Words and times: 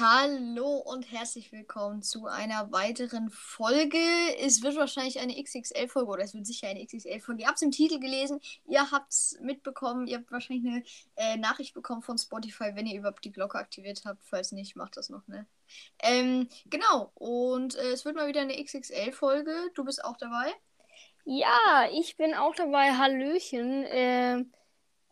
Hallo 0.00 0.78
und 0.78 1.12
herzlich 1.12 1.52
willkommen 1.52 2.02
zu 2.02 2.26
einer 2.26 2.72
weiteren 2.72 3.30
Folge. 3.30 3.96
Es 4.40 4.60
wird 4.64 4.74
wahrscheinlich 4.74 5.20
eine 5.20 5.40
XXL-Folge 5.40 6.10
oder 6.10 6.24
es 6.24 6.34
wird 6.34 6.46
sicher 6.46 6.66
eine 6.66 6.84
XXL-Folge. 6.84 7.42
Ihr 7.42 7.46
habt 7.46 7.58
es 7.58 7.62
im 7.62 7.70
Titel 7.70 8.00
gelesen, 8.00 8.40
ihr 8.66 8.90
habt 8.90 9.12
es 9.12 9.38
mitbekommen, 9.40 10.08
ihr 10.08 10.16
habt 10.18 10.32
wahrscheinlich 10.32 10.66
eine 10.66 10.82
äh, 11.14 11.36
Nachricht 11.36 11.74
bekommen 11.74 12.02
von 12.02 12.18
Spotify, 12.18 12.72
wenn 12.74 12.86
ihr 12.86 12.98
überhaupt 12.98 13.24
die 13.24 13.30
Glocke 13.30 13.58
aktiviert 13.58 14.02
habt. 14.04 14.24
Falls 14.24 14.50
nicht, 14.50 14.74
macht 14.74 14.96
das 14.96 15.10
noch, 15.10 15.28
ne? 15.28 15.46
Ähm, 16.02 16.48
genau, 16.66 17.12
und 17.14 17.76
äh, 17.76 17.92
es 17.92 18.04
wird 18.04 18.16
mal 18.16 18.26
wieder 18.26 18.40
eine 18.40 18.60
XXL-Folge. 18.60 19.54
Du 19.74 19.84
bist 19.84 20.04
auch 20.04 20.16
dabei? 20.16 20.52
Ja, 21.24 21.88
ich 21.92 22.16
bin 22.16 22.34
auch 22.34 22.56
dabei. 22.56 22.94
Hallöchen. 22.94 23.84
Äh, 23.84 24.44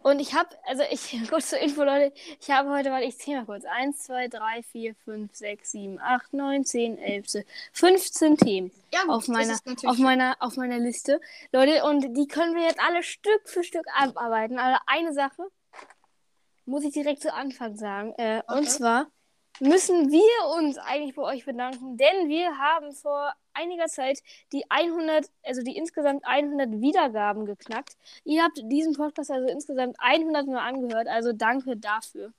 und 0.06 0.20
ich 0.20 0.34
habe, 0.34 0.50
also 0.62 0.84
ich, 0.88 1.18
kurz 1.28 1.50
zur 1.50 1.58
Info, 1.58 1.82
Leute, 1.82 2.12
ich 2.40 2.48
habe 2.48 2.70
heute, 2.70 2.92
weil 2.92 3.08
ich 3.08 3.18
zähle 3.18 3.38
mal 3.38 3.46
kurz, 3.46 3.64
1, 3.64 4.04
2, 4.04 4.28
3, 4.28 4.62
4, 4.62 4.94
5, 4.94 5.34
6, 5.34 5.72
7, 5.72 6.00
8, 6.00 6.32
9, 6.32 6.64
10, 6.64 6.98
11, 6.98 7.26
15 7.72 8.36
Themen 8.36 8.70
Ja, 8.94 9.02
gut, 9.02 9.10
auf, 9.10 9.26
meiner, 9.26 9.58
auf, 9.84 9.98
meiner, 9.98 10.36
auf 10.38 10.56
meiner 10.56 10.78
Liste. 10.78 11.20
Leute, 11.50 11.84
und 11.84 12.16
die 12.16 12.28
können 12.28 12.54
wir 12.54 12.62
jetzt 12.62 12.78
alle 12.78 13.02
Stück 13.02 13.48
für 13.48 13.64
Stück 13.64 13.84
abarbeiten. 13.96 14.60
Aber 14.60 14.80
eine 14.86 15.12
Sache 15.12 15.42
muss 16.66 16.84
ich 16.84 16.92
direkt 16.92 17.22
zu 17.22 17.34
Anfang 17.34 17.76
sagen. 17.76 18.14
Äh, 18.16 18.42
Okay. 18.46 18.58
Und 18.58 18.70
zwar 18.70 19.06
müssen 19.58 20.12
wir 20.12 20.56
uns 20.56 20.78
eigentlich 20.78 21.16
bei 21.16 21.22
euch 21.22 21.44
bedanken, 21.44 21.96
denn 21.96 22.28
wir 22.28 22.56
haben 22.58 22.92
vor 22.92 23.32
einiger 23.56 23.86
Zeit 23.86 24.20
die 24.52 24.64
100, 24.70 25.30
also 25.44 25.62
die 25.62 25.76
insgesamt 25.76 26.24
100 26.26 26.80
Wiedergaben 26.80 27.46
geknackt. 27.46 27.96
Ihr 28.24 28.42
habt 28.42 28.58
diesen 28.64 28.94
Podcast 28.94 29.30
also 29.30 29.48
insgesamt 29.48 29.96
100 29.98 30.46
Mal 30.46 30.66
angehört, 30.66 31.08
also 31.08 31.32
danke 31.32 31.76
dafür. 31.76 32.32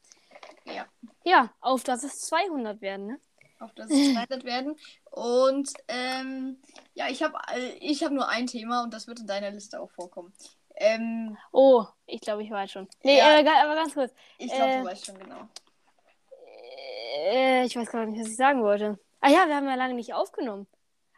Ja. 0.66 0.86
Ja, 1.24 1.50
auf 1.62 1.84
dass 1.84 2.04
es 2.04 2.22
200 2.22 2.82
werden, 2.82 3.08
ne? 3.08 3.20
auf 3.59 3.74
das 3.74 3.90
es 3.90 4.14
200 4.14 4.44
werden. 4.44 4.76
Und 5.12 5.74
ähm, 5.88 6.62
ja, 6.94 7.08
ich 7.09 7.24
habe 7.24 7.38
ich 7.80 8.04
hab 8.04 8.12
nur 8.12 8.28
ein 8.30 8.46
Thema 8.48 8.84
und 8.84 8.94
das 8.94 9.08
wird 9.08 9.20
in 9.20 9.28
deiner 9.28 9.50
Liste 9.52 9.80
auch 9.80 9.90
vorkommen. 9.90 10.31
Ähm, 10.76 11.36
Oh, 11.52 11.86
ich 12.06 12.22
glaube, 12.22 12.44
ich 12.44 12.52
weiß 12.52 12.72
schon. 12.72 12.88
Nee, 13.04 13.18
Ja. 13.18 13.40
äh, 13.40 13.48
aber 13.64 13.74
ganz 13.74 13.96
kurz. 13.96 14.14
ich 14.38 14.52
glaube, 14.54 14.72
Äh, 14.74 14.80
du 14.81 14.86
weißt 14.86 15.06
schon 15.08 15.18
genau. 15.18 15.48
Äh, 17.26 17.66
ich 17.66 17.76
weiß 17.76 17.90
gar 17.90 18.06
nicht, 18.06 18.20
was 18.22 18.28
ich 18.28 18.36
sagen 18.36 18.62
wollte. 18.62 19.00
Ah 19.22 19.30
ja, 19.30 19.48
wir 19.48 19.56
haben 19.56 19.66
ja 19.68 19.76
lange 19.76 19.96
nicht 19.96 20.14
aufgenommen. 20.14 20.68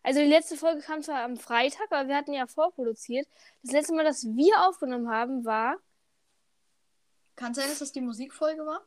Also 0.04 0.20
die 0.22 0.26
letzte 0.28 0.58
Folge 0.58 0.82
kam 0.82 1.02
zwar 1.04 1.24
am 1.24 1.38
Freitag, 1.38 1.92
aber 1.92 2.08
wir 2.08 2.16
hatten 2.16 2.34
ja 2.34 2.48
vorproduziert. 2.48 3.28
Das 3.64 3.72
letzte 3.72 3.94
Mal, 3.94 4.04
dass 4.06 4.26
wir 4.26 4.68
aufgenommen 4.68 5.10
haben, 5.10 5.46
war. 5.46 5.78
Kann 7.36 7.54
sein, 7.54 7.70
dass 7.70 7.80
das 7.80 7.92
die 7.92 8.02
Musikfolge 8.02 8.66
war? 8.66 8.82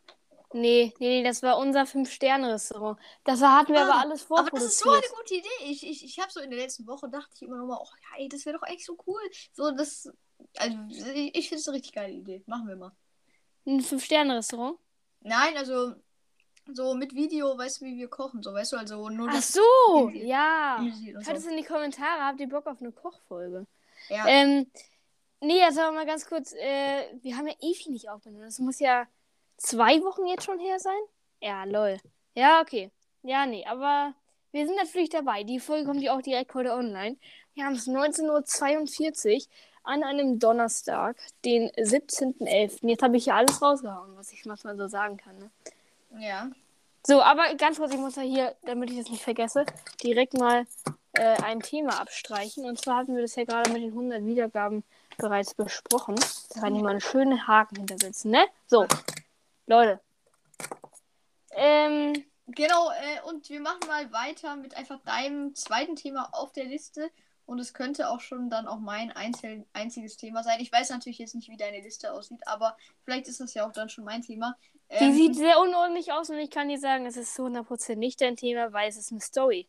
Nee, 0.54 0.92
nee, 0.98 1.08
nee, 1.20 1.24
das 1.24 1.42
war 1.42 1.56
unser 1.56 1.86
Fünf-Sterne-Restaurant. 1.86 2.98
Das 3.24 3.40
hatten 3.40 3.72
wir 3.72 3.80
Ah, 3.80 3.84
aber 3.84 4.00
alles 4.00 4.30
Aber 4.30 4.50
das 4.50 4.64
ist 4.64 4.78
so 4.80 4.90
eine 4.90 5.00
vorproduziert. 5.02 5.18
gute 5.18 5.34
Idee. 5.64 5.72
Ich, 5.72 5.86
ich, 5.88 6.04
ich 6.04 6.18
habe 6.20 6.30
so 6.30 6.40
in 6.40 6.50
der 6.50 6.58
letzten 6.58 6.86
Woche 6.86 7.08
dachte 7.08 7.30
ich 7.34 7.42
immer 7.42 7.56
noch 7.56 7.66
mal, 7.66 7.78
oh 7.80 7.88
ja, 8.02 8.22
ey, 8.22 8.28
das 8.28 8.44
wäre 8.44 8.58
doch 8.58 8.66
echt 8.68 8.84
so 8.84 8.98
cool. 9.06 9.20
So, 9.54 9.70
das. 9.70 10.10
Also, 10.58 10.76
ich, 11.14 11.34
ich 11.34 11.48
finde 11.48 11.60
es 11.60 11.68
eine 11.68 11.76
richtig 11.76 11.92
geile 11.94 12.12
Idee. 12.12 12.42
Machen 12.46 12.68
wir 12.68 12.76
mal. 12.76 12.92
Ein 13.64 13.80
Fünf-Sterne-Restaurant. 13.80 14.78
Nein, 15.20 15.56
also 15.56 15.94
so 16.72 16.94
mit 16.94 17.14
Video, 17.14 17.56
weißt 17.56 17.80
du, 17.80 17.84
wie 17.86 17.98
wir 17.98 18.08
kochen, 18.08 18.42
so, 18.42 18.52
weißt 18.52 18.72
du, 18.72 18.76
also 18.76 19.08
nur 19.08 19.28
Ach 19.30 19.42
so, 19.42 20.10
Easy. 20.10 20.26
ja. 20.26 20.78
Schreibt 21.22 21.38
es 21.38 21.46
in 21.46 21.56
die 21.56 21.64
Kommentare, 21.64 22.20
habt 22.22 22.40
ihr 22.40 22.48
Bock 22.48 22.66
auf 22.66 22.80
eine 22.80 22.92
Kochfolge? 22.92 23.66
Ja, 24.08 24.26
Ähm, 24.26 24.66
nee, 25.40 25.62
also 25.62 25.80
mal 25.92 26.06
ganz 26.06 26.26
kurz, 26.26 26.52
äh, 26.52 27.04
wir 27.22 27.36
haben 27.36 27.46
ja 27.46 27.54
ewig 27.60 27.88
nicht 27.88 28.08
aufgenommen. 28.08 28.44
Das 28.44 28.58
muss 28.58 28.78
ja 28.80 29.06
zwei 29.56 30.00
Wochen 30.02 30.26
jetzt 30.26 30.44
schon 30.44 30.58
her 30.58 30.78
sein? 30.78 31.00
Ja, 31.40 31.64
lol. 31.64 31.98
Ja, 32.34 32.60
okay. 32.60 32.90
Ja, 33.22 33.46
nee, 33.46 33.64
aber 33.66 34.14
wir 34.52 34.66
sind 34.66 34.76
natürlich 34.76 35.10
dabei. 35.10 35.44
Die 35.44 35.60
Folge 35.60 35.86
kommt 35.86 36.02
ja 36.02 36.16
auch 36.16 36.22
direkt 36.22 36.54
heute 36.54 36.72
online. 36.72 37.16
Wir 37.54 37.64
haben 37.64 37.74
es 37.74 37.86
19.42 37.86 39.36
Uhr 39.36 39.46
an 39.84 40.04
einem 40.04 40.38
Donnerstag, 40.38 41.16
den 41.44 41.70
17.11. 41.70 42.88
Jetzt 42.88 43.02
habe 43.02 43.16
ich 43.16 43.24
hier 43.24 43.34
alles 43.34 43.60
rausgehauen, 43.60 44.16
was 44.16 44.32
ich 44.32 44.44
manchmal 44.44 44.76
so 44.76 44.86
sagen 44.88 45.16
kann. 45.16 45.38
Ne? 45.38 45.50
Ja. 46.18 46.50
So, 47.04 47.20
aber 47.20 47.54
ganz 47.56 47.78
kurz, 47.78 47.92
ich 47.92 47.98
muss 47.98 48.16
ja 48.16 48.22
hier, 48.22 48.54
damit 48.62 48.90
ich 48.90 48.98
das 48.98 49.10
nicht 49.10 49.22
vergesse, 49.22 49.66
direkt 50.02 50.34
mal 50.34 50.66
äh, 51.14 51.42
ein 51.42 51.60
Thema 51.60 52.00
abstreichen. 52.00 52.64
Und 52.64 52.80
zwar 52.80 52.98
hatten 52.98 53.14
wir 53.14 53.22
das 53.22 53.34
ja 53.34 53.44
gerade 53.44 53.70
mit 53.70 53.82
den 53.82 53.90
100 53.90 54.24
Wiedergaben 54.24 54.84
bereits 55.18 55.54
besprochen. 55.54 56.14
Da 56.54 56.60
kann 56.60 56.76
ich 56.76 56.82
mal 56.82 56.90
einen 56.90 57.00
schönen 57.00 57.46
Haken 57.46 57.76
hintersetzen, 57.76 58.30
ne? 58.30 58.46
So, 58.66 58.86
Leute. 59.66 60.00
Ähm, 61.50 62.24
Genau, 62.54 62.90
äh, 62.90 63.28
und 63.28 63.48
wir 63.48 63.60
machen 63.60 63.86
mal 63.86 64.12
weiter 64.12 64.56
mit 64.56 64.76
einfach 64.76 65.00
deinem 65.04 65.54
zweiten 65.54 65.96
Thema 65.96 66.28
auf 66.32 66.52
der 66.52 66.64
Liste. 66.64 67.10
Und 67.46 67.58
es 67.58 67.72
könnte 67.74 68.08
auch 68.08 68.20
schon 68.20 68.50
dann 68.50 68.66
auch 68.66 68.78
mein 68.78 69.10
einzel 69.10 69.66
einziges 69.72 70.16
Thema 70.16 70.42
sein. 70.42 70.60
Ich 70.60 70.72
weiß 70.72 70.90
natürlich 70.90 71.18
jetzt 71.18 71.34
nicht, 71.34 71.48
wie 71.48 71.56
deine 71.56 71.80
Liste 71.80 72.12
aussieht, 72.12 72.46
aber 72.46 72.76
vielleicht 73.04 73.26
ist 73.26 73.40
das 73.40 73.54
ja 73.54 73.66
auch 73.66 73.72
dann 73.72 73.88
schon 73.88 74.04
mein 74.04 74.22
Thema. 74.22 74.56
Die 75.00 75.04
Ähm, 75.06 75.14
sieht 75.14 75.36
sehr 75.36 75.58
unordentlich 75.60 76.12
aus 76.12 76.28
und 76.30 76.38
ich 76.38 76.50
kann 76.50 76.68
dir 76.68 76.78
sagen, 76.78 77.06
es 77.06 77.16
ist 77.16 77.34
zu 77.34 77.42
100% 77.44 77.96
nicht 77.96 78.20
dein 78.20 78.36
Thema, 78.36 78.72
weil 78.72 78.88
es 78.88 78.96
ist 78.96 79.10
eine 79.12 79.20
Story. 79.20 79.68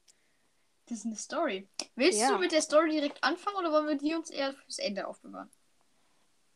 das 0.87 0.99
ist 0.99 1.05
eine 1.05 1.15
Story. 1.15 1.67
Willst 1.95 2.19
Ja. 2.19 2.31
du 2.33 2.39
mit 2.39 2.51
der 2.51 2.61
Story 2.61 2.91
direkt 2.91 3.23
anfangen 3.23 3.55
oder 3.57 3.71
wollen 3.71 3.87
wir 3.87 3.95
die 3.97 4.13
uns 4.15 4.29
eher 4.29 4.53
fürs 4.53 4.79
Ende 4.79 5.07
aufbewahren? 5.07 5.49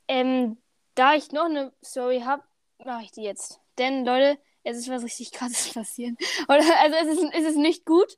Ähm, 0.10 0.62
da 0.96 1.14
ich 1.16 1.32
noch 1.32 1.46
eine 1.46 1.74
Story 1.84 2.22
habe, 2.22 2.44
mache 2.84 3.04
ich 3.04 3.12
die 3.12 3.24
jetzt. 3.24 3.62
Denn, 3.78 4.06
Leute, 4.06 4.38
es 4.64 4.78
ist 4.78 4.90
was 4.90 5.04
richtig 5.04 5.32
krasses 5.32 5.74
passiert. 5.74 6.18
Oder, 6.50 6.64
also 6.80 6.98
es 6.98 7.18
ist, 7.20 7.34
es 7.34 7.46
ist 7.52 7.58
nicht 7.58 7.86
gut, 7.86 8.18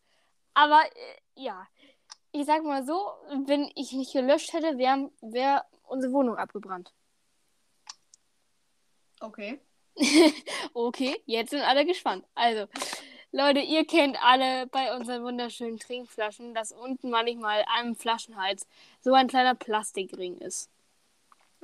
aber 0.56 0.82
äh, 0.84 1.16
ja. 1.36 1.68
Ich 2.32 2.46
sag 2.46 2.64
mal 2.64 2.86
so, 2.86 2.94
wenn 3.46 3.72
ich 3.76 3.92
nicht 3.94 4.14
gelöscht 4.14 4.54
hätte, 4.54 4.78
wäre 4.78 5.12
wär 5.22 5.66
unsere 5.84 6.14
Wohnung 6.14 6.38
abgebrannt. 6.38 6.94
Okay. 9.22 9.60
Okay, 10.74 11.16
jetzt 11.26 11.52
sind 11.52 11.62
alle 11.62 11.86
gespannt. 11.86 12.26
Also, 12.36 12.68
Leute, 13.32 13.60
ihr 13.60 13.86
kennt 13.86 14.18
alle 14.24 14.68
bei 14.68 14.96
unseren 14.96 15.24
wunderschönen 15.24 15.78
Trinkflaschen, 15.78 16.54
dass 16.54 16.72
unten 16.72 17.10
manchmal 17.10 17.64
am 17.80 17.96
Flaschenhals 17.96 18.68
so 19.02 19.14
ein 19.14 19.28
kleiner 19.28 19.56
Plastikring 19.56 20.38
ist. 20.38 20.70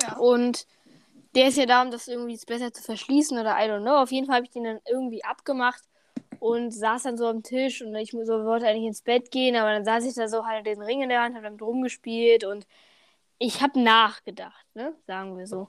Ja. 0.02 0.18
Und 0.18 0.68
der 1.34 1.48
ist 1.48 1.58
ja 1.58 1.66
da, 1.66 1.82
um 1.82 1.92
das 1.92 2.08
irgendwie 2.08 2.40
besser 2.46 2.72
zu 2.72 2.82
verschließen 2.84 3.38
oder 3.38 3.58
I 3.58 3.70
don't 3.70 3.82
know. 3.82 3.96
Auf 3.96 4.12
jeden 4.12 4.28
Fall 4.28 4.38
habe 4.38 4.46
ich 4.46 4.52
den 4.52 4.64
dann 4.64 4.80
irgendwie 4.88 5.24
abgemacht 5.24 5.82
und 6.40 6.72
saß 6.72 7.04
dann 7.04 7.18
so 7.18 7.28
am 7.28 7.44
Tisch 7.44 7.82
und 7.82 7.96
ich 7.96 8.12
so, 8.12 8.46
wollte 8.46 8.68
eigentlich 8.68 8.86
ins 8.88 9.02
Bett 9.02 9.32
gehen, 9.32 9.56
aber 9.56 9.72
dann 9.72 9.86
saß 9.86 10.06
ich 10.06 10.14
da 10.14 10.28
so 10.28 10.46
halt 10.46 10.66
den 10.66 10.82
Ring 10.82 11.02
in 11.02 11.10
der 11.10 11.22
Hand, 11.22 11.36
habe 11.36 11.46
damit 11.46 11.62
rumgespielt 11.62 12.44
und 12.44 12.68
ich 13.38 13.62
habe 13.62 13.80
nachgedacht, 13.82 14.66
ne? 14.76 14.94
Sagen 15.08 15.38
wir 15.38 15.48
so. 15.48 15.68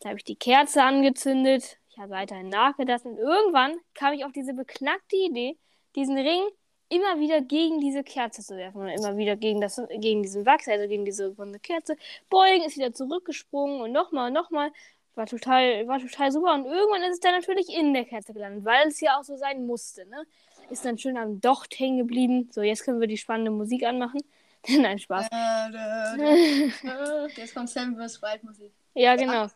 Da 0.00 0.10
habe 0.10 0.18
ich 0.18 0.24
die 0.24 0.36
Kerze 0.36 0.82
angezündet, 0.82 1.78
ich 1.96 2.02
habe 2.02 2.10
weiterhin 2.10 2.50
nachgedacht 2.50 3.06
und 3.06 3.16
irgendwann 3.16 3.74
kam 3.94 4.12
ich 4.12 4.26
auf 4.26 4.32
diese 4.32 4.52
beknackte 4.52 5.16
Idee, 5.16 5.56
diesen 5.94 6.18
Ring 6.18 6.42
immer 6.90 7.18
wieder 7.18 7.40
gegen 7.40 7.80
diese 7.80 8.04
Kerze 8.04 8.42
zu 8.42 8.54
werfen 8.54 8.82
und 8.82 8.88
immer 8.88 9.16
wieder 9.16 9.34
gegen, 9.34 9.62
das, 9.62 9.80
gegen 9.88 10.22
diesen 10.22 10.44
Wachs, 10.44 10.68
also 10.68 10.86
gegen 10.86 11.06
diese 11.06 11.28
runde 11.28 11.58
Kerze. 11.58 11.96
Beugen 12.28 12.64
ist 12.64 12.76
wieder 12.76 12.92
zurückgesprungen 12.92 13.80
und 13.80 13.92
nochmal 13.92 14.28
und 14.28 14.34
nochmal. 14.34 14.72
War 15.14 15.24
total, 15.24 15.88
war 15.88 15.98
total 15.98 16.30
super. 16.30 16.52
Und 16.52 16.66
irgendwann 16.66 17.02
ist 17.04 17.14
es 17.14 17.20
dann 17.20 17.32
natürlich 17.32 17.74
in 17.74 17.94
der 17.94 18.04
Kerze 18.04 18.34
gelandet, 18.34 18.66
weil 18.66 18.88
es 18.88 19.00
ja 19.00 19.18
auch 19.18 19.24
so 19.24 19.38
sein 19.38 19.66
musste. 19.66 20.04
Ne? 20.04 20.26
Ist 20.68 20.84
dann 20.84 20.98
schön 20.98 21.16
am 21.16 21.40
Docht 21.40 21.78
hängen 21.78 21.96
geblieben. 21.96 22.50
So, 22.52 22.60
jetzt 22.60 22.84
können 22.84 23.00
wir 23.00 23.08
die 23.08 23.16
spannende 23.16 23.50
Musik 23.50 23.84
anmachen. 23.84 24.20
Nein, 24.68 24.98
Spaß. 24.98 25.28
Äh, 25.28 25.30
da, 25.30 25.70
da, 25.70 26.16
da. 26.18 27.26
Jetzt 27.36 27.54
kommt 27.54 27.70
Sam 27.70 27.96
vs. 27.96 28.20
Wild 28.20 28.44
Musik. 28.44 28.72
Ja, 28.92 29.16
genau. 29.16 29.46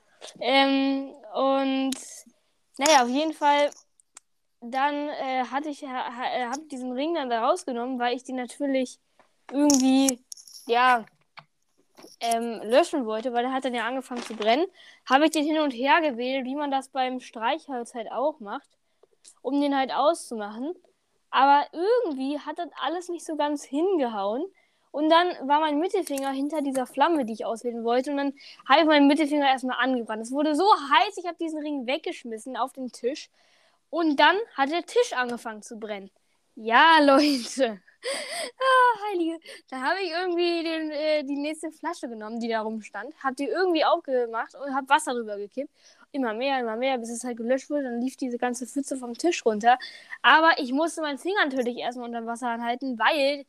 Ähm, 0.40 1.14
und 1.34 1.96
naja, 2.78 3.02
auf 3.02 3.08
jeden 3.08 3.32
Fall, 3.32 3.70
dann 4.60 5.08
äh, 5.08 5.44
hatte 5.44 5.68
ich, 5.68 5.84
ha, 5.84 6.24
äh, 6.34 6.46
hab 6.46 6.68
diesen 6.68 6.92
Ring 6.92 7.14
dann 7.14 7.30
da 7.30 7.46
rausgenommen, 7.46 7.98
weil 7.98 8.16
ich 8.16 8.24
den 8.24 8.36
natürlich 8.36 8.98
irgendwie, 9.50 10.22
ja, 10.66 11.04
ähm, 12.20 12.60
löschen 12.62 13.06
wollte, 13.06 13.32
weil 13.32 13.44
er 13.44 13.52
hat 13.52 13.64
dann 13.64 13.74
ja 13.74 13.86
angefangen 13.86 14.22
zu 14.22 14.34
brennen. 14.34 14.66
Habe 15.08 15.26
ich 15.26 15.30
den 15.30 15.44
hin 15.44 15.58
und 15.60 15.72
her 15.72 16.00
gewählt, 16.00 16.44
wie 16.44 16.54
man 16.54 16.70
das 16.70 16.88
beim 16.88 17.20
Streichholz 17.20 17.94
halt 17.94 18.10
auch 18.12 18.40
macht, 18.40 18.68
um 19.42 19.60
den 19.60 19.76
halt 19.76 19.92
auszumachen. 19.92 20.74
Aber 21.30 21.66
irgendwie 21.72 22.38
hat 22.38 22.58
das 22.58 22.70
alles 22.80 23.08
nicht 23.08 23.24
so 23.24 23.36
ganz 23.36 23.64
hingehauen. 23.64 24.44
Und 24.92 25.08
dann 25.08 25.28
war 25.48 25.60
mein 25.60 25.78
Mittelfinger 25.78 26.30
hinter 26.30 26.62
dieser 26.62 26.86
Flamme, 26.86 27.24
die 27.24 27.34
ich 27.34 27.44
auswählen 27.44 27.84
wollte. 27.84 28.10
Und 28.10 28.16
dann 28.16 28.34
habe 28.68 28.80
ich 28.80 28.86
meinen 28.86 29.06
Mittelfinger 29.06 29.46
erstmal 29.46 29.78
angebrannt. 29.78 30.22
Es 30.22 30.32
wurde 30.32 30.54
so 30.56 30.64
heiß, 30.64 31.16
ich 31.16 31.26
habe 31.26 31.36
diesen 31.40 31.60
Ring 31.60 31.86
weggeschmissen 31.86 32.56
auf 32.56 32.72
den 32.72 32.90
Tisch. 32.90 33.30
Und 33.90 34.18
dann 34.18 34.36
hat 34.56 34.70
der 34.70 34.84
Tisch 34.84 35.12
angefangen 35.14 35.62
zu 35.62 35.78
brennen. 35.78 36.10
Ja, 36.56 36.98
Leute. 37.02 37.80
Ah, 38.58 39.08
Heilige. 39.10 39.38
Da 39.68 39.80
habe 39.80 40.00
ich 40.02 40.10
irgendwie 40.10 40.62
den, 40.64 40.90
äh, 40.90 41.24
die 41.24 41.36
nächste 41.36 41.70
Flasche 41.70 42.08
genommen, 42.08 42.40
die 42.40 42.48
da 42.48 42.62
rumstand, 42.62 43.14
habe 43.22 43.34
die 43.36 43.46
irgendwie 43.46 43.84
aufgemacht 43.84 44.54
und 44.54 44.74
habe 44.74 44.88
Wasser 44.88 45.12
drüber 45.14 45.36
gekippt. 45.36 45.70
immer 46.12 46.34
mehr, 46.34 46.60
immer 46.60 46.76
mehr, 46.76 46.98
bis 46.98 47.10
es 47.10 47.24
halt 47.24 47.36
gelöscht 47.36 47.70
wurde. 47.70 47.84
Dann 47.84 48.00
lief 48.00 48.16
diese 48.16 48.38
ganze 48.38 48.66
Pfütze 48.66 48.96
vom 48.96 49.14
Tisch 49.14 49.44
runter. 49.44 49.78
Aber 50.22 50.58
ich 50.58 50.72
musste 50.72 51.02
meinen 51.02 51.18
Finger 51.18 51.44
natürlich 51.44 51.76
erstmal 51.78 52.06
unter 52.08 52.26
Wasser 52.26 52.48
anhalten, 52.48 52.98
weil 52.98 53.44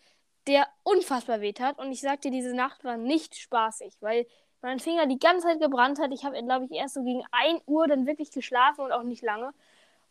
der 0.47 0.67
unfassbar 0.83 1.41
weht 1.41 1.59
hat. 1.59 1.79
Und 1.79 1.91
ich 1.91 2.01
sagte, 2.01 2.31
diese 2.31 2.55
Nacht 2.55 2.83
war 2.83 2.97
nicht 2.97 3.35
spaßig, 3.35 3.93
weil 3.99 4.25
mein 4.61 4.79
Finger 4.79 5.07
die 5.07 5.19
ganze 5.19 5.47
Zeit 5.47 5.59
gebrannt 5.59 5.99
hat. 5.99 6.11
Ich 6.11 6.23
habe, 6.23 6.41
glaube 6.43 6.65
ich, 6.65 6.71
erst 6.71 6.95
so 6.95 7.03
gegen 7.03 7.23
1 7.31 7.61
Uhr 7.65 7.87
dann 7.87 8.05
wirklich 8.05 8.31
geschlafen 8.31 8.81
und 8.81 8.91
auch 8.91 9.03
nicht 9.03 9.23
lange. 9.23 9.53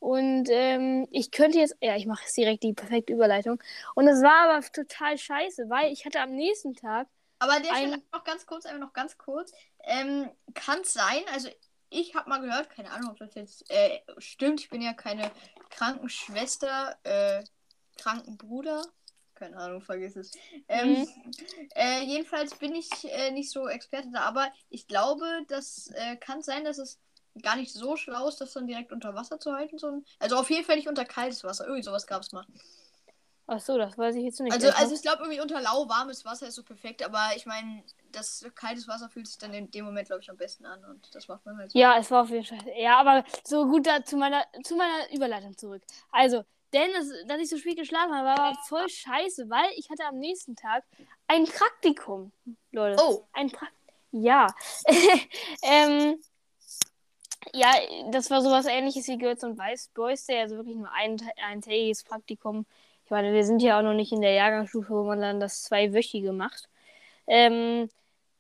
Und 0.01 0.49
ähm, 0.49 1.07
ich 1.11 1.31
könnte 1.31 1.59
jetzt, 1.59 1.77
ja, 1.81 1.95
ich 1.95 2.07
mache 2.07 2.23
jetzt 2.23 2.37
direkt 2.37 2.63
die 2.63 2.73
perfekte 2.73 3.13
Überleitung. 3.13 3.63
Und 3.95 4.09
es 4.09 4.23
war 4.23 4.49
aber 4.49 4.65
total 4.73 5.19
scheiße, 5.19 5.69
weil 5.69 5.93
ich 5.93 6.07
hatte 6.07 6.21
am 6.21 6.31
nächsten 6.35 6.75
Tag. 6.75 7.07
Aber 7.39 7.61
der 7.61 7.73
ein... 7.75 8.03
noch 8.13 8.25
ganz 8.25 8.47
kurz, 8.47 8.67
einfach 8.67 8.81
noch 8.81 8.93
ganz 8.93 9.19
kurz. 9.19 9.53
Ähm, 9.85 10.31
Kann 10.55 10.81
es 10.81 10.95
sein, 10.95 11.23
also 11.33 11.49
ich 11.91 12.15
habe 12.15 12.31
mal 12.31 12.41
gehört, 12.41 12.71
keine 12.71 12.91
Ahnung, 12.93 13.11
ob 13.11 13.19
das 13.19 13.35
jetzt 13.35 13.69
äh, 13.71 14.01
stimmt, 14.19 14.61
ich 14.61 14.71
bin 14.71 14.81
ja 14.81 14.95
keine 14.95 15.31
Krankenschwester, 15.71 16.97
äh, 17.03 17.43
Krankenbruder, 17.99 18.83
keine 19.41 19.57
Ahnung, 19.57 19.81
vergiss 19.81 20.15
es. 20.17 20.31
Ähm, 20.69 20.91
mhm. 20.91 21.09
äh, 21.75 22.03
jedenfalls 22.03 22.55
bin 22.55 22.75
ich 22.75 22.89
äh, 23.05 23.33
nicht 23.33 23.51
so 23.51 23.67
Experte 23.67 24.11
da, 24.13 24.21
aber 24.21 24.49
ich 24.69 24.87
glaube, 24.87 25.25
das 25.49 25.91
äh, 25.95 26.17
kann 26.17 26.43
sein, 26.43 26.65
dass 26.65 26.79
es 26.79 27.01
gar 27.43 27.57
nicht 27.57 27.73
so 27.73 27.97
schlau 27.97 28.29
ist, 28.29 28.41
das 28.41 28.53
dann 28.53 28.67
direkt 28.67 28.93
unter 28.93 29.15
Wasser 29.15 29.41
zu 29.41 29.53
halten. 29.53 29.79
So 29.79 30.03
also 30.19 30.37
auf 30.37 30.51
jeden 30.51 30.65
Fall 30.65 30.77
nicht 30.77 30.89
unter 30.89 31.05
kaltes 31.05 31.43
Wasser. 31.43 31.65
Irgendwie 31.65 31.83
sowas 31.83 32.07
gab 32.07 32.23
es 32.23 32.33
mal. 32.33 32.45
Ach 33.47 33.59
so, 33.59 33.79
das 33.79 33.99
weiß 33.99 34.15
ich 34.15 34.23
jetzt 34.23 34.41
nicht. 34.41 34.53
Also, 34.53 34.69
also 34.71 34.95
ich 34.95 35.03
glaube, 35.03 35.23
irgendwie 35.23 35.41
unter 35.41 35.61
lauwarmes 35.61 36.25
Wasser 36.25 36.47
ist 36.47 36.55
so 36.55 36.63
perfekt, 36.63 37.05
aber 37.05 37.31
ich 37.35 37.47
meine, 37.47 37.83
das 38.13 38.45
kaltes 38.55 38.87
Wasser 38.87 39.09
fühlt 39.09 39.27
sich 39.27 39.39
dann 39.39 39.53
in 39.55 39.71
dem 39.71 39.85
Moment, 39.85 40.07
glaube 40.07 40.23
ich, 40.23 40.31
am 40.31 40.37
besten 40.37 40.67
an 40.67 40.85
und 40.85 41.13
das 41.15 41.27
macht 41.27 41.45
man 41.47 41.57
halt 41.57 41.73
so. 41.73 41.79
Ja, 41.79 41.99
es 41.99 42.11
war 42.13 42.23
auf 42.23 42.31
jeden 42.31 42.45
Fall. 42.45 42.61
Ja, 42.77 42.99
aber 42.99 43.25
so 43.43 43.67
gut 43.67 43.87
da 43.87 44.05
zu 44.05 44.17
meiner, 44.17 44.45
zu 44.63 44.77
meiner 44.77 45.13
Überleitung 45.13 45.57
zurück. 45.57 45.83
Also, 46.13 46.45
denn 46.73 46.91
es, 46.99 47.13
dass 47.27 47.41
ich 47.41 47.49
so 47.49 47.59
spät 47.59 47.79
geschlafen 47.79 48.15
habe, 48.15 48.27
war 48.27 48.59
voll 48.69 48.89
scheiße, 48.89 49.49
weil 49.51 49.71
ich 49.77 49.91
hatte 49.91 50.05
am 50.05 50.19
nächsten 50.19 50.57
Tag 50.57 50.85
ein 51.27 51.45
Praktikum. 51.45 52.33
Leute. 52.73 53.03
Oh. 53.03 53.27
Ein 53.33 53.51
Praktikum. 53.51 53.81
Ja. 54.13 54.47
ähm, 55.63 56.21
ja, 57.55 57.73
das 58.11 58.31
war 58.31 58.43
sowas 58.43 58.67
ähnliches 58.67 59.09
wie 59.09 59.19
Girls 59.19 59.45
und 59.45 59.59
Weiß 59.59 59.91
Boys 59.95 60.27
Day, 60.27 60.41
also 60.41 60.57
wirklich 60.57 60.77
nur 60.77 60.91
ein 60.93 61.17
eintägiges 61.49 62.05
Praktikum. 62.05 62.67
Ich 63.05 63.11
meine, 63.11 63.33
wir 63.33 63.45
sind 63.45 63.63
ja 63.63 63.79
auch 63.79 63.83
noch 63.83 63.95
nicht 63.95 64.13
in 64.13 64.21
der 64.21 64.33
Jahrgangsstufe, 64.33 64.91
wo 64.91 65.05
man 65.05 65.21
dann 65.21 65.41
das 65.41 65.63
zweiwöchige 65.63 66.33
macht. 66.33 66.69
Ähm, 67.27 67.89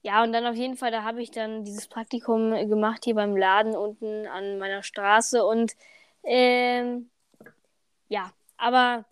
ja, 0.03 0.23
und 0.23 0.33
dann 0.33 0.47
auf 0.47 0.55
jeden 0.55 0.77
Fall, 0.77 0.91
da 0.91 1.03
habe 1.03 1.23
ich 1.23 1.31
dann 1.31 1.65
dieses 1.65 1.89
Praktikum 1.89 2.53
gemacht 2.69 3.05
hier 3.05 3.15
beim 3.15 3.37
Laden 3.37 3.77
unten 3.77 4.27
an 4.27 4.59
meiner 4.59 4.83
Straße 4.83 5.45
und 5.45 5.73
ähm, 6.23 7.11
ja, 8.11 8.31
aber 8.59 9.07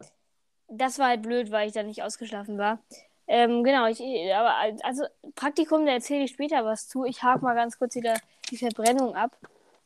das 0.68 0.98
war 0.98 1.08
halt 1.08 1.22
blöd, 1.22 1.50
weil 1.50 1.68
ich 1.68 1.74
da 1.74 1.82
nicht 1.82 2.02
ausgeschlafen 2.02 2.58
war. 2.58 2.80
Ähm, 3.26 3.62
genau, 3.62 3.86
ich, 3.86 4.00
aber 4.34 4.54
also 4.82 5.04
Praktikum, 5.34 5.86
da 5.86 5.92
erzähle 5.92 6.24
ich 6.24 6.32
später 6.32 6.64
was 6.64 6.88
zu. 6.88 7.04
Ich 7.04 7.22
hake 7.22 7.44
mal 7.44 7.54
ganz 7.54 7.78
kurz 7.78 7.94
wieder 7.94 8.14
die 8.50 8.58
Verbrennung 8.58 9.14
ab. 9.14 9.36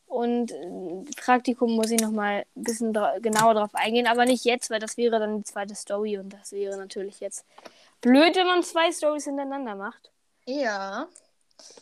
Und 0.06 0.52
äh, 0.52 1.04
Praktikum 1.16 1.72
muss 1.74 1.90
ich 1.90 2.00
nochmal 2.00 2.44
ein 2.56 2.64
bisschen 2.64 2.92
genauer 3.20 3.54
drauf 3.54 3.74
eingehen, 3.74 4.06
aber 4.06 4.24
nicht 4.24 4.44
jetzt, 4.44 4.70
weil 4.70 4.80
das 4.80 4.96
wäre 4.96 5.18
dann 5.18 5.38
die 5.38 5.44
zweite 5.44 5.74
Story 5.74 6.18
und 6.18 6.30
das 6.30 6.52
wäre 6.52 6.76
natürlich 6.76 7.20
jetzt 7.20 7.46
blöd, 8.00 8.36
wenn 8.36 8.46
man 8.46 8.62
zwei 8.62 8.92
Stories 8.92 9.24
hintereinander 9.24 9.74
macht. 9.74 10.10
Ja. 10.46 11.08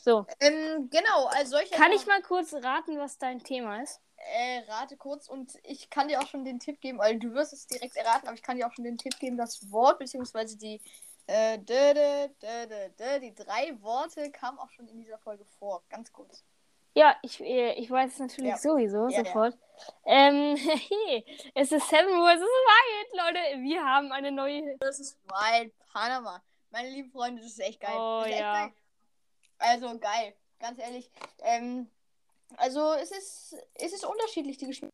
So. 0.04 0.26
Ähm, 0.40 0.88
genau, 0.90 1.26
als 1.26 1.50
solcher. 1.50 1.76
Kann 1.76 1.92
ich 1.92 2.06
mal 2.06 2.22
kurz 2.22 2.54
raten, 2.54 2.98
was 2.98 3.18
dein 3.18 3.42
Thema 3.42 3.82
ist? 3.82 4.00
Äh, 4.22 4.60
rate 4.68 4.96
kurz 4.96 5.28
und 5.28 5.58
ich 5.62 5.88
kann 5.88 6.08
dir 6.08 6.20
auch 6.20 6.26
schon 6.26 6.44
den 6.44 6.60
Tipp 6.60 6.80
geben, 6.80 6.98
weil 6.98 7.18
du 7.18 7.32
wirst 7.32 7.52
es 7.52 7.66
direkt 7.66 7.96
erraten, 7.96 8.28
aber 8.28 8.36
ich 8.36 8.42
kann 8.42 8.56
dir 8.56 8.66
auch 8.66 8.72
schon 8.72 8.84
den 8.84 8.98
Tipp 8.98 9.18
geben, 9.18 9.38
das 9.38 9.70
Wort 9.72 9.98
bzw. 9.98 10.56
die 10.56 10.80
äh, 11.26 11.58
dö, 11.58 11.94
dö, 11.94 12.28
dö, 12.98 13.20
die 13.20 13.34
drei 13.34 13.80
Worte 13.80 14.30
kamen 14.30 14.58
auch 14.58 14.70
schon 14.70 14.88
in 14.88 14.98
dieser 14.98 15.18
Folge 15.18 15.44
vor. 15.58 15.82
Ganz 15.88 16.12
kurz. 16.12 16.44
Ja, 16.94 17.16
ich, 17.22 17.40
äh, 17.40 17.74
ich 17.74 17.90
weiß 17.90 18.14
es 18.14 18.18
natürlich 18.18 18.50
ja. 18.50 18.58
sowieso 18.58 19.08
ja, 19.08 19.24
sofort. 19.24 19.54
Ja. 19.54 20.28
Ähm, 20.28 20.56
hey, 20.56 21.24
es 21.54 21.70
ist 21.70 21.88
Seven 21.88 22.08
vs. 22.08 22.40
Wild, 22.40 23.12
Leute. 23.12 23.62
Wir 23.62 23.84
haben 23.84 24.10
eine 24.10 24.32
neue. 24.32 24.76
Das 24.80 24.98
ist 24.98 25.18
Wild, 25.28 25.72
Panama. 25.92 26.42
Meine 26.70 26.90
lieben 26.90 27.10
Freunde, 27.10 27.42
das 27.42 27.52
ist 27.52 27.60
echt 27.60 27.80
geil. 27.80 27.94
Oh 27.96 28.22
echt 28.24 28.40
ja. 28.40 28.66
Geil. 28.66 28.72
Also 29.58 29.98
geil, 29.98 30.34
ganz 30.58 30.80
ehrlich. 30.80 31.10
Ähm, 31.42 31.88
also 32.56 32.92
es 32.94 33.10
ist, 33.10 33.56
es 33.74 33.92
ist 33.92 34.04
unterschiedlich, 34.04 34.58
die 34.58 34.66
Geschmack. 34.66 34.90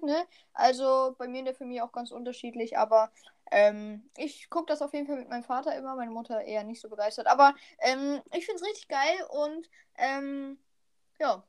Ne? 0.00 0.26
Also 0.52 1.14
bei 1.18 1.28
mir 1.28 1.40
in 1.40 1.44
der 1.44 1.54
Familie 1.54 1.84
auch 1.84 1.92
ganz 1.92 2.10
unterschiedlich, 2.10 2.76
aber 2.76 3.12
ähm, 3.52 4.10
ich 4.16 4.50
gucke 4.50 4.66
das 4.66 4.82
auf 4.82 4.92
jeden 4.94 5.06
Fall 5.06 5.16
mit 5.16 5.28
meinem 5.28 5.44
Vater 5.44 5.76
immer, 5.76 5.94
meine 5.94 6.10
Mutter 6.10 6.42
eher 6.42 6.64
nicht 6.64 6.80
so 6.80 6.88
begeistert. 6.88 7.26
Aber 7.26 7.54
ähm, 7.78 8.20
ich 8.32 8.46
finde 8.46 8.60
es 8.62 8.68
richtig 8.68 8.88
geil 8.88 9.24
und 9.30 9.68
ähm, 9.96 10.58
ja. 11.20 11.44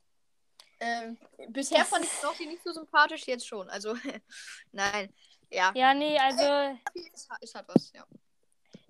Ähm, 0.79 1.17
bisher 1.49 1.85
fand 1.85 2.03
ich 2.03 2.11
Snoopy 2.11 2.45
nicht 2.45 2.63
so 2.63 2.73
sympathisch, 2.73 3.25
jetzt 3.25 3.47
schon. 3.47 3.69
Also, 3.69 3.95
nein. 4.71 5.13
Ja. 5.49 5.71
Ja, 5.75 5.93
nee, 5.93 6.17
also. 6.19 6.43
Es 7.13 7.29
hat, 7.29 7.37
es 7.41 7.55
hat 7.55 7.67
was, 7.69 7.91
ja. 7.93 8.05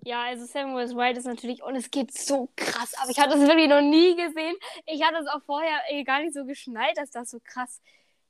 Ja, 0.04 0.24
also 0.24 0.44
Samuel 0.44 0.94
White 0.96 1.18
ist 1.18 1.26
natürlich, 1.26 1.62
und 1.62 1.76
es 1.76 1.90
geht 1.90 2.12
so 2.12 2.48
krass 2.56 2.94
ab. 2.94 3.06
Ich 3.10 3.18
hatte 3.18 3.38
das 3.38 3.48
wirklich 3.48 3.68
noch 3.68 3.80
nie 3.80 4.14
gesehen. 4.14 4.54
Ich 4.86 5.02
hatte 5.02 5.18
es 5.18 5.26
auch 5.28 5.42
vorher 5.42 5.80
gar 6.04 6.20
nicht 6.20 6.34
so 6.34 6.44
geschnallt, 6.44 6.96
dass 6.96 7.10
das 7.10 7.30
so 7.30 7.38
krass 7.42 7.80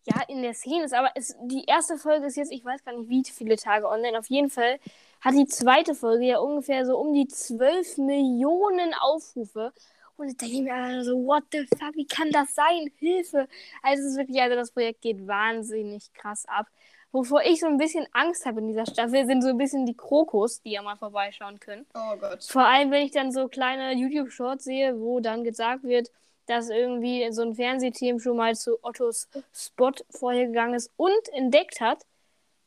ja, 0.07 0.23
in 0.29 0.43
der 0.43 0.55
Szene 0.55 0.85
ist. 0.85 0.95
Aber 0.95 1.11
es, 1.15 1.35
die 1.43 1.65
erste 1.65 1.97
Folge 1.97 2.27
ist 2.27 2.37
jetzt, 2.37 2.53
ich 2.53 2.65
weiß 2.65 2.85
gar 2.85 2.97
nicht, 2.97 3.09
wie 3.09 3.25
viele 3.25 3.57
Tage 3.57 3.89
online. 3.89 4.19
Auf 4.19 4.29
jeden 4.31 4.51
Fall 4.51 4.79
hat 5.21 5.35
die 5.35 5.47
zweite 5.47 5.95
Folge 5.95 6.27
ja 6.27 6.39
ungefähr 6.39 6.87
so 6.87 6.99
um 6.99 7.15
die 7.15 7.27
12 7.27 7.99
Millionen 7.99 8.95
Aufrufe. 8.95 9.73
Und 10.17 10.29
ich 10.29 10.37
denke 10.37 10.63
mir 10.63 11.03
so, 11.03 11.17
what 11.27 11.43
the 11.51 11.67
fuck, 11.77 11.95
wie 11.97 12.07
kann 12.07 12.31
das 12.31 12.55
sein? 12.55 12.89
Hilfe! 12.99 13.49
Also 13.83 14.05
es 14.05 14.11
ist 14.11 14.17
wirklich, 14.17 14.41
also 14.41 14.55
das 14.55 14.71
Projekt 14.71 15.03
geht 15.03 15.27
wahnsinnig 15.27 16.13
krass 16.13 16.45
ab. 16.47 16.67
Wovor 17.15 17.43
ich 17.45 17.61
so 17.61 17.67
ein 17.69 17.77
bisschen 17.77 18.09
Angst 18.11 18.45
habe 18.45 18.59
in 18.59 18.67
dieser 18.67 18.87
Staffel, 18.87 19.25
sind 19.25 19.41
so 19.41 19.51
ein 19.51 19.57
bisschen 19.57 19.87
die 19.87 19.97
Krokos, 19.97 20.63
die 20.63 20.73
ja 20.73 20.83
mal 20.83 20.97
vorbeischauen 20.97 21.61
können. 21.61 21.87
Oh 21.95 22.17
Gott. 22.17 22.43
Vor 22.43 22.67
allem, 22.67 22.91
wenn 22.91 23.07
ich 23.07 23.13
dann 23.13 23.31
so 23.31 23.47
kleine 23.47 23.95
YouTube-Shorts 23.95 24.65
sehe, 24.65 24.99
wo 24.99 25.21
dann 25.21 25.45
gesagt 25.45 25.85
wird, 25.85 26.11
dass 26.47 26.71
irgendwie 26.71 27.31
so 27.31 27.43
ein 27.43 27.55
Fernsehteam 27.55 28.19
schon 28.19 28.37
mal 28.37 28.57
zu 28.57 28.83
Ottos 28.83 29.29
Spot 29.55 29.93
vorhergegangen 30.11 30.75
ist 30.75 30.91
und 30.97 31.29
entdeckt 31.33 31.81
hat, 31.81 32.05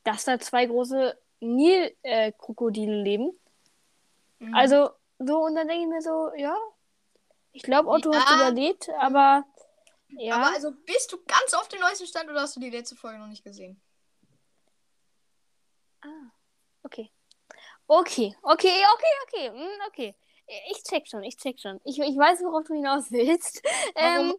dass 0.05 0.23
da 0.23 0.39
zwei 0.39 0.65
große 0.65 1.17
Nilkrokodile 1.41 3.01
leben. 3.01 3.37
Mhm. 4.39 4.55
Also, 4.55 4.91
so, 5.19 5.39
und 5.39 5.55
dann 5.55 5.67
denke 5.67 5.83
ich 5.83 5.89
mir 5.89 6.01
so, 6.01 6.31
ja, 6.37 6.55
ich 7.51 7.63
glaube, 7.63 7.89
Otto 7.89 8.13
ja. 8.13 8.25
hat 8.25 8.33
überlebt, 8.33 8.87
aber. 8.97 9.43
Ja. 10.07 10.35
Aber 10.35 10.55
also 10.55 10.71
bist 10.85 11.11
du 11.11 11.17
ganz 11.27 11.53
auf 11.53 11.67
dem 11.67 11.81
neuesten 11.81 12.07
Stand 12.07 12.29
oder 12.29 12.39
hast 12.39 12.55
du 12.55 12.61
die 12.61 12.69
letzte 12.69 12.95
Folge 12.95 13.19
noch 13.19 13.27
nicht 13.27 13.43
gesehen? 13.43 13.81
Ah, 16.07 16.31
okay. 16.83 17.11
Okay, 17.87 18.35
okay, 18.41 18.83
okay, 18.93 19.13
okay, 19.23 19.49
hm, 19.49 19.81
okay. 19.87 20.15
Ich 20.71 20.83
check 20.83 21.07
schon, 21.07 21.23
ich 21.23 21.37
check 21.37 21.59
schon. 21.59 21.79
Ich, 21.83 21.99
ich 21.99 22.17
weiß, 22.17 22.41
worauf 22.41 22.63
du 22.65 22.73
hinaus 22.73 23.11
willst. 23.11 23.61
Ähm, 23.95 24.35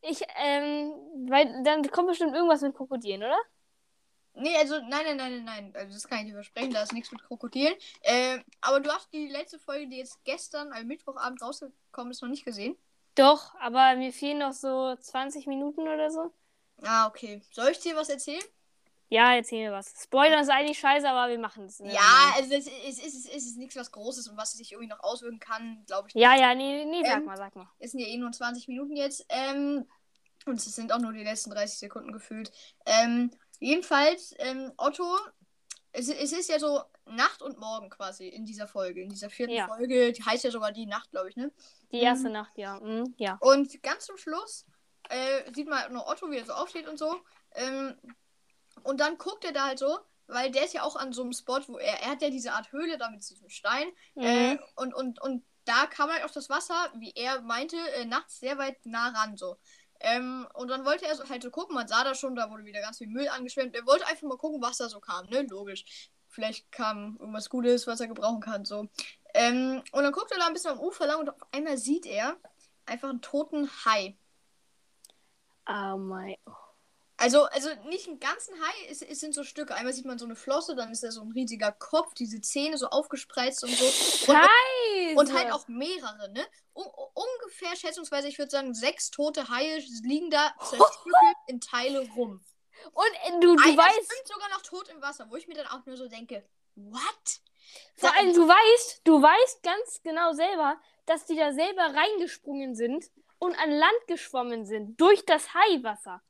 ich, 0.00 0.22
ähm, 0.36 0.92
weil 1.28 1.62
dann 1.62 1.82
kommt 1.90 2.08
bestimmt 2.08 2.34
irgendwas 2.34 2.62
mit 2.62 2.74
Krokodilen, 2.74 3.22
oder? 3.22 3.38
Nee, 4.34 4.56
also 4.56 4.80
nein, 4.80 5.04
nein, 5.04 5.16
nein, 5.16 5.44
nein, 5.44 5.72
Also 5.76 5.92
das 5.92 6.08
kann 6.08 6.18
ich 6.20 6.24
nicht 6.24 6.34
versprechen, 6.34 6.72
da 6.72 6.82
ist 6.82 6.92
nichts 6.92 7.12
mit 7.12 7.22
Krokodilen. 7.22 7.74
Äh, 8.00 8.38
aber 8.60 8.80
du 8.80 8.90
hast 8.90 9.12
die 9.12 9.28
letzte 9.28 9.58
Folge, 9.58 9.88
die 9.88 9.98
jetzt 9.98 10.24
gestern, 10.24 10.72
am 10.72 10.86
Mittwochabend 10.86 11.42
rausgekommen 11.42 12.10
ist, 12.10 12.22
noch 12.22 12.30
nicht 12.30 12.44
gesehen? 12.44 12.76
Doch, 13.14 13.54
aber 13.56 13.94
mir 13.96 14.12
fehlen 14.12 14.38
noch 14.38 14.54
so 14.54 14.96
20 14.96 15.46
Minuten 15.46 15.82
oder 15.82 16.10
so. 16.10 16.32
Ah, 16.82 17.06
okay. 17.06 17.42
Soll 17.52 17.70
ich 17.70 17.78
dir 17.80 17.94
was 17.94 18.08
erzählen? 18.08 18.42
Ja, 19.12 19.34
erzähl 19.34 19.64
mir 19.68 19.72
was. 19.72 19.92
Spoiler 20.02 20.40
ist 20.40 20.48
eigentlich 20.48 20.78
scheiße, 20.78 21.08
aber 21.08 21.30
wir 21.30 21.38
machen 21.38 21.64
es. 21.66 21.80
Ne? 21.80 21.92
Ja, 21.92 22.32
also 22.34 22.54
es 22.54 22.66
ist, 22.66 22.72
es, 22.88 23.14
ist, 23.14 23.28
es 23.28 23.46
ist 23.46 23.58
nichts 23.58 23.76
was 23.76 23.92
Großes 23.92 24.28
und 24.28 24.36
was 24.36 24.52
sich 24.52 24.72
irgendwie 24.72 24.88
noch 24.88 25.02
auswirken 25.02 25.38
kann, 25.38 25.84
glaube 25.86 26.08
ich. 26.08 26.14
Nicht. 26.14 26.24
Ja, 26.24 26.34
ja, 26.34 26.54
nee, 26.54 26.84
nee, 26.84 27.02
sag 27.04 27.18
ähm, 27.18 27.26
mal, 27.26 27.36
sag 27.36 27.54
mal. 27.54 27.68
Es 27.78 27.92
sind 27.92 28.00
ja 28.00 28.06
eh 28.06 28.16
nur 28.16 28.32
20 28.32 28.68
Minuten 28.68 28.96
jetzt. 28.96 29.26
Ähm, 29.28 29.86
und 30.46 30.54
es 30.54 30.64
sind 30.74 30.92
auch 30.92 30.98
nur 30.98 31.12
die 31.12 31.24
letzten 31.24 31.50
30 31.50 31.78
Sekunden 31.78 32.12
gefühlt. 32.12 32.50
Ähm, 32.86 33.30
Jedenfalls, 33.62 34.34
ähm, 34.40 34.72
Otto, 34.76 35.16
es, 35.92 36.08
es 36.08 36.32
ist 36.32 36.50
ja 36.50 36.58
so 36.58 36.82
Nacht 37.06 37.42
und 37.42 37.60
Morgen 37.60 37.90
quasi 37.90 38.26
in 38.26 38.44
dieser 38.44 38.66
Folge, 38.66 39.02
in 39.02 39.08
dieser 39.08 39.30
vierten 39.30 39.54
ja. 39.54 39.68
Folge. 39.68 40.10
Die 40.10 40.24
heißt 40.24 40.42
ja 40.42 40.50
sogar 40.50 40.72
die 40.72 40.86
Nacht, 40.86 41.12
glaube 41.12 41.28
ich, 41.28 41.36
ne? 41.36 41.52
Die 41.92 42.00
erste 42.00 42.26
mhm. 42.26 42.32
Nacht, 42.32 42.58
ja. 42.58 42.80
Mhm, 42.80 43.14
ja. 43.18 43.38
Und 43.40 43.80
ganz 43.84 44.06
zum 44.06 44.16
Schluss 44.16 44.66
äh, 45.10 45.52
sieht 45.54 45.68
man 45.68 45.92
nur 45.92 46.08
Otto, 46.08 46.28
wie 46.28 46.38
er 46.38 46.44
so 46.44 46.54
aufsteht 46.54 46.88
und 46.88 46.98
so. 46.98 47.20
Ähm, 47.54 47.94
und 48.84 49.00
dann 49.00 49.18
guckt 49.18 49.44
er 49.44 49.52
da 49.52 49.66
halt 49.66 49.78
so, 49.78 49.98
weil 50.26 50.50
der 50.50 50.64
ist 50.64 50.74
ja 50.74 50.82
auch 50.82 50.96
an 50.96 51.12
so 51.12 51.22
einem 51.22 51.32
Spot, 51.32 51.60
wo 51.66 51.78
er, 51.78 52.00
er 52.02 52.10
hat 52.10 52.22
ja 52.22 52.30
diese 52.30 52.52
Art 52.52 52.72
Höhle 52.72 52.98
da 52.98 53.10
mit 53.10 53.28
diesem 53.28 53.48
Stein. 53.48 53.88
Mhm. 54.14 54.22
Äh, 54.24 54.58
und, 54.76 54.94
und, 54.94 55.20
und 55.20 55.44
da 55.64 55.86
kam 55.86 56.10
halt 56.10 56.24
auf 56.24 56.32
das 56.32 56.50
Wasser, 56.50 56.90
wie 56.96 57.12
er 57.14 57.40
meinte, 57.42 57.76
äh, 57.96 58.04
nachts 58.04 58.40
sehr 58.40 58.58
weit 58.58 58.84
nah 58.84 59.08
ran 59.08 59.36
so. 59.36 59.56
Ähm, 60.00 60.48
und 60.54 60.68
dann 60.68 60.84
wollte 60.84 61.06
er 61.06 61.14
so, 61.14 61.28
halt 61.28 61.42
so 61.42 61.50
gucken, 61.50 61.76
man 61.76 61.86
sah 61.86 62.02
da 62.02 62.14
schon, 62.14 62.34
da 62.34 62.50
wurde 62.50 62.64
wieder 62.64 62.80
ganz 62.80 62.98
viel 62.98 63.06
Müll 63.06 63.28
angeschwemmt. 63.28 63.76
Er 63.76 63.86
wollte 63.86 64.06
einfach 64.06 64.26
mal 64.26 64.36
gucken, 64.36 64.60
was 64.60 64.78
da 64.78 64.88
so 64.88 64.98
kam, 64.98 65.26
ne? 65.26 65.42
Logisch. 65.42 66.10
Vielleicht 66.28 66.72
kam 66.72 67.16
irgendwas 67.20 67.48
Gutes, 67.48 67.86
was 67.86 68.00
er 68.00 68.08
gebrauchen 68.08 68.40
kann, 68.40 68.64
so. 68.64 68.88
Ähm, 69.34 69.82
und 69.92 70.02
dann 70.02 70.12
guckt 70.12 70.32
er 70.32 70.38
da 70.38 70.46
ein 70.46 70.54
bisschen 70.54 70.72
am 70.72 70.80
Ufer 70.80 71.06
lang 71.06 71.20
und 71.20 71.28
auf 71.28 71.36
einmal 71.52 71.78
sieht 71.78 72.06
er 72.06 72.36
einfach 72.86 73.10
einen 73.10 73.22
toten 73.22 73.70
Hai. 73.84 74.16
Oh 75.68 75.96
mein. 75.96 76.36
Also, 77.22 77.44
also 77.44 77.68
nicht 77.86 78.08
einen 78.08 78.18
ganzen 78.18 78.54
Hai, 78.60 78.86
es, 78.90 79.00
es 79.00 79.20
sind 79.20 79.32
so 79.32 79.44
Stücke. 79.44 79.74
Einmal 79.74 79.92
sieht 79.92 80.04
man 80.04 80.18
so 80.18 80.24
eine 80.24 80.34
Flosse, 80.34 80.74
dann 80.74 80.90
ist 80.90 81.04
da 81.04 81.12
so 81.12 81.22
ein 81.22 81.30
riesiger 81.30 81.70
Kopf, 81.70 82.14
diese 82.14 82.40
Zähne 82.40 82.76
so 82.76 82.88
aufgespreizt 82.88 83.62
und 83.62 83.70
so. 83.70 83.84
Und, 83.84 84.38
Scheiße! 84.38 85.14
und 85.16 85.32
halt 85.32 85.52
auch 85.52 85.68
mehrere, 85.68 86.32
ne? 86.32 86.44
Un 86.74 86.86
ungefähr 87.14 87.76
schätzungsweise, 87.76 88.26
ich 88.26 88.38
würde 88.38 88.50
sagen, 88.50 88.74
sechs 88.74 89.10
tote 89.10 89.48
Haie 89.48 89.78
liegen 90.02 90.30
da 90.30 90.52
zerstückelt 90.58 91.36
in 91.46 91.60
Teile 91.60 92.00
rum. 92.16 92.44
Und 92.92 93.12
äh, 93.24 93.40
du, 93.40 93.54
du 93.54 93.62
Einer 93.62 93.76
weißt, 93.76 93.94
schwimmt 93.94 94.28
sogar 94.28 94.48
noch 94.50 94.62
tot 94.62 94.88
im 94.88 95.00
Wasser, 95.00 95.26
wo 95.30 95.36
ich 95.36 95.46
mir 95.46 95.54
dann 95.54 95.66
auch 95.68 95.86
nur 95.86 95.96
so 95.96 96.08
denke, 96.08 96.44
what? 96.74 97.40
vor 97.94 98.14
allem, 98.16 98.34
du 98.34 98.48
weißt, 98.48 99.02
du 99.04 99.22
weißt 99.22 99.62
ganz 99.62 100.02
genau 100.02 100.32
selber, 100.32 100.80
dass 101.06 101.24
die 101.26 101.36
da 101.36 101.52
selber 101.52 101.94
reingesprungen 101.94 102.74
sind 102.74 103.10
und 103.38 103.54
an 103.58 103.70
Land 103.70 104.06
geschwommen 104.08 104.66
sind 104.66 105.00
durch 105.00 105.24
das 105.24 105.54
Haiwasser. 105.54 106.22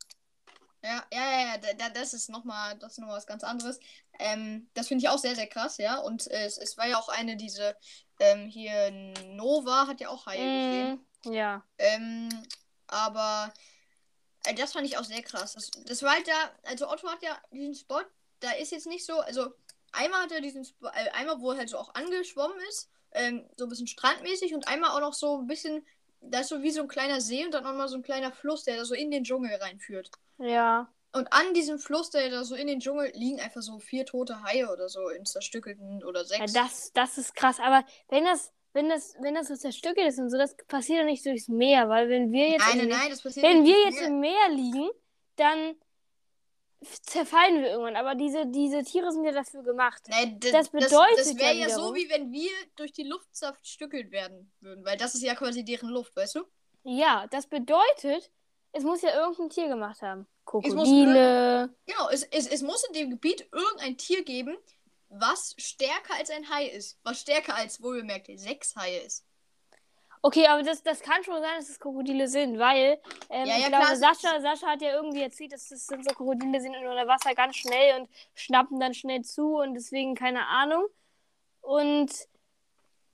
Ja, 0.83 1.05
ja, 1.13 1.31
ja, 1.31 1.41
ja, 1.47 1.59
da, 1.59 1.73
da, 1.75 1.89
das 1.91 2.13
ist 2.13 2.29
nochmal, 2.29 2.77
das 2.79 2.93
ist 2.93 2.99
noch 2.99 3.07
mal 3.07 3.17
was 3.17 3.27
ganz 3.27 3.45
anderes. 3.45 3.79
Ähm, 4.19 4.69
das 4.75 4.89
finde 4.89 5.05
ich 5.05 5.09
auch 5.09 5.19
sehr, 5.19 5.37
sehr 5.37 5.47
krass, 5.47 5.79
ja. 5.79 5.99
Und 5.99 6.29
äh, 6.31 6.45
es, 6.45 6.59
es 6.59 6.77
war 6.77 6.89
ja 6.89 6.99
auch 6.99 7.09
eine, 7.09 7.37
diese, 7.37 7.77
ähm, 8.19 8.49
hier, 8.49 8.91
Nova 9.27 9.87
hat 9.87 10.01
ja 10.01 10.09
auch 10.09 10.27
Haie 10.27 10.39
gesehen. 10.39 11.07
Mm, 11.25 11.33
ja. 11.33 11.65
Ähm, 11.79 12.29
aber 12.89 13.53
äh, 14.45 14.55
das 14.55 14.73
fand 14.73 14.87
ich 14.87 14.99
auch 14.99 15.05
sehr 15.05 15.23
krass. 15.23 15.55
Das, 15.55 15.71
das 15.87 16.03
war 16.03 16.15
halt 16.15 16.27
da, 16.27 16.51
also 16.65 16.89
Otto 16.89 17.09
hat 17.09 17.23
ja 17.23 17.41
diesen 17.53 17.75
Spot, 17.75 18.03
da 18.41 18.51
ist 18.53 18.73
jetzt 18.73 18.87
nicht 18.87 19.07
so, 19.07 19.21
also 19.21 19.55
einmal 19.93 20.23
hat 20.23 20.33
er 20.33 20.41
diesen 20.41 20.65
Spot, 20.65 20.89
äh, 20.89 21.11
einmal, 21.11 21.41
wo 21.41 21.53
er 21.53 21.59
halt 21.59 21.69
so 21.69 21.79
auch 21.79 21.95
angeschwommen 21.95 22.59
ist, 22.69 22.91
ähm, 23.13 23.49
so 23.57 23.67
ein 23.67 23.69
bisschen 23.69 23.87
strandmäßig 23.87 24.55
und 24.55 24.67
einmal 24.67 24.91
auch 24.91 25.01
noch 25.01 25.15
so 25.15 25.39
ein 25.39 25.47
bisschen, 25.47 25.87
da 26.21 26.41
ist 26.41 26.49
so 26.49 26.63
wie 26.63 26.71
so 26.71 26.83
ein 26.83 26.89
kleiner 26.89 27.21
See 27.21 27.45
und 27.45 27.53
dann 27.53 27.67
auch 27.67 27.75
mal 27.75 27.89
so 27.89 27.97
ein 27.97 28.03
kleiner 28.03 28.33
Fluss, 28.33 28.65
der 28.65 28.77
da 28.77 28.85
so 28.85 28.95
in 28.95 29.11
den 29.11 29.25
Dschungel 29.25 29.55
reinführt. 29.55 30.11
Ja. 30.39 30.93
Und 31.15 31.31
an 31.33 31.53
diesem 31.53 31.79
Fluss, 31.79 32.11
der 32.11 32.31
da 32.31 32.43
so 32.43 32.55
in 32.55 32.67
den 32.67 32.81
Dschungel 32.81 33.11
liegen 33.15 33.39
einfach 33.41 33.61
so 33.61 33.79
vier 33.79 34.07
tote 34.07 34.43
Haie 34.43 34.71
oder 34.73 34.89
so 34.89 35.09
in 35.11 35.27
zerstückelten 35.27 36.03
oder 36.05 36.21
ja 36.23 36.27
sechs. 36.27 36.53
das, 36.55 36.93
das 36.95 37.19
ist 37.19 37.35
krass. 37.35 37.61
Aber 37.61 37.85
wenn 38.09 38.25
das, 38.25 38.51
wenn 38.73 38.89
das, 38.89 39.15
wenn 39.21 39.35
das 39.35 39.49
so 39.49 39.57
zerstückelt 39.57 40.07
ist 40.09 40.19
und 40.19 40.31
so, 40.31 40.39
das 40.39 40.57
passiert 40.69 41.01
doch 41.03 41.07
nicht 41.07 41.25
durchs 41.27 41.49
Meer, 41.49 41.91
weil 41.91 42.09
wenn 42.09 42.33
wir 42.33 42.49
jetzt, 42.49 42.67
nein, 42.67 42.81
im, 42.81 42.89
nein, 42.89 43.11
das 43.11 43.25
wenn 43.37 43.65
wir 43.65 43.75
Das 43.85 43.85
jetzt 43.85 44.01
Meer- 44.01 44.09
im 44.09 44.21
Meer 44.21 44.49
liegen, 44.51 44.91
dann 45.37 45.75
zerfallen 46.81 47.61
wir 47.63 47.71
irgendwann. 47.71 47.97
Aber 47.97 48.15
diese, 48.15 48.47
diese 48.47 48.83
Tiere 48.83 49.13
sind 49.13 49.25
ja 49.25 49.33
dafür 49.33 49.63
gemacht. 49.63 50.03
Nein, 50.09 50.41
Das 50.41 50.51
das, 50.53 50.69
bedeutet 50.71 51.19
das 51.19 51.37
wäre 51.39 51.53
ja 51.55 51.69
ja 51.69 51.69
so, 51.69 51.95
wie 51.95 52.09
wenn 52.11 52.33
wir 52.33 52.51
durch 52.77 52.93
die 52.93 53.05
Luft 53.05 53.35
zerstückelt 53.37 54.11
werden 54.11 54.51
würden, 54.61 54.85
weil 54.85 54.97
das 54.97 55.15
ist 55.15 55.23
ja 55.23 55.35
quasi 55.35 55.65
deren 55.65 55.91
Luft, 55.91 56.17
weißt 56.17 56.37
du? 56.37 56.45
Ja, 56.85 57.27
das 57.31 57.47
bedeutet, 57.47 58.31
es 58.73 58.85
muss 58.85 59.03
ja 59.03 59.15
irgendein 59.15 59.51
Tier 59.51 59.69
gemacht 59.69 60.03
haben. 60.03 60.27
muss 60.51 60.65
Krokodile. 60.65 61.75
Genau, 61.87 62.09
es, 62.11 62.25
es, 62.25 62.47
es 62.47 62.63
muss 62.63 62.85
in 62.85 62.95
dem 62.95 63.11
Gebiet 63.11 63.49
irgendein 63.53 63.97
Tier 63.97 64.25
geben, 64.25 64.57
was 65.09 65.55
stärker 65.59 66.15
als 66.19 66.31
ein 66.31 66.49
Hai 66.49 66.67
ist. 66.67 66.99
Was 67.05 67.21
stärker 67.21 67.55
als, 67.55 67.83
wohlbemerkt, 67.83 68.29
sechs 68.37 68.75
Haie 68.77 69.01
ist. 69.01 69.25
Okay, 70.25 70.47
aber 70.47 70.63
das, 70.63 70.83
das 70.85 71.01
kann 71.01 71.23
schon 71.25 71.41
sein, 71.41 71.57
dass 71.59 71.69
es 71.69 71.81
Krokodile 71.81 72.29
sind, 72.29 72.59
weil 72.59 73.01
ähm, 73.29 73.47
Ja, 73.47 73.57
ja, 73.57 73.59
ich 73.59 73.67
klar, 73.67 73.81
glaube, 73.81 73.95
es 73.95 74.01
Sascha, 74.01 74.41
Sascha 74.41 74.69
hat 74.69 74.81
ja 74.81 74.95
irgendwie 74.95 75.23
erzählt, 75.23 75.53
dass 75.53 75.69
das 75.69 75.85
sind 75.87 76.09
so 76.09 76.15
Krokodile 76.15 76.61
sind 76.61 76.77
unter 76.77 77.09
Wasser 77.09 77.35
ganz 77.35 77.57
schnell 77.57 78.01
und 78.01 78.09
schnappen 78.35 78.79
dann 78.79 78.95
schnell 78.95 79.23
zu 79.23 79.57
und 79.57 79.75
deswegen 79.75 80.15
keine 80.15 80.47
Ahnung. 80.47 80.85
Und 81.61 82.11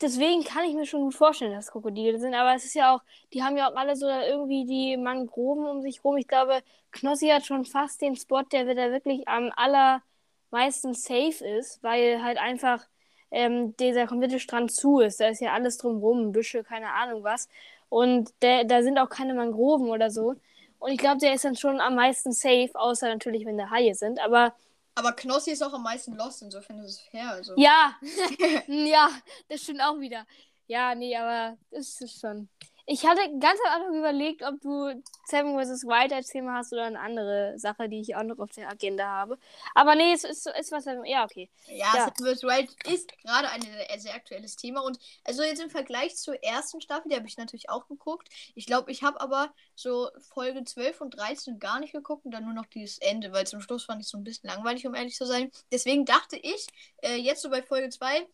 deswegen 0.00 0.44
kann 0.44 0.64
ich 0.64 0.74
mir 0.74 0.86
schon 0.86 1.02
gut 1.02 1.14
vorstellen, 1.14 1.52
dass 1.52 1.70
Krokodile 1.70 2.18
sind. 2.18 2.34
Aber 2.34 2.54
es 2.54 2.64
ist 2.64 2.74
ja 2.74 2.94
auch, 2.94 3.02
die 3.32 3.42
haben 3.42 3.56
ja 3.56 3.70
auch 3.70 3.76
alle 3.76 3.96
so 3.96 4.06
irgendwie 4.08 4.64
die 4.66 4.96
Mangroven 4.96 5.66
um 5.66 5.82
sich 5.82 6.02
rum. 6.04 6.16
Ich 6.16 6.28
glaube, 6.28 6.62
Knossi 6.92 7.28
hat 7.28 7.46
schon 7.46 7.64
fast 7.64 8.00
den 8.00 8.16
Spot, 8.16 8.42
der 8.42 8.64
da 8.74 8.90
wirklich 8.90 9.26
am 9.28 9.52
allermeisten 9.56 10.94
safe 10.94 11.44
ist, 11.44 11.82
weil 11.82 12.22
halt 12.22 12.38
einfach 12.38 12.86
ähm, 13.30 13.76
dieser 13.76 14.06
komplette 14.06 14.40
Strand 14.40 14.72
zu 14.72 15.00
ist. 15.00 15.20
Da 15.20 15.28
ist 15.28 15.40
ja 15.40 15.52
alles 15.52 15.78
drumrum, 15.78 16.32
Büsche, 16.32 16.62
keine 16.64 16.92
Ahnung 16.92 17.24
was. 17.24 17.48
Und 17.88 18.30
der, 18.42 18.64
da 18.64 18.82
sind 18.82 18.98
auch 18.98 19.08
keine 19.08 19.34
Mangroven 19.34 19.88
oder 19.88 20.10
so. 20.10 20.36
Und 20.78 20.92
ich 20.92 20.98
glaube, 20.98 21.18
der 21.18 21.34
ist 21.34 21.44
dann 21.44 21.56
schon 21.56 21.80
am 21.80 21.96
meisten 21.96 22.32
safe, 22.32 22.70
außer 22.74 23.08
natürlich, 23.08 23.44
wenn 23.46 23.58
da 23.58 23.70
Haie 23.70 23.94
sind. 23.94 24.20
Aber 24.20 24.54
Aber 24.98 25.12
Knossi 25.12 25.52
ist 25.52 25.62
auch 25.62 25.72
am 25.72 25.84
meisten 25.84 26.16
lost, 26.16 26.42
insofern 26.42 26.80
ist 26.80 26.90
es 26.90 27.00
fair. 27.00 27.30
Also. 27.30 27.54
ja, 27.56 27.94
ja, 28.66 29.08
das 29.48 29.62
stimmt 29.62 29.80
auch 29.80 30.00
wieder. 30.00 30.26
Ja, 30.66 30.92
nee, 30.96 31.16
aber 31.16 31.56
das 31.70 32.00
ist 32.00 32.20
schon. 32.20 32.48
Ich 32.90 33.04
hatte 33.06 33.20
ganz 33.38 33.60
am 33.66 33.82
Anfang 33.82 33.98
überlegt, 33.98 34.42
ob 34.42 34.62
du 34.62 35.02
Seven 35.26 35.58
vs. 35.62 35.84
Wild 35.84 36.10
als 36.10 36.28
Thema 36.28 36.54
hast 36.54 36.72
oder 36.72 36.84
eine 36.84 36.98
andere 36.98 37.58
Sache, 37.58 37.86
die 37.86 38.00
ich 38.00 38.16
auch 38.16 38.22
noch 38.22 38.38
auf 38.38 38.50
der 38.52 38.66
Agenda 38.70 39.04
habe. 39.06 39.38
Aber 39.74 39.94
nee, 39.94 40.10
es 40.14 40.24
ist, 40.24 40.46
ist 40.46 40.72
was. 40.72 40.86
Ja, 41.04 41.24
okay. 41.24 41.50
Ja, 41.66 41.92
Ja. 41.94 42.04
Seven 42.16 42.34
vs. 42.34 42.42
Wild 42.44 42.70
ist 42.90 43.12
gerade 43.22 43.50
ein 43.50 43.60
sehr- 43.98 44.14
aktuelles 44.14 44.56
Thema. 44.56 44.80
Und 44.80 44.98
also 45.22 45.42
jetzt 45.42 45.60
im 45.60 45.68
Vergleich 45.68 46.16
zur 46.16 46.42
ersten 46.42 46.80
Staffel, 46.80 47.10
die 47.10 47.16
habe 47.16 47.26
ich 47.28 47.36
natürlich 47.36 47.68
auch 47.68 47.86
geguckt. 47.88 48.28
Ich 48.54 48.64
glaube, 48.64 48.90
ich 48.90 49.02
habe 49.02 49.20
aber 49.20 49.52
so 49.74 50.08
Folge 50.32 50.64
12 50.64 51.02
und 51.02 51.10
13 51.10 51.58
gar 51.58 51.80
nicht 51.80 51.92
geguckt 51.92 52.24
und 52.24 52.30
dann 52.30 52.44
nur 52.46 52.54
noch 52.54 52.66
dieses 52.66 52.96
Ende, 53.00 53.32
weil 53.32 53.46
zum 53.46 53.60
Schluss 53.60 53.84
fand 53.84 54.00
ich 54.00 54.08
so 54.08 54.16
ein 54.16 54.24
bisschen 54.24 54.48
langweilig, 54.48 54.86
um 54.86 54.94
ehrlich 54.94 55.14
zu 55.14 55.26
sein. 55.26 55.50
Deswegen 55.70 56.06
dachte 56.06 56.36
ich, 56.38 56.66
äh, 57.02 57.16
jetzt 57.16 57.42
so 57.42 57.50
bei 57.50 57.62
Folge 57.62 57.90
2, 57.90 58.26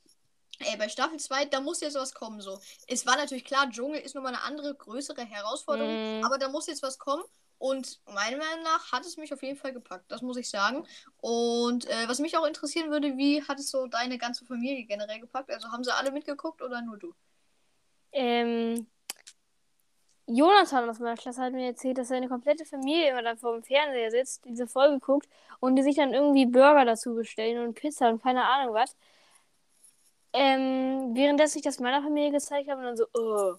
Ey, 0.61 0.77
bei 0.77 0.89
Staffel 0.89 1.19
2, 1.19 1.47
da 1.47 1.61
muss 1.61 1.81
jetzt 1.81 1.97
was 1.97 2.15
kommen. 2.15 2.41
So. 2.41 2.61
Es 2.87 3.07
war 3.07 3.17
natürlich 3.17 3.45
klar, 3.45 3.69
Dschungel 3.71 4.01
ist 4.01 4.15
nochmal 4.15 4.35
eine 4.35 4.43
andere, 4.43 4.75
größere 4.75 5.23
Herausforderung, 5.23 6.21
Mm. 6.21 6.25
aber 6.25 6.39
da 6.39 6.49
muss 6.49 6.67
jetzt 6.67 6.83
was 6.83 6.99
kommen. 6.99 7.23
Und 7.59 8.01
meiner 8.07 8.37
Meinung 8.37 8.63
nach 8.65 8.93
hat 8.93 9.07
es 9.07 9.17
mich 9.17 9.33
auf 9.33 9.43
jeden 9.43 9.57
Fall 9.57 9.73
gepackt, 9.73 10.11
das 10.11 10.23
muss 10.23 10.37
ich 10.37 10.51
sagen. 10.51 10.87
Und 11.19 11.87
äh, 11.87 12.09
was 12.09 12.19
mich 12.19 12.37
auch 12.37 12.45
interessieren 12.47 12.91
würde, 12.91 13.17
wie 13.17 13.43
hat 13.43 13.59
es 13.59 13.71
so 13.71 13.87
deine 13.87 14.19
ganze 14.19 14.45
Familie 14.45 14.85
generell 14.85 15.21
gepackt? 15.21 15.51
Also 15.51 15.71
haben 15.71 15.85
sie 15.85 15.95
alle 15.95 16.11
mitgeguckt 16.13 16.61
oder 16.63 16.83
nur 16.83 16.99
du? 16.99 17.15
Ähm, 18.13 18.87
Jonathan 20.27 20.89
aus 20.89 20.99
meiner 21.01 21.17
Klasse 21.17 21.43
hat 21.43 21.53
mir 21.53 21.67
erzählt, 21.67 21.99
dass 21.99 22.09
seine 22.09 22.29
komplette 22.29 22.65
Familie 22.65 23.11
immer 23.11 23.23
dann 23.23 23.37
vor 23.39 23.53
dem 23.53 23.63
Fernseher 23.63 24.11
sitzt, 24.11 24.45
diese 24.47 24.67
Folge 24.67 24.99
guckt 24.99 25.29
und 25.61 25.77
die 25.77 25.83
sich 25.83 25.97
dann 25.97 26.15
irgendwie 26.15 26.47
Burger 26.47 26.85
dazu 26.85 27.15
bestellen 27.15 27.65
und 27.67 27.75
Pizza 27.75 28.09
und 28.09 28.23
keine 28.23 28.45
Ahnung 28.45 28.75
was. 28.75 28.97
Ähm, 30.35 31.15
währenddessen 31.15 31.59
ich 31.59 31.65
das 31.65 31.81
meiner 31.81 32.03
Familie 32.03 32.33
gezeigt 32.33 32.69
habe 32.69 32.81
und 32.81 32.87
dann 32.87 32.97
so, 32.97 33.07
oh. 33.15 33.55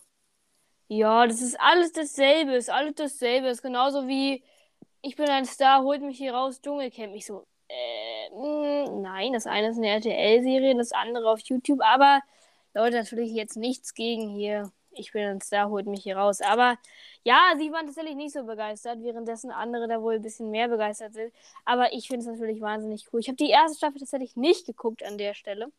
Ja, 0.88 1.26
das 1.28 1.42
ist 1.42 1.60
alles 1.60 1.94
dasselbe, 1.94 2.54
ist 2.56 2.70
alles 2.70 2.96
dasselbe. 2.96 3.48
Ist 3.48 3.64
genauso 3.64 4.08
wie 4.08 4.44
ich 5.02 5.16
bin 5.16 5.30
ein 5.30 5.46
Star, 5.46 5.84
holt 5.84 6.02
mich 6.02 6.18
hier 6.18 6.34
raus, 6.34 6.62
Dschungelcamp. 6.62 7.16
Ich 7.16 7.26
so, 7.28 7.46
äh, 7.70 8.30
mh, 8.32 8.92
nein, 9.02 9.34
das 9.34 9.46
eine 9.48 9.70
ist 9.70 9.78
eine 9.78 9.90
RTL-Serie, 9.90 10.76
das 10.76 10.92
andere 10.94 11.30
auf 11.30 11.42
YouTube, 11.42 11.82
aber 11.84 12.22
Leute, 12.74 12.98
natürlich 12.98 13.32
jetzt 13.34 13.56
nichts 13.58 13.94
gegen 13.94 14.30
hier. 14.30 14.72
Ich 14.92 15.12
bin 15.12 15.24
ein 15.24 15.42
Star, 15.42 15.70
holt 15.70 15.88
mich 15.88 16.04
hier 16.04 16.18
raus. 16.18 16.42
Aber 16.42 16.78
ja, 17.24 17.54
sie 17.58 17.72
waren 17.72 17.86
tatsächlich 17.86 18.16
nicht 18.16 18.34
so 18.34 18.46
begeistert, 18.46 19.04
währenddessen 19.04 19.52
andere 19.52 19.88
da 19.88 20.02
wohl 20.02 20.16
ein 20.16 20.22
bisschen 20.22 20.52
mehr 20.52 20.70
begeistert 20.70 21.14
sind. 21.14 21.34
Aber 21.66 21.94
ich 21.94 22.08
finde 22.08 22.22
es 22.26 22.32
natürlich 22.32 22.62
wahnsinnig 22.62 23.08
cool. 23.14 23.20
Ich 23.20 23.28
habe 23.28 23.38
die 23.38 23.50
erste 23.50 23.78
Staffel 23.78 24.00
tatsächlich 24.00 24.36
nicht 24.36 24.66
geguckt 24.66 25.04
an 25.06 25.18
der 25.18 25.34
Stelle. 25.36 25.72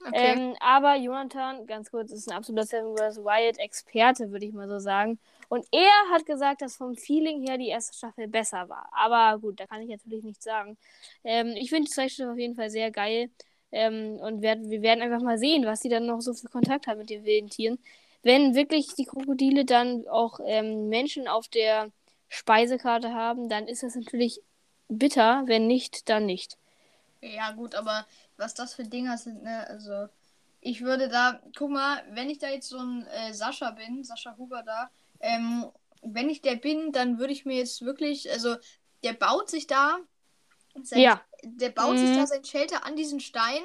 Okay. 0.00 0.32
Ähm, 0.36 0.56
aber 0.60 0.96
Jonathan, 0.96 1.66
ganz 1.66 1.90
kurz, 1.90 2.12
ist 2.12 2.28
ein 2.28 2.36
absoluter 2.36 2.64
Seven 2.64 2.96
vs. 2.96 3.18
Wild 3.18 3.58
Experte, 3.58 4.30
würde 4.30 4.46
ich 4.46 4.52
mal 4.52 4.68
so 4.68 4.78
sagen. 4.78 5.18
Und 5.48 5.66
er 5.72 5.90
hat 6.12 6.24
gesagt, 6.24 6.62
dass 6.62 6.76
vom 6.76 6.94
Feeling 6.94 7.46
her 7.46 7.58
die 7.58 7.68
erste 7.68 7.96
Staffel 7.96 8.28
besser 8.28 8.68
war. 8.68 8.88
Aber 8.92 9.38
gut, 9.40 9.58
da 9.58 9.66
kann 9.66 9.82
ich 9.82 9.88
natürlich 9.88 10.24
nichts 10.24 10.44
sagen. 10.44 10.76
Ähm, 11.24 11.48
ich 11.56 11.70
finde 11.70 11.88
die 11.88 11.94
zweite 11.94 12.10
Staffel 12.10 12.32
auf 12.32 12.38
jeden 12.38 12.54
Fall 12.54 12.70
sehr 12.70 12.90
geil. 12.90 13.30
Ähm, 13.72 14.18
und 14.20 14.40
werd, 14.40 14.70
wir 14.70 14.82
werden 14.82 15.02
einfach 15.02 15.20
mal 15.20 15.38
sehen, 15.38 15.66
was 15.66 15.80
sie 15.80 15.88
dann 15.88 16.06
noch 16.06 16.20
so 16.20 16.32
für 16.32 16.48
Kontakt 16.48 16.86
haben 16.86 16.98
mit 16.98 17.10
den 17.10 17.24
wilden 17.24 17.50
Tieren. 17.50 17.78
Wenn 18.22 18.54
wirklich 18.54 18.94
die 18.94 19.04
Krokodile 19.04 19.64
dann 19.64 20.06
auch 20.08 20.40
ähm, 20.44 20.88
Menschen 20.88 21.28
auf 21.28 21.48
der 21.48 21.90
Speisekarte 22.28 23.12
haben, 23.14 23.48
dann 23.48 23.68
ist 23.68 23.82
das 23.82 23.94
natürlich 23.94 24.40
bitter. 24.88 25.42
Wenn 25.46 25.66
nicht, 25.66 26.08
dann 26.08 26.26
nicht. 26.26 26.56
Ja, 27.20 27.50
gut, 27.52 27.74
aber 27.74 28.06
was 28.38 28.54
das 28.54 28.74
für 28.74 28.84
Dinger 28.84 29.18
sind, 29.18 29.42
ne? 29.42 29.66
Also, 29.68 30.08
ich 30.60 30.80
würde 30.82 31.08
da, 31.08 31.42
guck 31.56 31.70
mal, 31.70 32.02
wenn 32.10 32.30
ich 32.30 32.38
da 32.38 32.48
jetzt 32.48 32.68
so 32.68 32.78
ein 32.78 33.06
äh, 33.06 33.32
Sascha 33.34 33.70
bin, 33.72 34.02
Sascha 34.04 34.36
Huber 34.38 34.62
da, 34.64 34.90
ähm, 35.20 35.66
wenn 36.02 36.30
ich 36.30 36.42
der 36.42 36.56
bin, 36.56 36.92
dann 36.92 37.18
würde 37.18 37.32
ich 37.32 37.44
mir 37.44 37.56
jetzt 37.58 37.82
wirklich, 37.82 38.30
also, 38.30 38.56
der 39.04 39.12
baut 39.14 39.50
sich 39.50 39.66
da, 39.66 39.98
sein, 40.82 41.00
Ja. 41.00 41.22
der 41.42 41.70
baut 41.70 41.98
sich 41.98 42.10
Mhm. 42.10 42.14
da 42.14 42.26
sein 42.26 42.44
Shelter 42.44 42.84
an 42.86 42.96
diesen 42.96 43.20
Stein 43.20 43.62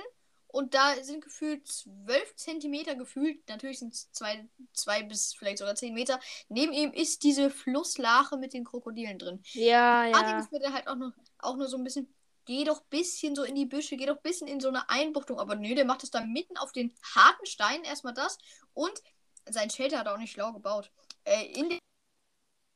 und 0.48 0.76
da 0.76 0.96
sind 1.04 1.24
gefühlt 1.24 1.68
12 1.68 2.36
Zentimeter 2.36 2.96
gefühlt, 2.96 3.48
natürlich 3.50 3.80
sind 3.80 3.94
es 3.94 4.12
zwei, 4.12 4.48
zwei 4.74 5.04
bis 5.04 5.34
vielleicht 5.34 5.58
sogar 5.60 5.76
10 5.76 5.94
Meter. 5.96 6.20
Neben 6.50 6.74
ihm 6.74 6.92
ist 6.92 7.24
diese 7.24 7.50
Flusslache 7.50 8.38
mit 8.38 8.54
den 8.54 8.64
Krokodilen 8.64 9.18
drin. 9.18 9.42
Ja, 9.54 10.06
ja. 10.06 10.40
ist 10.40 10.52
mir 10.52 10.60
dann 10.60 10.74
halt 10.74 10.88
auch 10.88 10.96
nur, 10.96 11.14
auch 11.40 11.56
nur 11.58 11.68
so 11.68 11.78
ein 11.78 11.84
bisschen, 11.84 12.14
geh 12.46 12.64
doch 12.64 12.82
ein 12.82 12.90
bisschen 12.90 13.36
so 13.36 13.44
in 13.44 13.56
die 13.56 13.66
Büsche, 13.66 13.98
geh 13.98 14.06
doch 14.06 14.18
ein 14.18 14.24
bisschen 14.24 14.48
in 14.48 14.60
so 14.60 14.70
eine 14.70 14.90
Einbuchtung. 14.90 15.40
Aber 15.40 15.56
nö, 15.56 15.76
der 15.76 15.86
macht 15.86 16.04
das 16.04 16.12
dann 16.12 16.32
mitten 16.32 16.58
auf 16.58 16.72
den 16.72 16.94
harten 17.16 17.46
Stein 17.46 17.84
erstmal 17.84 18.14
das. 18.14 18.38
Und 18.74 19.02
sein 19.50 19.70
Shelter 19.70 20.00
hat 20.00 20.08
er 20.08 20.14
auch 20.14 20.18
nicht 20.18 20.34
schlau 20.34 20.54
gebaut. 20.54 20.92
Äh, 21.26 21.46
in 21.54 21.70
den 21.70 21.80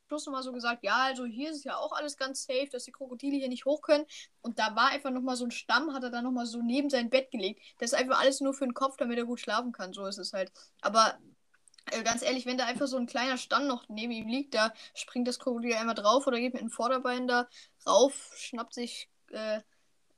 Schluss 0.08 0.26
nochmal 0.26 0.42
so 0.42 0.52
gesagt, 0.52 0.84
ja, 0.84 0.96
also 1.04 1.26
hier 1.26 1.50
ist 1.50 1.64
ja 1.64 1.76
auch 1.76 1.92
alles 1.92 2.16
ganz 2.16 2.44
safe, 2.44 2.68
dass 2.72 2.84
die 2.84 2.92
Krokodile 2.92 3.36
hier 3.36 3.48
nicht 3.48 3.66
hoch 3.66 3.82
können. 3.82 4.06
Und 4.40 4.58
da 4.58 4.74
war 4.74 4.88
einfach 4.88 5.10
nochmal 5.10 5.36
so 5.36 5.44
ein 5.44 5.50
Stamm, 5.50 5.92
hat 5.92 6.02
er 6.02 6.10
dann 6.10 6.24
nochmal 6.24 6.46
so 6.46 6.62
neben 6.62 6.88
sein 6.90 7.10
Bett 7.10 7.30
gelegt. 7.30 7.60
Das 7.78 7.92
ist 7.92 7.98
einfach 7.98 8.18
alles 8.20 8.40
nur 8.40 8.54
für 8.54 8.64
den 8.64 8.74
Kopf, 8.74 8.96
damit 8.96 9.18
er 9.18 9.26
gut 9.26 9.40
schlafen 9.40 9.72
kann. 9.72 9.92
So 9.92 10.06
ist 10.06 10.18
es 10.18 10.32
halt. 10.32 10.50
Aber 10.80 11.18
äh, 11.90 12.02
ganz 12.02 12.22
ehrlich, 12.22 12.46
wenn 12.46 12.58
da 12.58 12.66
einfach 12.66 12.86
so 12.86 12.96
ein 12.96 13.06
kleiner 13.06 13.36
Stamm 13.36 13.66
noch 13.66 13.88
neben 13.88 14.12
ihm 14.12 14.28
liegt, 14.28 14.54
da 14.54 14.72
springt 14.94 15.28
das 15.28 15.38
Krokodil 15.38 15.74
einmal 15.74 15.94
drauf 15.94 16.26
oder 16.26 16.38
geht 16.38 16.54
mit 16.54 16.62
dem 16.62 16.70
Vorderbein 16.70 17.28
da 17.28 17.48
rauf, 17.86 18.32
schnappt 18.36 18.74
sich 18.74 19.08
äh, 19.32 19.60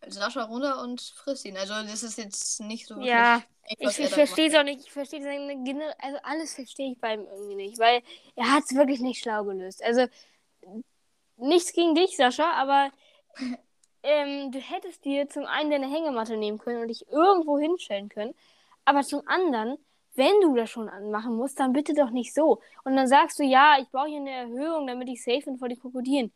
Sascha 0.09 0.45
runter 0.45 0.83
und 0.83 1.01
frisst 1.01 1.45
ihn. 1.45 1.57
Also 1.57 1.75
das 1.75 2.03
ist 2.03 2.19
jetzt 2.19 2.61
nicht 2.61 2.87
so 2.87 3.01
Ja, 3.01 3.43
Ich, 3.69 3.81
ich 3.99 4.09
verstehe 4.09 4.49
es 4.49 4.55
auch 4.55 4.63
nicht. 4.65 4.81
Ich 4.87 4.93
verstehe 4.93 5.23
seine 5.23 5.57
Gene- 5.63 5.95
also 5.99 6.19
alles 6.23 6.55
verstehe 6.55 6.93
ich 6.93 6.99
bei 7.01 7.15
ihm 7.15 7.27
irgendwie 7.27 7.55
nicht, 7.57 7.79
weil 7.79 8.03
er 8.37 8.53
hat 8.53 8.65
es 8.65 8.75
wirklich 8.75 9.01
nicht 9.01 9.23
schlau 9.23 9.45
gelöst. 9.45 9.83
Also 9.85 10.07
nichts 11.37 11.73
gegen 11.73 11.95
dich, 11.95 12.17
Sascha, 12.17 12.53
aber 12.53 12.91
ähm, 14.03 14.51
du 14.53 14.59
hättest 14.59 15.05
dir 15.05 15.29
zum 15.29 15.45
einen 15.47 15.71
deine 15.71 15.91
Hängematte 15.91 16.37
nehmen 16.37 16.59
können 16.59 16.83
und 16.83 16.89
dich 16.89 17.09
irgendwo 17.09 17.59
hinstellen 17.59 18.09
können, 18.09 18.35
aber 18.85 19.03
zum 19.03 19.27
anderen, 19.27 19.79
wenn 20.15 20.41
du 20.41 20.55
das 20.55 20.71
schon 20.71 20.89
anmachen 20.89 21.35
musst, 21.37 21.61
dann 21.61 21.73
bitte 21.73 21.95
doch 21.95 22.11
nicht 22.11 22.35
so. 22.35 22.61
Und 22.85 22.97
dann 22.97 23.07
sagst 23.07 23.39
du, 23.39 23.45
ja, 23.45 23.79
ich 23.81 23.89
brauche 23.91 24.09
hier 24.09 24.19
eine 24.21 24.31
Erhöhung, 24.33 24.87
damit 24.87 25.09
ich 25.09 25.23
safe 25.23 25.43
bin 25.43 25.59
vor 25.59 25.69
den 25.69 25.79
Krokodilen. 25.81 26.33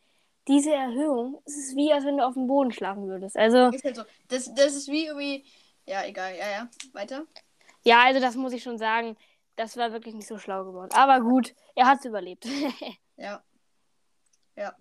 Diese 0.46 0.72
Erhöhung, 0.72 1.40
es 1.46 1.56
ist 1.56 1.76
wie, 1.76 1.92
als 1.92 2.04
wenn 2.04 2.18
du 2.18 2.26
auf 2.26 2.34
dem 2.34 2.46
Boden 2.46 2.70
schlafen 2.72 3.06
würdest. 3.06 3.36
Also, 3.36 3.68
Ist 3.68 3.84
halt 3.84 3.96
so. 3.96 4.02
Das, 4.28 4.52
das 4.54 4.74
ist 4.74 4.88
wie 4.88 5.06
irgendwie. 5.06 5.44
Ja, 5.86 6.04
egal. 6.04 6.36
Ja, 6.36 6.50
ja. 6.50 6.68
Weiter. 6.92 7.24
Ja, 7.82 8.04
also 8.04 8.20
das 8.20 8.34
muss 8.36 8.52
ich 8.52 8.62
schon 8.62 8.78
sagen. 8.78 9.16
Das 9.56 9.76
war 9.76 9.92
wirklich 9.92 10.14
nicht 10.14 10.26
so 10.26 10.38
schlau 10.38 10.64
geworden. 10.64 10.90
Aber 10.94 11.20
gut, 11.20 11.54
er 11.74 11.86
hat 11.86 11.98
es 12.00 12.04
überlebt. 12.04 12.46
Ja. 13.16 13.44
Ja. 14.56 14.74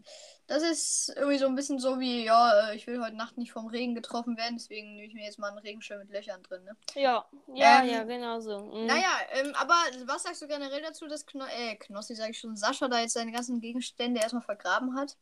Das 0.48 0.62
ist 0.62 1.13
irgendwie 1.15 1.38
so 1.38 1.48
ein 1.48 1.55
bisschen 1.55 1.79
so 1.79 2.00
wie, 2.00 2.25
ja, 2.25 2.70
äh, 2.70 2.75
ich 2.75 2.86
will 2.86 3.01
heute 3.01 3.15
Nacht 3.15 3.38
nicht 3.38 3.51
vom 3.51 3.67
Regen 3.67 3.96
getroffen 3.96 4.38
werden, 4.38 4.58
deswegen 4.58 4.96
nehme 4.96 5.08
ich 5.08 5.13
mir 5.13 5.24
jetzt 5.24 5.39
mal 5.39 5.50
einen 5.50 5.60
Regenschirm 5.60 6.00
mit 6.00 6.10
Löchern 6.10 6.43
drin, 6.43 6.63
ne? 6.63 6.75
ja, 6.96 7.25
ja, 7.53 7.82
Ähm, 7.82 7.89
ja, 7.89 8.03
genau 8.03 8.39
so. 8.39 8.60
Mhm. 8.60 8.86
Naja, 8.86 9.10
ähm, 9.32 9.53
aber 9.55 9.75
was 10.05 10.24
sagst 10.24 10.41
du 10.41 10.48
generell 10.48 10.82
dazu, 10.82 11.08
dass 11.08 11.25
Kno 11.25 11.46
äh, 11.46 11.75
Knossi, 11.75 12.15
sage 12.15 12.32
ich 12.32 12.39
schon, 12.39 12.55
Sascha 12.55 12.88
da 12.88 13.00
jetzt 13.00 13.13
seine 13.13 13.32
ganzen 13.32 13.62
Gegenstände 13.62 14.20
erstmal 14.20 14.43
vergraben 14.43 14.96
hat? 14.96 15.15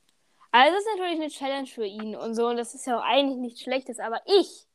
Also 0.52 0.76
das 0.76 0.84
ist 0.84 0.90
natürlich 0.98 1.20
eine 1.22 1.30
Challenge 1.30 1.68
für 1.68 1.86
ihn 1.86 2.16
und 2.16 2.36
so. 2.36 2.48
Und 2.48 2.58
das 2.58 2.74
ist 2.76 2.86
ja 2.86 3.00
auch 3.00 3.04
eigentlich 3.04 3.38
nichts 3.38 3.62
Schlechtes. 3.62 4.00
Aber 4.00 4.22
ich 4.26 4.68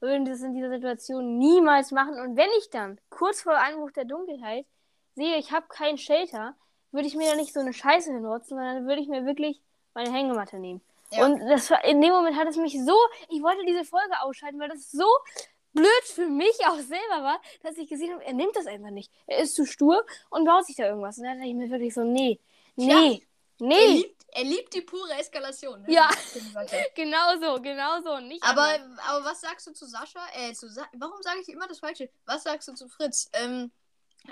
würde 0.00 0.30
das 0.30 0.40
in 0.40 0.54
dieser 0.54 0.70
Situation 0.70 1.38
niemals 1.38 1.90
machen. 1.90 2.18
Und 2.20 2.36
wenn 2.36 2.48
ich 2.58 2.70
dann 2.70 2.98
kurz 3.10 3.42
vor 3.42 3.56
Einbruch 3.56 3.90
der 3.90 4.04
Dunkelheit 4.04 4.66
sehe, 5.14 5.36
ich 5.36 5.52
habe 5.52 5.66
keinen 5.68 5.98
Shelter, 5.98 6.54
würde 6.92 7.08
ich 7.08 7.16
mir 7.16 7.30
da 7.30 7.36
nicht 7.36 7.52
so 7.52 7.60
eine 7.60 7.72
Scheiße 7.72 8.12
hinrotzen, 8.12 8.56
sondern 8.56 8.86
würde 8.86 9.02
ich 9.02 9.08
mir 9.08 9.26
wirklich 9.26 9.60
meine 9.94 10.12
Hängematte 10.12 10.58
nehmen. 10.58 10.80
Ja. 11.12 11.24
Und 11.24 11.40
das 11.48 11.70
war, 11.70 11.84
in 11.84 12.00
dem 12.00 12.12
Moment 12.12 12.36
hat 12.36 12.48
es 12.48 12.56
mich 12.56 12.72
so, 12.84 12.96
ich 13.28 13.42
wollte 13.42 13.64
diese 13.66 13.84
Folge 13.84 14.20
ausschalten, 14.22 14.58
weil 14.58 14.68
das 14.68 14.90
so 14.90 15.06
blöd 15.72 16.04
für 16.04 16.26
mich 16.26 16.54
auch 16.66 16.78
selber 16.78 17.22
war, 17.22 17.40
dass 17.62 17.76
ich 17.76 17.88
gesehen 17.88 18.12
habe, 18.12 18.24
er 18.24 18.32
nimmt 18.32 18.56
das 18.56 18.66
einfach 18.66 18.90
nicht. 18.90 19.12
Er 19.26 19.38
ist 19.38 19.54
zu 19.54 19.66
stur 19.66 20.04
und 20.30 20.44
baut 20.44 20.66
sich 20.66 20.76
da 20.76 20.86
irgendwas. 20.86 21.18
Und 21.18 21.24
dann 21.24 21.36
dachte 21.36 21.48
ich 21.48 21.54
mir 21.54 21.70
wirklich 21.70 21.94
so, 21.94 22.02
nee, 22.02 22.40
nee, 22.76 23.22
Er 23.58 23.66
nee. 23.66 24.15
Er 24.36 24.44
liebt 24.44 24.74
die 24.74 24.82
pure 24.82 25.12
Eskalation, 25.18 25.82
ne? 25.82 25.92
Ja. 25.92 26.10
Genau 26.94 27.38
so, 27.40 27.60
genau 27.60 28.00
so. 28.02 28.18
Nicht 28.20 28.42
Aber, 28.42 28.62
anders. 28.62 28.98
aber 29.06 29.24
was 29.24 29.40
sagst 29.40 29.66
du 29.66 29.72
zu 29.72 29.86
Sascha? 29.86 30.20
Äh, 30.34 30.52
zu 30.52 30.68
Sa 30.68 30.86
Warum 30.92 31.22
sage 31.22 31.40
ich 31.40 31.48
immer 31.48 31.66
das 31.66 31.78
Falsche? 31.78 32.10
Was 32.26 32.42
sagst 32.42 32.68
du 32.68 32.74
zu 32.74 32.88
Fritz? 32.88 33.30
Ähm, 33.32 33.70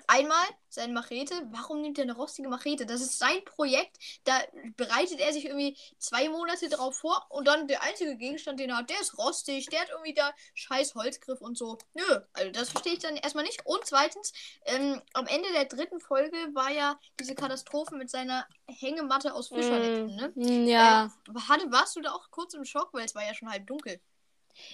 einmal 0.06 0.44
seine 0.68 0.92
Machete. 0.92 1.34
Warum 1.52 1.80
nimmt 1.82 1.98
er 1.98 2.02
eine 2.02 2.14
rostige 2.14 2.48
Machete? 2.48 2.86
Das 2.86 3.00
ist 3.00 3.18
sein 3.18 3.44
Projekt. 3.44 3.96
Da 4.24 4.38
bereitet 4.76 5.20
er 5.20 5.32
sich 5.32 5.44
irgendwie 5.46 5.76
zwei 5.98 6.28
Monate 6.28 6.68
drauf 6.68 6.96
vor 6.98 7.26
und 7.30 7.46
dann 7.46 7.68
der 7.68 7.82
einzige 7.82 8.16
Gegenstand, 8.16 8.60
den 8.60 8.70
er 8.70 8.78
hat, 8.78 8.90
der 8.90 9.00
ist 9.00 9.16
rostig. 9.18 9.66
Der 9.66 9.80
hat 9.80 9.90
irgendwie 9.90 10.14
da 10.14 10.32
scheiß 10.54 10.94
Holzgriff 10.94 11.40
und 11.40 11.56
so. 11.56 11.78
Nö, 11.94 12.20
also 12.32 12.50
das 12.50 12.70
verstehe 12.70 12.94
ich 12.94 12.98
dann 13.00 13.16
erstmal 13.16 13.44
nicht. 13.44 13.64
Und 13.66 13.84
zweitens, 13.84 14.32
ähm, 14.66 15.00
am 15.12 15.26
Ende 15.26 15.50
der 15.52 15.66
dritten 15.66 16.00
Folge 16.00 16.36
war 16.54 16.70
ja 16.70 16.98
diese 17.20 17.34
Katastrophe 17.34 17.94
mit 17.96 18.10
seiner 18.10 18.46
Hängematte 18.66 19.34
aus 19.34 19.48
Fischernetzen, 19.48 20.16
ne? 20.16 20.32
Mm, 20.34 20.66
Ja. 20.66 21.06
Äh, 21.06 21.40
hatte, 21.48 21.70
warst 21.70 21.96
du 21.96 22.00
da 22.00 22.12
auch 22.12 22.30
kurz 22.30 22.54
im 22.54 22.64
Schock, 22.64 22.90
weil 22.92 23.04
es 23.04 23.14
war 23.14 23.24
ja 23.24 23.34
schon 23.34 23.50
halb 23.50 23.66
dunkel. 23.66 24.00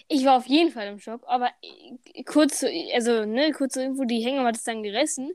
Ich 0.09 0.25
war 0.25 0.37
auf 0.37 0.47
jeden 0.47 0.71
Fall 0.73 0.89
im 0.89 0.99
Schock, 1.01 1.23
aber 1.27 1.51
äh, 1.63 2.23
kurz, 2.25 2.65
also, 2.95 3.25
ne, 3.25 3.53
kurz 3.53 3.77
Info, 3.77 4.05
die 4.05 4.21
Hängematte 4.25 4.59
ist 4.59 4.69
dann 4.69 4.83
gerissen. 4.83 5.33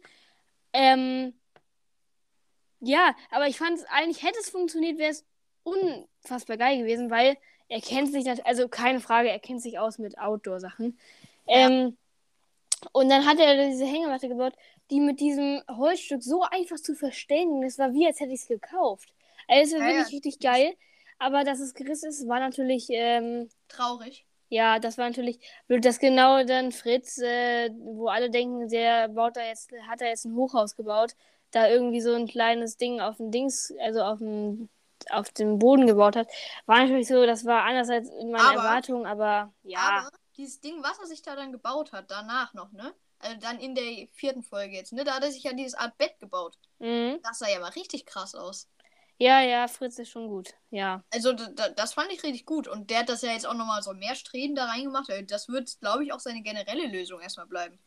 Ähm, 0.74 1.34
ja, 2.80 3.16
aber 3.32 3.48
ich 3.48 3.58
fand 3.58 3.78
es 3.80 3.86
eigentlich, 3.86 4.24
hätte 4.24 4.38
es 4.40 4.50
funktioniert, 4.50 4.98
wäre 5.00 5.12
es 5.12 5.26
unfassbar 5.64 6.58
geil 6.58 6.78
gewesen, 6.80 7.10
weil 7.10 7.38
er 7.68 7.82
kennt 7.82 8.12
sich, 8.12 8.28
also 8.46 8.68
keine 8.68 9.00
Frage, 9.00 9.30
er 9.30 9.40
kennt 9.40 9.62
sich 9.62 9.80
aus 9.80 9.98
mit 9.98 10.18
Outdoor-Sachen. 10.20 11.00
Ähm, 11.48 11.98
und 12.92 13.10
dann 13.10 13.26
hat 13.26 13.40
er 13.40 13.68
diese 13.70 13.86
Hängematte 13.86 14.28
gebaut, 14.28 14.54
die 14.92 15.00
mit 15.00 15.20
diesem 15.20 15.62
Holzstück 15.68 16.22
so 16.24 16.44
einfach 16.44 16.78
zu 16.78 16.96
verstellen, 16.96 17.64
es 17.64 17.80
war 17.80 17.94
wie, 17.94 18.06
als 18.06 18.20
hätte 18.20 18.34
ich 18.34 18.42
es 18.42 18.48
gekauft. 18.48 19.14
Also, 19.48 19.78
es 19.78 19.82
war 19.82 19.88
Ja, 19.88 19.94
ja. 19.94 20.00
wirklich 20.00 20.26
richtig 20.26 20.40
geil. 20.40 20.76
Aber 21.18 21.44
dass 21.44 21.60
es 21.60 21.74
gerissen 21.74 22.10
ist, 22.10 22.28
war 22.28 22.40
natürlich, 22.40 22.88
ähm, 22.90 23.50
Traurig. 23.68 24.25
Ja, 24.50 24.80
das 24.80 24.98
war 24.98 25.08
natürlich 25.10 25.40
blöd, 25.68 25.84
dass 25.86 26.00
genau 26.00 26.44
dann 26.44 26.72
Fritz, 26.72 27.18
äh, 27.18 27.70
wo 27.78 28.08
alle 28.08 28.30
denken, 28.30 28.68
der 28.70 29.08
baut 29.10 29.36
da 29.38 29.42
jetzt, 29.46 29.72
hat 29.88 30.02
da 30.02 30.06
jetzt 30.06 30.26
ein 30.26 30.36
Hochhaus 30.36 30.76
gebaut, 30.76 31.16
da 31.52 31.68
irgendwie 31.68 32.02
so 32.02 32.14
ein 32.14 32.28
kleines 32.28 32.78
Ding 32.78 33.00
auf 33.02 33.18
dem 33.18 33.32
Dings, 33.32 33.74
also 33.80 34.02
auf 34.02 34.20
dem, 34.20 34.70
auf 35.10 35.30
dem 35.30 35.60
Boden 35.60 35.88
gebaut 35.88 36.16
hat. 36.16 36.28
War 36.66 36.80
natürlich 36.80 37.08
so, 37.08 37.26
das 37.26 37.46
war 37.46 37.64
anders 37.64 37.90
als 37.90 38.10
in 38.10 38.32
meiner 38.32 38.50
Aber- 38.50 38.56
Erwartung, 38.60 39.06
aber 39.06 39.54
ja. 39.64 39.80
Aber 39.80 40.10
dieses 40.38 40.60
Ding, 40.60 40.84
was 40.84 41.00
er 41.00 41.06
sich 41.06 41.22
da 41.22 41.36
dann 41.36 41.52
gebaut 41.52 41.92
hat, 41.92 42.12
danach 42.12 42.54
noch, 42.54 42.72
ne? 42.72 42.94
Also 43.20 43.38
dann 43.40 43.60
in 43.60 43.74
der 43.76 44.08
vierten 44.14 44.44
Folge 44.44 44.76
jetzt, 44.76 44.92
ne? 44.94 45.04
Da 45.04 45.16
hat 45.16 45.24
er 45.24 45.32
sich 45.32 45.44
ja 45.44 45.54
dieses 45.54 45.74
Art 45.74 45.98
Bett 45.98 46.20
gebaut. 46.20 46.58
Mhm. 46.80 47.20
Das 47.24 47.40
sah 47.40 47.50
ja 47.50 47.60
mal 47.60 47.70
richtig 47.70 48.06
krass 48.06 48.36
aus. 48.36 48.68
Ja, 49.18 49.42
ja, 49.42 49.68
Fritz 49.68 49.98
ist 49.98 50.10
schon 50.10 50.28
gut. 50.28 50.50
Ja. 50.72 51.04
Also 51.14 51.34
das 51.34 51.94
fand 51.94 52.12
ich 52.12 52.24
richtig 52.24 52.46
gut. 52.46 52.68
Und 52.68 52.90
der 52.90 53.00
hat 53.00 53.10
das 53.10 53.22
ja 53.22 53.32
jetzt 53.32 53.48
auch 53.48 53.54
nochmal 53.54 53.82
so 53.82 53.94
mehr 53.94 54.16
Streben 54.16 54.56
da 54.56 54.66
reingemacht. 54.66 55.10
Das 55.28 55.48
wird, 55.48 55.80
glaube 55.80 56.04
ich, 56.04 56.12
auch 56.12 56.20
seine 56.20 56.42
generelle 56.42 56.88
Lösung 56.88 57.22
erstmal 57.22 57.48
bleiben. 57.48 57.80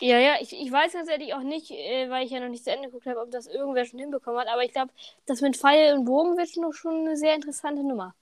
Ja, 0.00 0.18
ja, 0.18 0.34
ich, 0.40 0.52
ich 0.52 0.70
weiß 0.70 0.92
ganz 0.92 1.08
ehrlich 1.08 1.34
auch 1.34 1.42
nicht, 1.42 1.70
äh, 1.70 2.10
weil 2.10 2.26
ich 2.26 2.32
ja 2.32 2.40
noch 2.40 2.48
nicht 2.48 2.64
zu 2.64 2.70
Ende 2.70 2.88
geguckt 2.88 3.06
habe, 3.06 3.20
ob 3.20 3.30
das 3.30 3.46
irgendwer 3.46 3.84
schon 3.84 4.00
hinbekommen 4.00 4.40
hat, 4.40 4.48
aber 4.48 4.64
ich 4.64 4.72
glaube, 4.72 4.92
das 5.26 5.40
mit 5.40 5.56
Pfeil 5.56 5.96
und 5.96 6.04
Bogen 6.04 6.36
wird 6.36 6.56
noch 6.56 6.72
schon 6.72 7.06
eine 7.06 7.16
sehr 7.16 7.34
interessante 7.34 7.84
Nummer. 7.84 8.14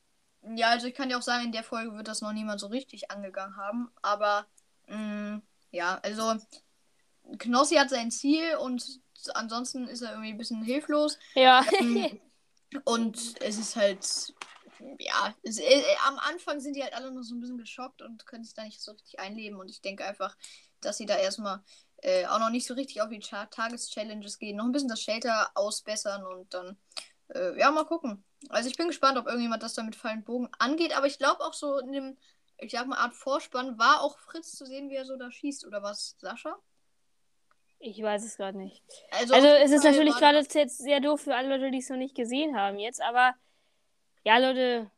Ja, 0.55 0.69
also 0.69 0.87
ich 0.87 0.95
kann 0.95 1.09
dir 1.09 1.17
auch 1.17 1.23
sagen, 1.23 1.47
in 1.47 1.53
der 1.53 1.63
Folge 1.63 1.97
wird 1.97 2.09
das 2.09 2.21
noch 2.21 2.33
niemand 2.33 2.61
so 2.61 2.67
richtig 2.67 3.11
angegangen 3.11 3.57
haben. 3.57 3.91
Aber 4.03 4.47
mh, 4.89 5.41
ja, 5.71 5.99
also 6.03 6.35
Knossi 7.39 7.77
hat 7.77 7.91
sein 7.91 8.11
Ziel 8.11 8.57
und 8.57 9.01
ansonsten 9.31 9.89
ist 9.89 10.03
er 10.03 10.11
irgendwie 10.13 10.31
ein 10.31 10.39
bisschen 10.39 10.63
hilflos. 10.63 11.19
Ja. 11.35 11.65
Ähm, 11.81 12.21
und 12.85 13.41
es 13.41 13.59
ist 13.59 13.77
halt, 13.77 14.35
ja, 14.99 15.35
es, 15.43 15.59
äh, 15.59 15.83
am 16.07 16.19
Anfang 16.19 16.61
sind 16.61 16.75
die 16.77 16.83
halt 16.83 16.95
alle 16.95 17.13
noch 17.13 17.23
so 17.23 17.35
ein 17.35 17.41
bisschen 17.41 17.59
geschockt 17.59 18.03
und 18.03 18.27
können 18.27 18.45
sich 18.45 18.55
da 18.55 18.65
nicht 18.65 18.81
so 18.81 18.93
richtig 18.93 19.19
einleben. 19.19 19.59
Und 19.59 19.71
ich 19.71 19.81
denke 19.81 20.05
einfach, 20.05 20.37
dass 20.81 20.99
sie 20.99 21.07
da 21.07 21.17
erstmal 21.17 21.63
äh, 21.99 22.27
auch 22.27 22.39
noch 22.39 22.51
nicht 22.51 22.67
so 22.67 22.75
richtig 22.75 23.01
auf 23.03 23.09
die 23.09 23.21
Cha- 23.21 23.47
Tageschallenges 23.47 24.39
gehen, 24.39 24.57
noch 24.57 24.65
ein 24.65 24.73
bisschen 24.73 24.89
das 24.89 25.01
Shelter 25.03 25.51
ausbessern 25.55 26.25
und 26.27 26.53
dann, 26.55 26.77
äh, 27.29 27.59
ja, 27.59 27.71
mal 27.71 27.85
gucken. 27.85 28.25
Also 28.49 28.69
ich 28.69 28.77
bin 28.77 28.89
gespannt, 28.89 29.19
ob 29.19 29.27
irgendjemand 29.27 29.63
das 29.63 29.75
da 29.75 29.83
mit 29.85 29.95
Fallen 29.97 30.25
Bogen 30.25 30.49
angeht, 30.59 30.97
aber 30.97 31.07
ich 31.07 31.19
glaube 31.19 31.45
auch 31.45 31.55
so 31.55 31.79
in 31.79 31.93
dem, 31.93 32.19
ich 32.59 32.73
sag 32.73 32.87
mal, 32.87 32.99
Art 32.99 33.15
Vorspann 33.15 33.79
war 33.79 34.01
auch 34.03 34.19
Fritz 34.19 34.53
zu 34.57 34.67
sehen, 34.67 34.91
wie 34.91 34.97
er 34.97 35.05
so 35.05 35.17
da 35.17 35.31
schießt, 35.31 35.65
oder 35.67 35.83
was, 35.83 36.17
Sascha? 36.19 36.57
Ich 37.85 38.01
weiß 38.01 38.25
es 38.25 38.37
gerade 38.37 38.57
nicht. 38.57 38.81
Also, 39.11 39.35
Also 39.35 39.49
es 39.49 39.73
ist 39.73 39.83
natürlich 39.83 40.15
gerade 40.15 40.39
jetzt 40.39 40.79
sehr 40.79 41.01
doof 41.01 41.23
für 41.23 41.35
alle 41.35 41.49
Leute, 41.49 41.73
die 41.73 41.79
es 41.79 41.89
noch 41.89 41.97
nicht 41.97 42.15
gesehen 42.15 42.57
haben 42.57 42.79
jetzt, 42.79 43.03
aber 43.03 43.35
ja, 44.25 44.39
Leute, 44.39 44.89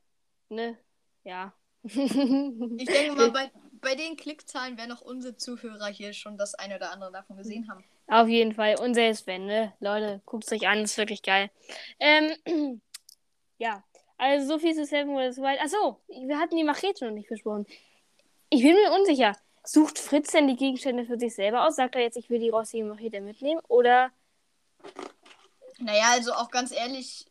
ne, 0.50 0.76
ja. 1.24 1.54
Ich 1.82 2.86
denke 2.86 3.12
mal, 3.16 3.30
bei, 3.30 3.50
bei 3.80 3.94
den 3.94 4.16
Klickzahlen 4.16 4.76
werden 4.76 4.92
auch 4.92 5.00
unsere 5.00 5.34
Zuhörer 5.34 5.86
hier 5.86 6.12
schon 6.12 6.36
das 6.36 6.54
eine 6.54 6.76
oder 6.76 6.90
andere 6.92 7.10
davon 7.10 7.38
gesehen 7.38 7.70
haben. 7.70 7.84
Auf 8.06 8.28
jeden 8.28 8.52
Fall. 8.52 8.78
Und 8.78 8.92
selbst 8.92 9.26
wenn, 9.26 9.46
ne? 9.46 9.72
Leute, 9.80 10.20
guckt 10.26 10.44
es 10.44 10.52
euch 10.52 10.68
an, 10.68 10.82
ist 10.82 10.98
wirklich 10.98 11.22
geil. 11.22 11.50
Ähm, 11.98 12.32
ja. 13.58 13.82
Also 14.18 14.46
so 14.46 14.58
viel 14.58 14.74
zu 14.74 14.84
Seven 14.84 15.14
Worlds 15.14 15.38
Wild. 15.38 15.60
Achso, 15.60 16.00
wir 16.08 16.38
hatten 16.38 16.56
die 16.56 16.64
Machete 16.64 17.06
noch 17.06 17.12
nicht 17.12 17.30
besprochen. 17.30 17.66
Ich 18.50 18.62
bin 18.62 18.74
mir 18.74 18.92
unsicher. 18.92 19.36
Sucht 19.64 19.98
Fritz 19.98 20.32
denn 20.32 20.48
die 20.48 20.56
Gegenstände 20.56 21.04
für 21.04 21.18
sich 21.18 21.34
selber 21.34 21.66
aus? 21.66 21.76
Sagt 21.76 21.94
er 21.94 22.02
jetzt, 22.02 22.16
ich 22.16 22.30
will 22.30 22.38
die 22.38 22.50
rostige 22.50 22.84
Machete 22.84 23.20
mitnehmen? 23.20 23.60
Oder. 23.68 24.10
Naja, 25.78 26.10
also 26.12 26.32
auch 26.34 26.50
ganz 26.50 26.70
ehrlich, 26.70 27.26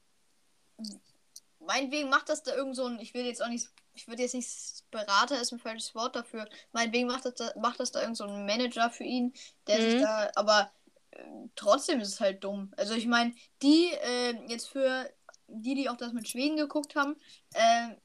meinetwegen 1.60 2.10
macht 2.10 2.30
das 2.30 2.44
da 2.44 2.56
irgend 2.56 2.76
so 2.76 2.86
ein, 2.86 3.00
ich 3.00 3.14
will 3.14 3.26
jetzt 3.26 3.42
auch 3.42 3.48
nicht, 3.48 3.70
ich 3.94 4.08
würde 4.08 4.24
jetzt 4.24 4.34
nicht 4.34 4.50
Berater 4.92 5.40
ist 5.40 5.52
ein 5.52 5.60
falsches 5.60 5.96
Wort 5.96 6.16
dafür. 6.16 6.48
Meinetwegen 6.72 7.08
macht 7.08 7.26
das 7.26 7.36
da, 7.36 7.52
macht 7.58 7.80
das 7.80 7.92
da 7.92 8.02
irgend 8.02 8.18
so 8.18 8.26
ein 8.26 8.46
Manager 8.46 8.90
für 8.90 9.04
ihn, 9.04 9.34
der 9.68 9.80
mhm. 9.80 9.92
sich 9.92 10.02
da, 10.02 10.32
aber 10.36 10.72
äh, 11.12 11.24
trotzdem 11.56 12.00
ist 12.00 12.10
es 12.10 12.20
halt 12.20 12.44
dumm. 12.44 12.72
Also 12.78 12.94
ich 12.94 13.08
meine, 13.08 13.34
die 13.62 13.92
äh, 13.92 14.36
jetzt 14.48 14.70
für 14.70 15.10
die, 15.48 15.76
die 15.76 15.90
auch 15.90 15.98
das 15.98 16.14
mit 16.14 16.28
Schweden 16.28 16.58
geguckt 16.58 16.96
haben, 16.96 17.16
äh, 17.54 17.96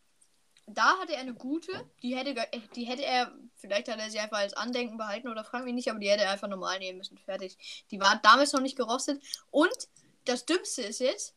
da 0.70 0.98
hatte 0.98 1.14
er 1.14 1.20
eine 1.20 1.34
gute, 1.34 1.88
die 2.02 2.16
hätte, 2.16 2.34
die 2.74 2.84
hätte 2.84 3.04
er, 3.04 3.32
vielleicht 3.56 3.88
hat 3.88 3.98
er 3.98 4.10
sie 4.10 4.18
einfach 4.18 4.38
als 4.38 4.54
Andenken 4.54 4.96
behalten 4.96 5.28
oder 5.28 5.44
fragen 5.44 5.66
wir 5.66 5.72
nicht, 5.72 5.90
aber 5.90 5.98
die 5.98 6.08
hätte 6.08 6.24
er 6.24 6.32
einfach 6.32 6.48
normal 6.48 6.78
nehmen 6.78 6.98
müssen. 6.98 7.18
Fertig. 7.18 7.84
Die 7.90 8.00
war 8.00 8.20
damals 8.22 8.52
noch 8.52 8.60
nicht 8.60 8.76
gerostet. 8.76 9.22
Und 9.50 9.88
das 10.24 10.46
Dümmste 10.46 10.82
ist 10.82 11.00
jetzt, 11.00 11.34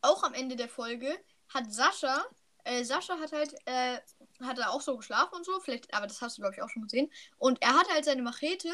auch 0.00 0.22
am 0.22 0.34
Ende 0.34 0.56
der 0.56 0.68
Folge 0.68 1.12
hat 1.48 1.72
Sascha, 1.72 2.24
äh, 2.64 2.84
Sascha 2.84 3.18
hat 3.18 3.32
halt, 3.32 3.54
äh, 3.66 3.98
hat 4.40 4.58
er 4.58 4.70
auch 4.70 4.80
so 4.80 4.96
geschlafen 4.96 5.34
und 5.36 5.44
so, 5.44 5.60
vielleicht, 5.60 5.92
aber 5.94 6.06
das 6.06 6.20
hast 6.20 6.38
du 6.38 6.42
glaube 6.42 6.54
ich 6.56 6.62
auch 6.62 6.70
schon 6.70 6.82
gesehen. 6.82 7.10
Und 7.38 7.60
er 7.62 7.74
hat 7.74 7.88
halt 7.92 8.04
seine 8.04 8.22
Machete 8.22 8.70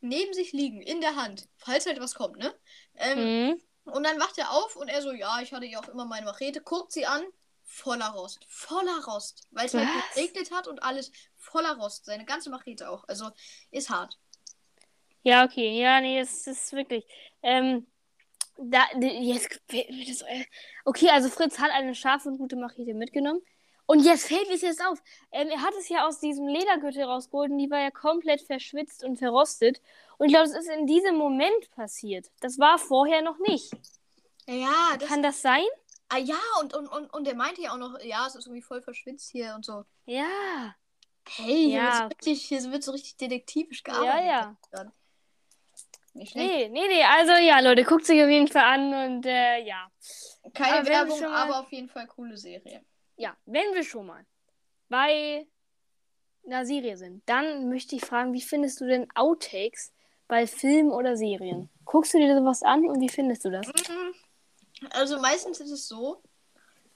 neben 0.00 0.32
sich 0.34 0.52
liegen, 0.52 0.82
in 0.82 1.00
der 1.00 1.16
Hand, 1.16 1.48
falls 1.56 1.86
halt 1.86 2.00
was 2.00 2.14
kommt, 2.14 2.36
ne? 2.36 2.54
Ähm, 2.96 3.46
mhm. 3.46 3.62
Und 3.84 4.04
dann 4.04 4.20
wacht 4.20 4.38
er 4.38 4.52
auf 4.52 4.76
und 4.76 4.88
er 4.88 5.02
so, 5.02 5.12
ja, 5.12 5.40
ich 5.40 5.52
hatte 5.52 5.66
ja 5.66 5.80
auch 5.80 5.88
immer 5.88 6.04
meine 6.04 6.26
Machete, 6.26 6.60
guckt 6.60 6.92
sie 6.92 7.06
an, 7.06 7.22
voller 7.72 8.10
Rost, 8.10 8.44
voller 8.48 9.02
Rost, 9.06 9.48
weil 9.50 9.66
es 9.66 9.74
halt 9.74 9.88
geregnet 10.14 10.50
hat 10.52 10.68
und 10.68 10.82
alles 10.82 11.10
voller 11.38 11.76
Rost, 11.78 12.04
seine 12.04 12.24
ganze 12.26 12.50
Machete 12.50 12.88
auch, 12.90 13.04
also 13.08 13.30
ist 13.70 13.88
hart. 13.88 14.18
Ja, 15.22 15.44
okay, 15.44 15.80
ja, 15.80 16.00
nee, 16.00 16.20
das 16.20 16.46
ist 16.46 16.72
wirklich. 16.72 17.06
Ähm, 17.42 17.86
da, 18.58 18.84
jetzt, 19.00 19.60
äh, 19.68 20.44
okay, 20.84 21.08
also 21.10 21.30
Fritz 21.30 21.58
hat 21.58 21.70
eine 21.70 21.94
scharfe 21.94 22.28
und 22.28 22.38
gute 22.38 22.56
Machete 22.56 22.92
mitgenommen. 22.92 23.40
Und 23.86 24.04
jetzt 24.04 24.26
fällt 24.26 24.48
mir 24.48 24.54
es 24.54 24.62
jetzt 24.62 24.84
auf. 24.84 25.02
Ähm, 25.32 25.48
er 25.48 25.62
hat 25.62 25.74
es 25.78 25.88
ja 25.88 26.06
aus 26.06 26.20
diesem 26.20 26.46
Ledergürtel 26.46 27.04
rausgeholt 27.04 27.50
und 27.50 27.58
die 27.58 27.70
war 27.70 27.80
ja 27.80 27.90
komplett 27.90 28.42
verschwitzt 28.42 29.02
und 29.02 29.16
verrostet. 29.18 29.80
Und 30.18 30.26
ich 30.26 30.32
glaube, 30.32 30.48
das 30.48 30.58
ist 30.58 30.70
in 30.70 30.86
diesem 30.86 31.16
Moment 31.16 31.70
passiert. 31.74 32.30
Das 32.40 32.58
war 32.58 32.78
vorher 32.78 33.22
noch 33.22 33.38
nicht. 33.38 33.72
Ja, 34.46 34.96
das 34.98 35.08
Kann 35.08 35.22
das 35.22 35.40
sein? 35.40 35.64
Ah 36.14 36.18
ja, 36.18 36.38
und, 36.60 36.74
und, 36.74 36.88
und, 36.88 37.10
und 37.14 37.26
der 37.26 37.34
meinte 37.34 37.62
ja 37.62 37.72
auch 37.72 37.78
noch, 37.78 37.98
ja, 38.02 38.26
es 38.26 38.34
ist 38.34 38.46
irgendwie 38.46 38.60
voll 38.60 38.82
verschwitzt 38.82 39.30
hier 39.30 39.54
und 39.54 39.64
so. 39.64 39.84
Ja. 40.04 40.74
Hey, 41.26 41.70
hier, 41.70 41.78
ja. 41.78 42.10
Wird, 42.10 42.22
so 42.22 42.30
richtig, 42.30 42.44
hier 42.44 42.72
wird 42.72 42.82
so 42.82 42.92
richtig 42.92 43.16
detektivisch 43.16 43.82
gearbeitet. 43.82 44.26
Ja, 44.26 44.56
ja. 44.74 44.92
Nicht 46.12 46.36
nee, 46.36 46.68
nee, 46.68 46.86
nee, 46.86 47.02
also 47.02 47.32
ja, 47.32 47.60
Leute, 47.60 47.84
guckt 47.84 48.04
sich 48.04 48.22
auf 48.22 48.28
jeden 48.28 48.48
Fall 48.48 48.64
an 48.64 48.92
und 48.92 49.24
äh, 49.24 49.64
ja. 49.64 49.90
Keine 50.52 50.80
aber 50.80 50.88
Werbung, 50.88 51.20
mal... 51.20 51.34
aber 51.34 51.60
auf 51.60 51.72
jeden 51.72 51.88
Fall 51.88 52.06
coole 52.08 52.36
Serie. 52.36 52.84
Ja, 53.16 53.34
wenn 53.46 53.72
wir 53.72 53.82
schon 53.82 54.04
mal 54.04 54.26
bei 54.90 55.46
einer 56.44 56.66
Serie 56.66 56.98
sind, 56.98 57.26
dann 57.26 57.70
möchte 57.70 57.96
ich 57.96 58.04
fragen, 58.04 58.34
wie 58.34 58.42
findest 58.42 58.82
du 58.82 58.86
denn 58.86 59.08
Outtakes 59.14 59.94
bei 60.28 60.46
Filmen 60.46 60.90
oder 60.90 61.16
Serien? 61.16 61.70
Guckst 61.86 62.12
du 62.12 62.18
dir 62.18 62.36
sowas 62.36 62.62
an 62.62 62.84
und 62.84 63.00
wie 63.00 63.08
findest 63.08 63.46
du 63.46 63.50
das? 63.50 63.66
Mhm. 63.66 64.14
Also 64.90 65.18
meistens 65.20 65.60
ist 65.60 65.70
es 65.70 65.88
so, 65.88 66.22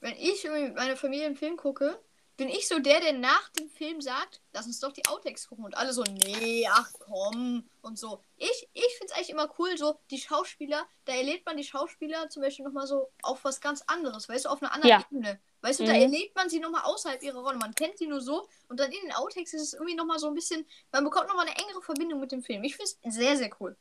wenn 0.00 0.16
ich 0.16 0.44
mit 0.44 0.74
meiner 0.74 0.96
Familie 0.96 1.26
einen 1.26 1.36
Film 1.36 1.56
gucke, 1.56 1.98
bin 2.36 2.48
ich 2.48 2.68
so 2.68 2.78
der, 2.78 3.00
der 3.00 3.14
nach 3.14 3.48
dem 3.50 3.68
Film 3.70 4.00
sagt, 4.00 4.42
lass 4.52 4.66
uns 4.66 4.78
doch 4.78 4.92
die 4.92 5.06
Outtakes 5.06 5.48
gucken. 5.48 5.64
Und 5.64 5.76
alle 5.76 5.92
so, 5.92 6.02
nee, 6.02 6.66
ach 6.70 6.90
komm. 6.98 7.68
Und 7.80 7.98
so. 7.98 8.20
Ich, 8.36 8.68
ich 8.74 8.94
finde 8.98 9.06
es 9.06 9.12
eigentlich 9.12 9.30
immer 9.30 9.48
cool, 9.58 9.76
so 9.78 9.98
die 10.10 10.18
Schauspieler, 10.18 10.86
da 11.06 11.14
erlebt 11.14 11.46
man 11.46 11.56
die 11.56 11.64
Schauspieler 11.64 12.28
zum 12.28 12.42
Beispiel 12.42 12.66
nochmal 12.66 12.86
so 12.86 13.10
auf 13.22 13.42
was 13.44 13.60
ganz 13.60 13.82
anderes, 13.86 14.28
weißt 14.28 14.44
du, 14.44 14.48
auf 14.50 14.62
einer 14.62 14.72
anderen 14.72 15.00
ja. 15.00 15.06
Ebene. 15.10 15.40
Weißt 15.62 15.80
du, 15.80 15.84
mhm. 15.84 15.88
da 15.88 15.94
erlebt 15.94 16.36
man 16.36 16.50
sie 16.50 16.60
nochmal 16.60 16.82
außerhalb 16.84 17.22
ihrer 17.22 17.40
Rolle. 17.40 17.56
Man 17.56 17.74
kennt 17.74 17.96
sie 17.96 18.06
nur 18.06 18.20
so 18.20 18.46
und 18.68 18.78
dann 18.78 18.92
in 18.92 19.00
den 19.00 19.12
Outtakes 19.12 19.54
ist 19.54 19.62
es 19.62 19.72
irgendwie 19.72 19.94
nochmal 19.94 20.18
so 20.18 20.28
ein 20.28 20.34
bisschen, 20.34 20.66
man 20.92 21.04
bekommt 21.04 21.28
nochmal 21.28 21.46
eine 21.46 21.56
engere 21.56 21.80
Verbindung 21.80 22.20
mit 22.20 22.32
dem 22.32 22.42
Film. 22.42 22.62
Ich 22.64 22.76
finde 22.76 22.90
es 23.02 23.14
sehr, 23.14 23.36
sehr 23.36 23.50
cool. 23.60 23.76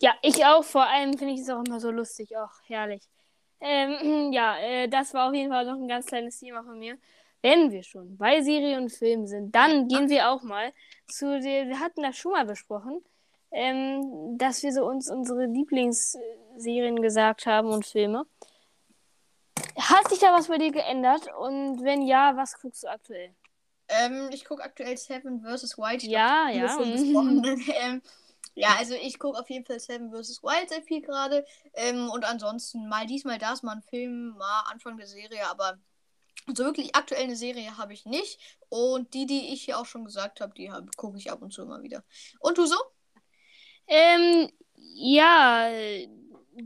Ja, 0.00 0.14
ich 0.22 0.44
auch. 0.44 0.64
Vor 0.64 0.86
allem 0.86 1.16
finde 1.16 1.34
ich 1.34 1.40
es 1.40 1.48
auch 1.48 1.64
immer 1.64 1.80
so 1.80 1.90
lustig. 1.90 2.36
Auch 2.36 2.52
herrlich. 2.64 3.08
Ähm, 3.60 4.30
ja, 4.32 4.58
äh, 4.58 4.88
das 4.88 5.14
war 5.14 5.28
auf 5.28 5.34
jeden 5.34 5.50
Fall 5.50 5.64
noch 5.66 5.80
ein 5.80 5.88
ganz 5.88 6.06
kleines 6.06 6.38
Thema 6.38 6.62
von 6.62 6.78
mir 6.78 6.98
wenn 7.42 7.70
wir 7.70 7.82
schon 7.82 8.16
bei 8.16 8.42
Serien 8.42 8.82
und 8.82 8.90
Filmen 8.90 9.26
sind, 9.26 9.54
dann 9.54 9.88
gehen 9.88 10.08
wir 10.08 10.30
auch 10.30 10.42
mal 10.42 10.72
zu 11.08 11.40
den, 11.40 11.68
wir 11.68 11.80
hatten 11.80 12.02
das 12.02 12.16
schon 12.16 12.32
mal 12.32 12.44
besprochen, 12.44 13.02
ähm, 13.50 14.36
dass 14.38 14.62
wir 14.62 14.72
so 14.72 14.84
uns 14.84 15.10
unsere 15.10 15.46
Lieblingsserien 15.46 17.00
gesagt 17.00 17.46
haben 17.46 17.68
und 17.68 17.86
Filme. 17.86 18.26
Hat 19.76 20.08
sich 20.08 20.18
da 20.18 20.32
was 20.32 20.48
bei 20.48 20.58
dir 20.58 20.70
geändert? 20.70 21.28
Und 21.38 21.82
wenn 21.82 22.02
ja, 22.02 22.36
was 22.36 22.60
guckst 22.60 22.84
du 22.84 22.88
aktuell? 22.88 23.34
Ähm, 23.88 24.28
ich 24.32 24.44
gucke 24.44 24.62
aktuell 24.62 24.96
Seven 24.96 25.40
vs. 25.40 25.76
White. 25.78 26.06
Ich 26.06 26.12
ja, 26.12 26.48
glaub, 26.52 26.84
ja. 26.86 27.56
ähm, 27.82 28.02
ja, 28.54 28.76
also 28.78 28.94
ich 28.94 29.18
gucke 29.18 29.38
auf 29.38 29.48
jeden 29.48 29.64
Fall 29.64 29.80
Seven 29.80 30.10
vs. 30.10 30.42
Wild 30.42 30.68
sehr 30.68 30.82
viel 30.82 31.00
gerade. 31.02 31.44
Ähm, 31.74 32.10
und 32.10 32.24
ansonsten 32.24 32.88
mal 32.88 33.06
diesmal 33.06 33.38
das, 33.38 33.62
mal 33.62 33.76
ein 33.76 33.82
Film, 33.82 34.36
mal 34.36 34.64
Anfang 34.70 34.96
der 34.96 35.06
Serie, 35.06 35.48
aber 35.48 35.78
so 36.46 36.64
wirklich 36.64 36.94
aktuell 36.94 37.24
eine 37.24 37.36
Serie 37.36 37.76
habe 37.78 37.92
ich 37.92 38.06
nicht. 38.06 38.38
Und 38.68 39.14
die, 39.14 39.26
die 39.26 39.52
ich 39.52 39.64
hier 39.64 39.78
auch 39.78 39.86
schon 39.86 40.04
gesagt 40.04 40.40
habe, 40.40 40.54
die 40.54 40.70
gucke 40.96 41.18
ich 41.18 41.30
ab 41.30 41.42
und 41.42 41.52
zu 41.52 41.62
immer 41.62 41.82
wieder. 41.82 42.04
Und 42.40 42.58
du 42.58 42.66
so? 42.66 42.76
Ähm, 43.86 44.50
ja, 44.94 45.68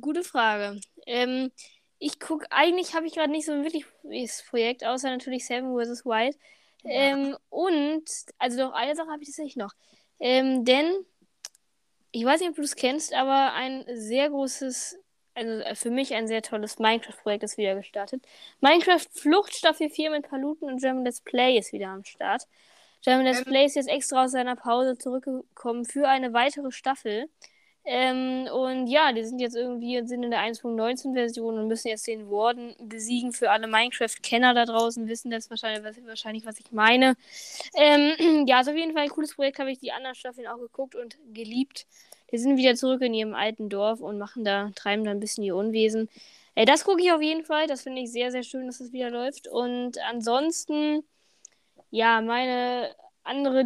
gute 0.01 0.25
Frage. 0.25 0.81
Ähm, 1.07 1.51
ich 1.99 2.21
gucke, 2.21 2.47
eigentlich 2.51 2.95
habe 2.95 3.07
ich 3.07 3.15
gerade 3.15 3.31
nicht 3.31 3.47
so 3.47 3.53
ein 3.53 3.65
wirkliches 3.65 4.43
Projekt, 4.49 4.85
außer 4.85 5.11
natürlich 5.11 5.47
Seven 5.47 5.75
vs. 5.75 6.05
Wild. 6.05 6.37
Ja. 6.83 6.91
Ähm, 6.91 7.37
und, 7.49 8.05
also 8.39 8.59
doch, 8.59 8.73
eine 8.73 8.95
Sache 8.95 9.09
habe 9.09 9.23
ich 9.23 9.29
tatsächlich 9.29 9.57
noch. 9.57 9.73
Ähm, 10.21 10.65
denn, 10.65 10.95
ich 12.15 12.25
weiß 12.25 12.41
nicht, 12.41 12.51
ob 12.51 12.57
du 12.57 12.63
es 12.63 12.77
kennst, 12.77 13.13
aber 13.13 13.55
ein 13.55 13.85
sehr 13.93 14.31
großes 14.31 14.99
also 15.35 15.51
äh, 15.63 15.75
für 15.75 15.91
mich 15.91 16.15
ein 16.15 16.29
sehr 16.29 16.43
tolles 16.43 16.79
Minecraft-Projekt 16.79 17.43
ist 17.43 17.59
wieder 17.59 17.75
gestartet. 17.75 18.25
Minecraft 18.61 19.07
Flucht 19.11 19.55
Staffel 19.55 19.91
4 19.91 20.11
mit 20.11 20.29
Paluten 20.29 20.69
und 20.69 20.81
German 20.81 21.05
Let's 21.05 21.21
Play 21.21 21.59
ist 21.59 21.73
wieder 21.73 21.89
am 21.89 22.05
Start. 22.05 22.45
German 23.03 23.27
Let's 23.27 23.39
ähm, 23.39 23.47
Play 23.47 23.65
ist 23.65 23.75
jetzt 23.75 23.89
extra 23.89 24.25
aus 24.25 24.31
seiner 24.31 24.55
Pause 24.55 24.97
zurückgekommen 24.97 25.85
für 25.85 26.09
eine 26.09 26.33
weitere 26.33 26.71
Staffel. 26.71 27.29
Ähm, 27.87 28.49
und 28.51 28.87
ja, 28.87 29.13
die 29.13 29.25
sind 29.25 29.41
jetzt 29.41 29.55
irgendwie 29.55 30.07
sind 30.07 30.23
in 30.23 30.31
der 30.31 30.41
1.19-Version 30.41 31.59
und 31.59 31.69
müssen 31.69 31.89
jetzt 31.89 32.07
den 32.07 32.31
Warden 32.31 32.75
besiegen. 32.79 33.33
Für 33.33 33.51
alle 33.51 33.67
Minecraft-Kenner 33.67 34.55
da 34.55 34.65
draußen 34.65 35.07
wissen 35.07 35.31
das 35.31 35.51
wahrscheinlich, 35.51 35.85
was, 35.85 35.97
wahrscheinlich, 36.07 36.47
was 36.47 36.59
ich 36.59 36.73
meine. 36.73 37.15
Ähm, 37.77 38.47
ja, 38.47 38.61
ist 38.61 38.69
auf 38.69 38.77
jeden 38.77 38.95
Fall 38.95 39.03
ein 39.03 39.11
cooles 39.11 39.35
Projekt. 39.35 39.59
Habe 39.59 39.71
ich 39.71 39.79
die 39.81 39.93
anderen 39.93 40.15
Staffeln 40.15 40.47
auch 40.47 40.59
geguckt 40.59 40.95
und 40.95 41.19
geliebt. 41.35 41.87
Die 42.33 42.39
sind 42.39 42.57
wieder 42.57 42.75
zurück 42.75 43.03
in 43.03 43.13
ihrem 43.13 43.35
alten 43.35 43.69
Dorf 43.69 44.01
und 44.01 44.19
machen 44.19 44.45
da, 44.45 44.71
treiben 44.75 45.05
da 45.05 45.11
ein 45.11 45.21
bisschen 45.21 45.45
ihr 45.45 45.55
Unwesen. 45.55 46.09
Äh, 46.55 46.65
das 46.65 46.85
gucke 46.85 47.03
ich 47.03 47.13
auf 47.13 47.21
jeden 47.21 47.45
Fall. 47.45 47.67
Das 47.67 47.83
finde 47.83 48.01
ich 48.01 48.11
sehr, 48.11 48.31
sehr 48.31 48.45
schön, 48.45 48.67
dass 48.67 48.77
es 48.77 48.87
das 48.87 48.93
wieder 48.93 49.11
läuft. 49.11 49.47
Und 49.47 49.99
ansonsten, 50.09 51.05
ja, 51.91 52.23
meine 52.23 52.95
andere 53.25 53.65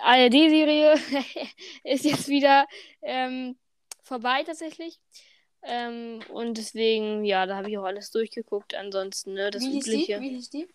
ARD-Serie 0.00 0.94
ist 1.84 2.04
jetzt 2.04 2.28
wieder 2.28 2.66
ähm, 3.02 3.56
vorbei 4.02 4.44
tatsächlich. 4.44 4.98
Ähm, 5.62 6.20
und 6.32 6.58
deswegen, 6.58 7.24
ja, 7.24 7.46
da 7.46 7.56
habe 7.56 7.70
ich 7.70 7.78
auch 7.78 7.84
alles 7.84 8.10
durchgeguckt. 8.10 8.74
Ansonsten, 8.74 9.34
ne, 9.34 9.50
das 9.50 9.62
Wie 9.62 9.78
Übliche. 9.78 10.20
Wie 10.20 10.30
hieß 10.30 10.50
die? 10.50 10.68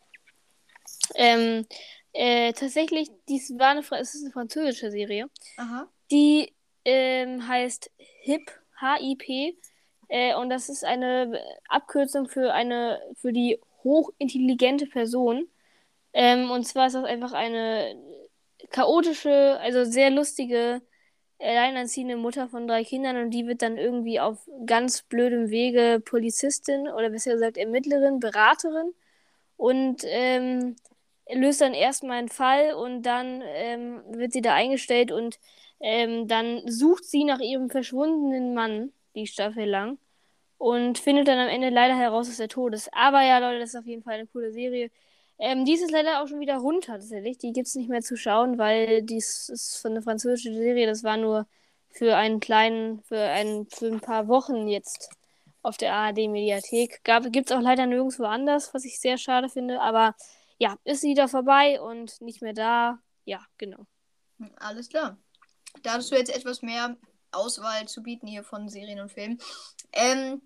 Ähm, 1.15 1.65
äh, 2.13 2.53
tatsächlich, 2.53 3.09
dies 3.27 3.57
war 3.57 3.71
eine, 3.71 3.81
es 3.81 4.15
ist 4.15 4.23
eine 4.23 4.31
französische 4.31 4.91
Serie. 4.91 5.29
Aha. 5.57 5.87
Die 6.09 6.53
ähm, 6.85 7.47
heißt 7.47 7.91
HIP, 7.97 8.51
H-I-P. 8.79 9.57
Äh, 10.09 10.35
und 10.35 10.49
das 10.49 10.69
ist 10.69 10.85
eine 10.85 11.43
Abkürzung 11.67 12.29
für 12.29 12.53
eine, 12.53 13.01
für 13.15 13.33
die 13.33 13.59
hochintelligente 13.83 14.87
Person. 14.87 15.49
Ähm, 16.13 16.49
und 16.49 16.65
zwar 16.65 16.87
ist 16.87 16.93
das 16.93 17.03
einfach 17.03 17.33
eine 17.33 17.95
chaotische, 18.71 19.59
also 19.61 19.83
sehr 19.85 20.09
lustige, 20.11 20.81
alleinerziehende 21.39 22.17
Mutter 22.17 22.49
von 22.49 22.67
drei 22.67 22.83
Kindern 22.83 23.17
und 23.17 23.31
die 23.31 23.47
wird 23.47 23.61
dann 23.61 23.77
irgendwie 23.77 24.19
auf 24.19 24.49
ganz 24.65 25.03
blödem 25.03 25.49
Wege 25.49 26.01
Polizistin 26.03 26.87
oder 26.87 27.09
besser 27.09 27.33
gesagt 27.33 27.57
Ermittlerin, 27.57 28.19
Beraterin 28.19 28.93
und 29.57 30.03
ähm, 30.05 30.75
löst 31.31 31.61
dann 31.61 31.73
erstmal 31.73 32.19
einen 32.19 32.29
Fall 32.29 32.73
und 32.73 33.03
dann 33.03 33.43
ähm, 33.45 34.01
wird 34.09 34.33
sie 34.33 34.41
da 34.41 34.53
eingestellt 34.55 35.11
und 35.11 35.39
ähm, 35.79 36.27
dann 36.27 36.61
sucht 36.67 37.05
sie 37.05 37.23
nach 37.23 37.39
ihrem 37.39 37.69
verschwundenen 37.69 38.53
Mann 38.53 38.91
die 39.15 39.27
Staffel 39.27 39.65
lang 39.65 39.99
und 40.57 40.97
findet 40.97 41.27
dann 41.27 41.39
am 41.39 41.49
Ende 41.49 41.69
leider 41.69 41.95
heraus, 41.97 42.27
dass 42.27 42.39
er 42.39 42.49
tot 42.49 42.73
ist. 42.73 42.89
Aber 42.93 43.21
ja, 43.21 43.39
Leute, 43.39 43.59
das 43.59 43.69
ist 43.69 43.75
auf 43.75 43.85
jeden 43.85 44.03
Fall 44.03 44.15
eine 44.15 44.27
coole 44.27 44.51
Serie. 44.51 44.89
Ähm, 45.39 45.65
die 45.65 45.73
ist 45.73 45.91
leider 45.91 46.21
auch 46.21 46.27
schon 46.27 46.39
wieder 46.39 46.57
runter, 46.57 46.93
tatsächlich. 46.93 47.37
Die 47.37 47.53
gibt 47.53 47.67
es 47.67 47.75
nicht 47.75 47.89
mehr 47.89 48.01
zu 48.01 48.17
schauen, 48.17 48.57
weil 48.57 49.03
dies 49.03 49.49
ist 49.49 49.77
von 49.77 49.91
einer 49.91 50.01
französischen 50.01 50.55
Serie. 50.55 50.87
Das 50.87 51.03
war 51.03 51.17
nur 51.17 51.47
für 51.89 52.15
einen 52.15 52.39
kleinen, 52.39 53.01
für 53.03 53.19
ein, 53.19 53.67
für 53.69 53.87
ein 53.87 53.99
paar 53.99 54.27
Wochen 54.27 54.67
jetzt 54.67 55.09
auf 55.61 55.77
der 55.77 55.93
ARD-Mediathek. 55.93 57.03
Gibt 57.31 57.51
es 57.51 57.55
auch 57.55 57.61
leider 57.61 57.85
nirgendwo 57.85 58.23
anders, 58.23 58.73
was 58.73 58.85
ich 58.85 58.99
sehr 58.99 59.17
schade 59.17 59.49
finde. 59.49 59.81
Aber 59.81 60.15
ja, 60.57 60.77
ist 60.83 61.03
wieder 61.03 61.27
vorbei 61.27 61.81
und 61.81 62.19
nicht 62.21 62.41
mehr 62.41 62.53
da. 62.53 62.99
Ja, 63.25 63.45
genau. 63.57 63.85
Alles 64.57 64.89
klar. 64.89 65.17
Da 65.83 65.93
hattest 65.93 66.11
du 66.11 66.15
jetzt 66.15 66.35
etwas 66.35 66.61
mehr 66.61 66.97
Auswahl 67.31 67.87
zu 67.87 68.01
bieten 68.01 68.27
hier 68.27 68.43
von 68.43 68.69
Serien 68.69 68.99
und 68.99 69.11
Filmen. 69.11 69.39
Ähm, 69.91 70.41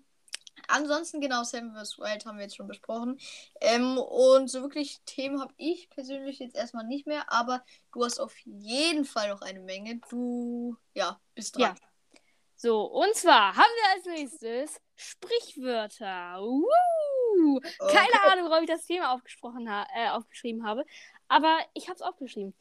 ansonsten, 0.72 1.20
genau, 1.20 1.44
Seven 1.44 1.74
vs. 1.74 1.98
Wild 1.98 2.26
haben 2.26 2.38
wir 2.38 2.44
jetzt 2.44 2.56
schon 2.56 2.66
besprochen. 2.66 3.18
Ähm, 3.60 3.98
und 3.98 4.48
so 4.48 4.62
wirklich 4.62 5.00
Themen 5.04 5.40
habe 5.40 5.54
ich 5.56 5.88
persönlich 5.90 6.38
jetzt 6.38 6.56
erstmal 6.56 6.86
nicht 6.86 7.06
mehr, 7.06 7.30
aber 7.32 7.62
du 7.92 8.04
hast 8.04 8.18
auf 8.18 8.36
jeden 8.44 9.04
Fall 9.04 9.28
noch 9.28 9.42
eine 9.42 9.60
Menge. 9.60 10.00
Du, 10.10 10.76
ja, 10.94 11.20
bist 11.34 11.56
dran. 11.56 11.76
Ja. 11.76 12.20
So, 12.56 12.84
und 12.84 13.14
zwar 13.16 13.56
haben 13.56 13.72
wir 13.76 13.90
als 13.92 14.04
nächstes 14.04 14.80
Sprichwörter. 14.94 16.38
Woo! 16.40 17.56
Okay. 17.56 17.92
Keine 17.92 18.32
Ahnung, 18.32 18.50
warum 18.50 18.64
ich 18.64 18.70
das 18.70 18.86
Thema 18.86 19.12
aufgesprochen 19.12 19.68
ha 19.68 19.86
äh, 19.94 20.10
aufgeschrieben 20.10 20.64
habe, 20.64 20.84
aber 21.28 21.58
ich 21.74 21.88
habe 21.88 21.96
es 21.96 22.02
aufgeschrieben. 22.02 22.54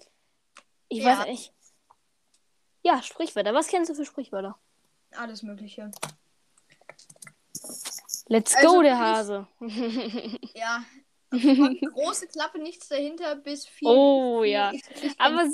Ich 0.87 1.03
ja. 1.03 1.19
weiß 1.19 1.27
nicht. 1.27 1.53
Ja, 2.83 3.03
Sprichwörter. 3.03 3.53
Was 3.53 3.67
kennst 3.67 3.91
du 3.91 3.95
für 3.95 4.05
Sprichwörter? 4.05 4.57
Alles 5.11 5.43
Mögliche. 5.43 5.91
Let's 8.31 8.55
also 8.55 8.75
go, 8.75 8.81
der 8.81 8.97
Hase. 8.97 9.45
ja. 10.55 10.85
große 11.31 12.27
Klappe, 12.27 12.59
nichts 12.59 12.87
dahinter, 12.87 13.35
bis 13.35 13.65
viel. 13.65 13.89
Oh 13.89 14.41
viel, 14.41 14.51
ja. 14.51 14.71
Aber 15.17 15.49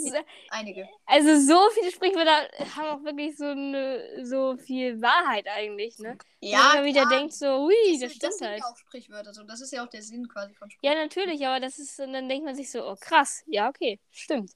einige. 0.50 0.88
Also 1.08 1.40
so 1.40 1.60
viele 1.72 1.92
Sprichwörter 1.92 2.48
haben 2.76 2.88
auch 2.88 3.04
wirklich 3.04 3.36
so 3.36 3.46
eine, 3.46 4.24
so 4.24 4.58
viel 4.58 5.02
Wahrheit 5.02 5.48
eigentlich, 5.48 5.98
ne? 5.98 6.20
Ja. 6.40 6.74
Wenn 6.74 6.78
man 6.78 6.86
wieder 6.86 7.06
denkt 7.08 7.34
so, 7.34 7.66
ui, 7.66 7.74
das, 7.94 8.02
das 8.02 8.12
stimmt 8.13 8.24
das 8.24 8.42
halt. 8.42 8.42
Das 8.42 8.42
sind 8.42 8.60
ja 8.60 8.66
auch 8.66 8.78
Sprichwörter 8.78 9.34
so. 9.34 9.44
Das 9.44 9.62
ist 9.62 9.74
ja 9.74 9.84
auch 9.84 9.90
der 9.90 10.04
Sinn 10.04 10.28
quasi 10.28 10.54
von 10.54 10.70
Sprichwörtern. 10.70 11.00
Ja, 11.00 11.04
natürlich, 11.04 11.48
aber 11.48 11.60
das 11.60 11.80
ist, 11.80 12.00
und 12.00 12.13
dann 12.13 12.30
denkt 12.30 12.46
man 12.46 12.56
sich 12.56 12.70
so, 12.70 12.88
oh 12.88 12.96
krass, 13.00 13.44
ja, 13.48 13.70
okay, 13.70 14.00
stimmt. 14.12 14.52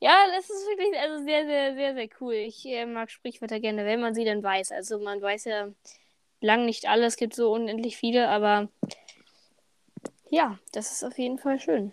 Ja, 0.00 0.26
das 0.36 0.50
ist 0.50 0.66
wirklich 0.68 0.98
also 1.00 1.24
sehr, 1.24 1.46
sehr, 1.46 1.74
sehr, 1.74 1.94
sehr 1.94 2.08
cool. 2.20 2.34
Ich 2.34 2.66
äh, 2.66 2.84
mag 2.84 3.10
Sprichwörter 3.10 3.58
gerne, 3.58 3.86
wenn 3.86 4.02
man 4.02 4.14
sie 4.14 4.26
dann 4.26 4.42
weiß. 4.42 4.72
Also 4.72 4.98
man 4.98 5.22
weiß 5.22 5.44
ja 5.44 5.68
lang 6.44 6.66
nicht 6.66 6.86
alles, 6.86 7.14
es 7.14 7.16
gibt 7.16 7.34
so 7.34 7.52
unendlich 7.52 7.96
viele, 7.96 8.28
aber 8.28 8.68
ja, 10.30 10.58
das 10.72 10.92
ist 10.92 11.04
auf 11.04 11.18
jeden 11.18 11.38
Fall 11.38 11.58
schön. 11.58 11.92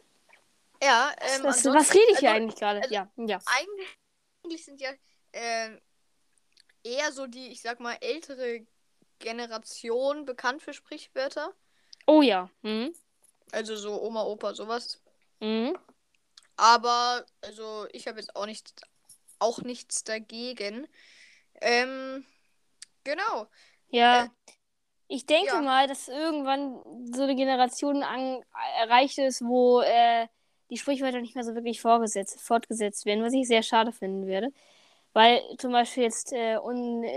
Ja, 0.83 1.13
ähm, 1.19 1.43
was, 1.43 1.63
was 1.65 1.93
rede 1.93 2.11
ich 2.11 2.19
hier 2.19 2.31
also, 2.31 2.41
eigentlich 2.41 2.59
gerade? 2.59 2.81
Also, 2.81 2.93
ja, 2.93 3.11
ja. 3.17 3.39
Eigentlich, 3.45 3.87
eigentlich 4.43 4.65
sind 4.65 4.81
ja 4.81 4.89
äh, 5.31 5.77
eher 6.83 7.11
so 7.11 7.27
die, 7.27 7.47
ich 7.49 7.61
sag 7.61 7.79
mal, 7.79 7.97
ältere 8.01 8.65
Generation 9.19 10.25
bekannt 10.25 10.63
für 10.63 10.73
Sprichwörter. 10.73 11.53
Oh 12.07 12.21
ja. 12.21 12.49
Mhm. 12.63 12.93
Also 13.51 13.75
so 13.75 14.01
Oma, 14.01 14.23
Opa, 14.23 14.53
sowas. 14.55 14.99
Mhm. 15.39 15.77
Aber, 16.57 17.25
also, 17.41 17.87
ich 17.91 18.07
habe 18.07 18.19
jetzt 18.19 18.35
auch, 18.35 18.45
nicht, 18.45 18.81
auch 19.39 19.59
nichts 19.59 20.03
dagegen. 20.03 20.87
Ähm, 21.61 22.25
genau. 23.03 23.47
Ja. 23.91 24.25
Äh, 24.25 24.29
ich 25.07 25.25
denke 25.25 25.53
ja. 25.53 25.61
mal, 25.61 25.87
dass 25.87 26.07
irgendwann 26.07 26.79
so 27.13 27.23
eine 27.23 27.35
Generation 27.35 28.01
an, 28.01 28.41
erreicht 28.79 29.17
ist, 29.17 29.41
wo 29.41 29.81
äh, 29.81 30.27
die 30.69 30.77
Sprichwörter 30.77 31.19
nicht 31.19 31.35
mehr 31.35 31.43
so 31.43 31.53
wirklich 31.53 31.81
fortgesetzt 31.81 33.05
werden, 33.05 33.23
was 33.23 33.33
ich 33.33 33.47
sehr 33.47 33.61
schade 33.61 33.91
finden 33.91 34.25
werde. 34.25 34.53
Weil 35.13 35.41
zum 35.57 35.73
Beispiel 35.73 36.03
jetzt 36.03 36.31
äh, 36.31 36.57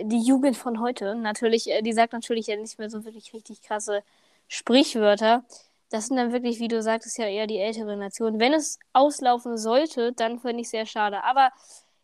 die 0.04 0.22
Jugend 0.22 0.56
von 0.56 0.80
heute 0.80 1.14
natürlich, 1.14 1.70
äh, 1.70 1.82
die 1.82 1.92
sagt 1.92 2.12
natürlich 2.12 2.48
ja 2.48 2.56
nicht 2.56 2.78
mehr 2.78 2.90
so 2.90 3.04
wirklich 3.04 3.32
richtig 3.32 3.62
krasse 3.62 4.02
Sprichwörter 4.48 5.44
das 5.94 6.08
sind 6.08 6.16
dann 6.16 6.32
wirklich, 6.32 6.58
wie 6.58 6.68
du 6.68 6.82
sagtest, 6.82 7.18
ja 7.18 7.26
eher 7.26 7.46
die 7.46 7.58
ältere 7.58 7.96
Nation. 7.96 8.40
Wenn 8.40 8.52
es 8.52 8.80
auslaufen 8.92 9.56
sollte, 9.56 10.12
dann 10.12 10.40
finde 10.40 10.62
ich 10.62 10.70
sehr 10.70 10.86
schade. 10.86 11.22
Aber 11.22 11.50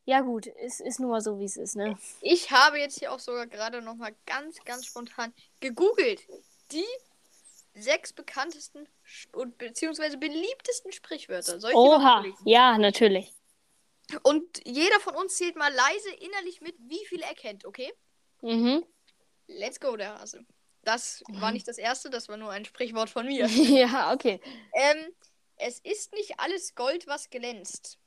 ja 0.04 0.20
gut, 0.20 0.46
es 0.46 0.80
ist 0.80 1.00
nur 1.00 1.10
mal 1.10 1.20
so, 1.20 1.38
wie 1.38 1.44
es 1.44 1.56
ist, 1.56 1.76
ne? 1.76 1.96
Ich 2.20 2.50
habe 2.50 2.78
jetzt 2.78 2.98
hier 2.98 3.12
auch 3.12 3.18
sogar 3.18 3.46
gerade 3.46 3.82
noch 3.82 3.96
mal 3.96 4.14
ganz, 4.26 4.62
ganz 4.64 4.86
spontan 4.86 5.32
gegoogelt. 5.60 6.22
Die 6.72 6.84
sechs 7.74 8.12
bekanntesten 8.12 8.88
und 9.32 9.58
beziehungsweise 9.58 10.18
beliebtesten 10.18 10.92
Sprichwörter. 10.92 11.60
Soll 11.60 11.70
ich 11.70 11.76
Oha, 11.76 12.24
ja, 12.44 12.78
natürlich. 12.78 13.32
Und 14.22 14.44
jeder 14.66 14.98
von 15.00 15.14
uns 15.14 15.36
zählt 15.36 15.56
mal 15.56 15.72
leise 15.72 16.10
innerlich 16.18 16.60
mit, 16.60 16.74
wie 16.78 17.04
viele 17.06 17.24
er 17.24 17.34
kennt, 17.34 17.64
okay? 17.64 17.92
Mhm. 18.42 18.84
Let's 19.46 19.78
go, 19.78 19.96
der 19.96 20.18
Hase. 20.18 20.44
Das 20.82 21.22
war 21.28 21.52
nicht 21.52 21.68
das 21.68 21.78
erste, 21.78 22.10
das 22.10 22.28
war 22.28 22.36
nur 22.36 22.50
ein 22.50 22.64
Sprichwort 22.64 23.10
von 23.10 23.26
mir. 23.26 23.46
ja, 23.46 24.12
okay. 24.12 24.40
Ähm, 24.72 25.14
es 25.56 25.78
ist 25.80 26.12
nicht 26.14 26.40
alles 26.40 26.74
Gold, 26.74 27.06
was 27.06 27.30
glänzt. 27.30 27.99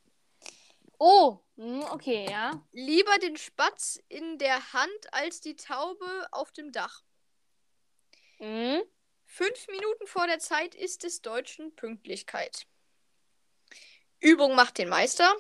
Oh, 1.06 1.38
hm, 1.58 1.84
okay, 1.92 2.26
ja. 2.30 2.66
Lieber 2.72 3.18
den 3.18 3.36
Spatz 3.36 4.00
in 4.08 4.38
der 4.38 4.72
Hand 4.72 5.14
als 5.14 5.42
die 5.42 5.58
Taube 5.58 6.28
auf 6.32 6.54
dem 6.54 6.72
Dach. 6.72 7.04
Mhm. 8.40 8.82
Fünf 9.26 9.68
Minuten 9.68 10.08
vor 10.08 10.28
der 10.28 10.40
Zeit 10.40 10.74
ist 10.76 11.04
des 11.04 11.22
Deutschen 11.22 11.76
Pünktlichkeit. 11.76 12.68
Übung 14.22 14.56
macht 14.56 14.78
den 14.78 14.88
Meister. 14.88 15.36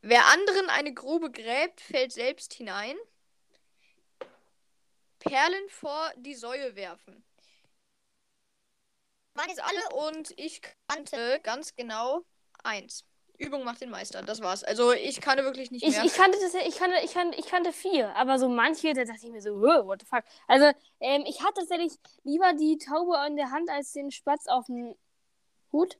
Wer 0.00 0.24
anderen 0.26 0.70
eine 0.70 0.94
Grube 0.94 1.32
gräbt, 1.32 1.80
fällt 1.80 2.12
selbst 2.12 2.54
hinein. 2.54 2.96
Perlen 5.18 5.68
vor 5.70 6.12
die 6.18 6.36
Säue 6.36 6.76
werfen. 6.76 7.24
Waren 9.34 9.48
jetzt 9.48 9.64
alle 9.64 9.88
und 10.06 10.38
ich 10.38 10.62
kannte 10.86 11.40
ganz 11.42 11.74
genau 11.74 12.24
eins. 12.62 13.04
Übung 13.38 13.64
macht 13.64 13.80
den 13.80 13.90
Meister. 13.90 14.22
Das 14.22 14.40
war's. 14.40 14.64
Also 14.64 14.92
ich 14.92 15.20
kannte 15.20 15.44
wirklich 15.44 15.70
nicht 15.70 15.84
ich, 15.84 15.90
mehr. 15.94 16.04
Ich 16.04 16.14
kannte 16.14 16.38
das, 16.40 16.54
ich 16.54 16.76
kannte, 16.76 16.96
ich 17.04 17.12
kannte, 17.12 17.38
ich 17.38 17.46
kannte 17.46 17.72
vier, 17.72 18.14
aber 18.16 18.38
so 18.38 18.48
manche, 18.48 18.92
da 18.92 19.04
dachte 19.04 19.26
ich 19.26 19.32
mir 19.32 19.42
so, 19.42 19.60
what 19.60 20.00
the 20.00 20.06
fuck. 20.06 20.24
Also 20.46 20.66
ähm, 21.00 21.24
ich 21.26 21.42
hatte 21.42 21.60
tatsächlich 21.60 21.92
lieber 22.24 22.52
die 22.54 22.78
Taube 22.78 23.16
in 23.26 23.36
der 23.36 23.50
Hand 23.50 23.70
als 23.70 23.92
den 23.92 24.10
Spatz 24.10 24.46
auf 24.46 24.66
dem 24.66 24.94
Hut. 25.72 25.98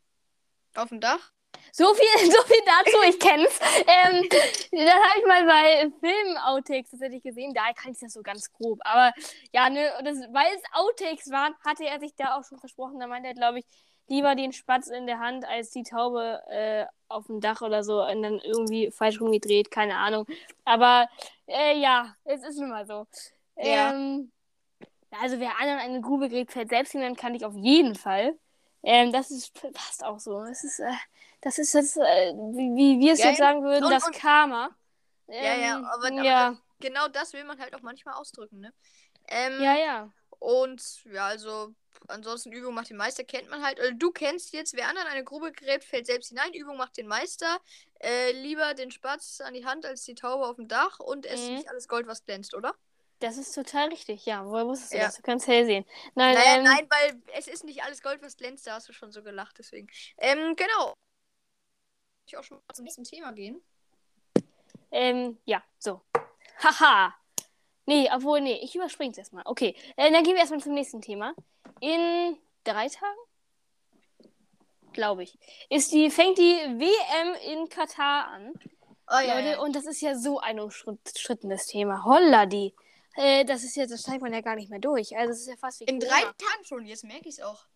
Auf 0.74 0.88
dem 0.88 1.00
Dach? 1.00 1.32
So 1.72 1.92
viel, 1.94 2.30
so 2.30 2.42
viel 2.42 2.62
dazu, 2.64 2.96
ich 3.08 3.18
kenn's. 3.18 3.58
ähm, 3.86 4.28
das 4.30 4.94
habe 4.94 5.18
ich 5.18 5.26
mal 5.26 5.46
bei 5.46 5.90
Film-Outtakes 6.00 6.90
tatsächlich 6.90 7.22
gesehen. 7.22 7.54
Da 7.54 7.72
kann 7.72 7.92
ich 7.92 7.98
das 7.98 8.12
so 8.12 8.22
ganz 8.22 8.52
grob. 8.52 8.78
Aber 8.82 9.12
ja, 9.52 9.68
ne, 9.70 9.92
das, 10.04 10.18
weil 10.32 10.54
es 10.54 10.62
Outtakes 10.72 11.30
waren, 11.30 11.54
hatte 11.64 11.84
er 11.84 12.00
sich 12.00 12.14
da 12.16 12.36
auch 12.36 12.44
schon 12.44 12.58
versprochen. 12.58 12.98
Da 12.98 13.06
meinte 13.06 13.28
er, 13.28 13.34
glaube 13.34 13.60
ich, 13.60 13.66
lieber 14.08 14.34
den 14.34 14.52
Spatz 14.52 14.88
in 14.88 15.06
der 15.06 15.18
Hand 15.18 15.44
als 15.44 15.70
die 15.70 15.82
Taube 15.82 16.42
äh, 16.48 16.86
auf 17.08 17.26
dem 17.26 17.40
Dach 17.40 17.62
oder 17.62 17.82
so 17.84 18.02
und 18.02 18.22
dann 18.22 18.38
irgendwie 18.40 18.90
falsch 18.90 19.20
rumgedreht, 19.20 19.70
keine 19.70 19.96
Ahnung. 19.96 20.26
Aber 20.64 21.08
äh, 21.46 21.78
ja, 21.78 22.14
es 22.24 22.42
ist 22.44 22.58
nun 22.58 22.70
mal 22.70 22.86
so. 22.86 23.06
Ja. 23.56 23.92
Ähm, 23.92 24.30
also 25.20 25.40
wer 25.40 25.58
anderen 25.60 25.78
eine 25.78 26.00
Grube 26.00 26.28
gräbt, 26.28 26.52
fällt 26.52 26.70
selbst 26.70 26.92
hinein, 26.92 27.16
kann 27.16 27.34
ich 27.34 27.44
auf 27.44 27.54
jeden 27.54 27.94
Fall. 27.94 28.38
Ähm, 28.82 29.12
das 29.12 29.30
ist 29.30 29.52
passt 29.72 30.04
auch 30.04 30.20
so. 30.20 30.42
Es 30.42 30.62
ist, 30.62 30.78
äh, 30.80 30.92
das 31.40 31.58
ist 31.58 31.72
jetzt, 31.72 31.96
äh, 31.96 32.32
wie, 32.32 32.76
wie 32.76 33.00
wir 33.00 33.12
es 33.12 33.20
ja, 33.20 33.28
jetzt 33.28 33.38
sagen 33.38 33.62
würden, 33.62 33.84
und, 33.84 33.90
das 33.90 34.06
und, 34.06 34.14
Karma. 34.14 34.70
Ähm, 35.28 35.44
ja, 35.44 35.54
ja, 35.54 35.78
ähm, 35.78 35.84
aber, 35.84 36.06
aber 36.06 36.22
ja. 36.22 36.50
Das, 36.50 36.58
genau 36.80 37.08
das 37.08 37.32
will 37.32 37.44
man 37.44 37.58
halt 37.58 37.74
auch 37.74 37.82
manchmal 37.82 38.14
ausdrücken, 38.14 38.60
ne? 38.60 38.72
Ähm, 39.28 39.60
ja, 39.60 39.76
ja. 39.76 40.12
Und 40.38 41.04
ja, 41.06 41.26
also 41.26 41.74
ansonsten 42.08 42.52
Übung 42.52 42.74
macht 42.74 42.90
den 42.90 42.96
Meister, 42.96 43.24
kennt 43.24 43.48
man 43.50 43.62
halt. 43.62 43.78
Oder 43.78 43.92
du 43.92 44.10
kennst 44.10 44.52
jetzt, 44.52 44.74
wer 44.74 44.88
anderen 44.88 45.08
eine 45.08 45.24
Grube 45.24 45.52
gräbt, 45.52 45.84
fällt 45.84 46.06
selbst 46.06 46.28
hinein. 46.28 46.52
Übung 46.54 46.76
macht 46.76 46.96
den 46.96 47.06
Meister. 47.06 47.58
Äh, 48.00 48.32
lieber 48.32 48.74
den 48.74 48.90
Spatz 48.90 49.40
an 49.40 49.54
die 49.54 49.64
Hand 49.64 49.86
als 49.86 50.04
die 50.04 50.14
Taube 50.14 50.46
auf 50.46 50.56
dem 50.56 50.68
Dach. 50.68 51.00
Und 51.00 51.26
es 51.26 51.40
mhm. 51.40 51.46
ist 51.46 51.50
nicht 51.50 51.70
alles 51.70 51.88
Gold, 51.88 52.06
was 52.06 52.24
glänzt, 52.24 52.54
oder? 52.54 52.74
Das 53.20 53.38
ist 53.38 53.54
total 53.54 53.88
richtig, 53.88 54.26
ja. 54.26 54.44
Woher 54.44 54.66
wusstest 54.66 54.92
du 54.92 54.98
ja. 54.98 55.06
das? 55.06 55.16
Du 55.16 55.22
kannst 55.22 55.46
hell 55.46 55.64
sehen. 55.64 55.86
Nein, 56.14 56.34
naja, 56.34 56.56
ähm, 56.56 56.64
nein, 56.64 56.86
weil 56.90 57.22
es 57.34 57.48
ist 57.48 57.64
nicht 57.64 57.82
alles 57.82 58.02
Gold, 58.02 58.22
was 58.22 58.36
glänzt. 58.36 58.66
Da 58.66 58.74
hast 58.74 58.88
du 58.88 58.92
schon 58.92 59.10
so 59.10 59.22
gelacht, 59.22 59.58
deswegen. 59.58 59.88
Ähm, 60.18 60.54
genau. 60.54 60.92
Ich 62.26 62.36
auch 62.36 62.42
schon 62.42 62.58
mal 62.58 62.74
zum 62.74 62.84
nächsten 62.84 63.04
Thema 63.04 63.32
gehen. 63.32 63.62
Ähm, 64.90 65.38
ja, 65.44 65.62
so. 65.78 66.02
Haha. 66.62 67.14
Nee, 67.86 68.08
obwohl, 68.12 68.40
nee, 68.40 68.58
ich 68.62 68.74
überspringe 68.74 69.12
es 69.12 69.18
erstmal. 69.18 69.44
Okay, 69.46 69.76
äh, 69.96 70.10
dann 70.10 70.24
gehen 70.24 70.34
wir 70.34 70.40
erstmal 70.40 70.60
zum 70.60 70.74
nächsten 70.74 71.00
Thema. 71.00 71.34
In 71.80 72.36
drei 72.64 72.88
Tagen? 72.88 73.18
Glaube 74.92 75.22
ich. 75.22 75.38
Ist 75.70 75.92
die, 75.92 76.10
fängt 76.10 76.38
die 76.38 76.42
WM 76.42 77.34
in 77.52 77.68
Katar 77.68 78.28
an. 78.28 78.52
Oh, 79.08 79.20
ja, 79.20 79.36
Leute, 79.36 79.50
ja. 79.50 79.60
und 79.60 79.76
das 79.76 79.86
ist 79.86 80.00
ja 80.00 80.16
so 80.16 80.40
ein 80.40 80.58
umstrittenes 80.58 81.66
Thema. 81.66 82.04
Holla 82.04 82.46
die. 82.46 82.74
Äh, 83.14 83.44
das 83.44 83.62
ist 83.62 83.76
ja, 83.76 83.86
das 83.86 84.02
steigt 84.02 84.20
man 84.20 84.32
ja 84.32 84.40
gar 84.40 84.56
nicht 84.56 84.68
mehr 84.68 84.80
durch. 84.80 85.16
Also 85.16 85.32
es 85.32 85.40
ist 85.40 85.48
ja 85.48 85.56
fast 85.56 85.80
wie 85.80 85.84
In 85.84 86.00
drei 86.00 86.22
Tagen 86.22 86.64
schon, 86.64 86.84
jetzt 86.86 87.04
merke 87.04 87.28
ich 87.28 87.38
es 87.38 87.40
auch. 87.40 87.66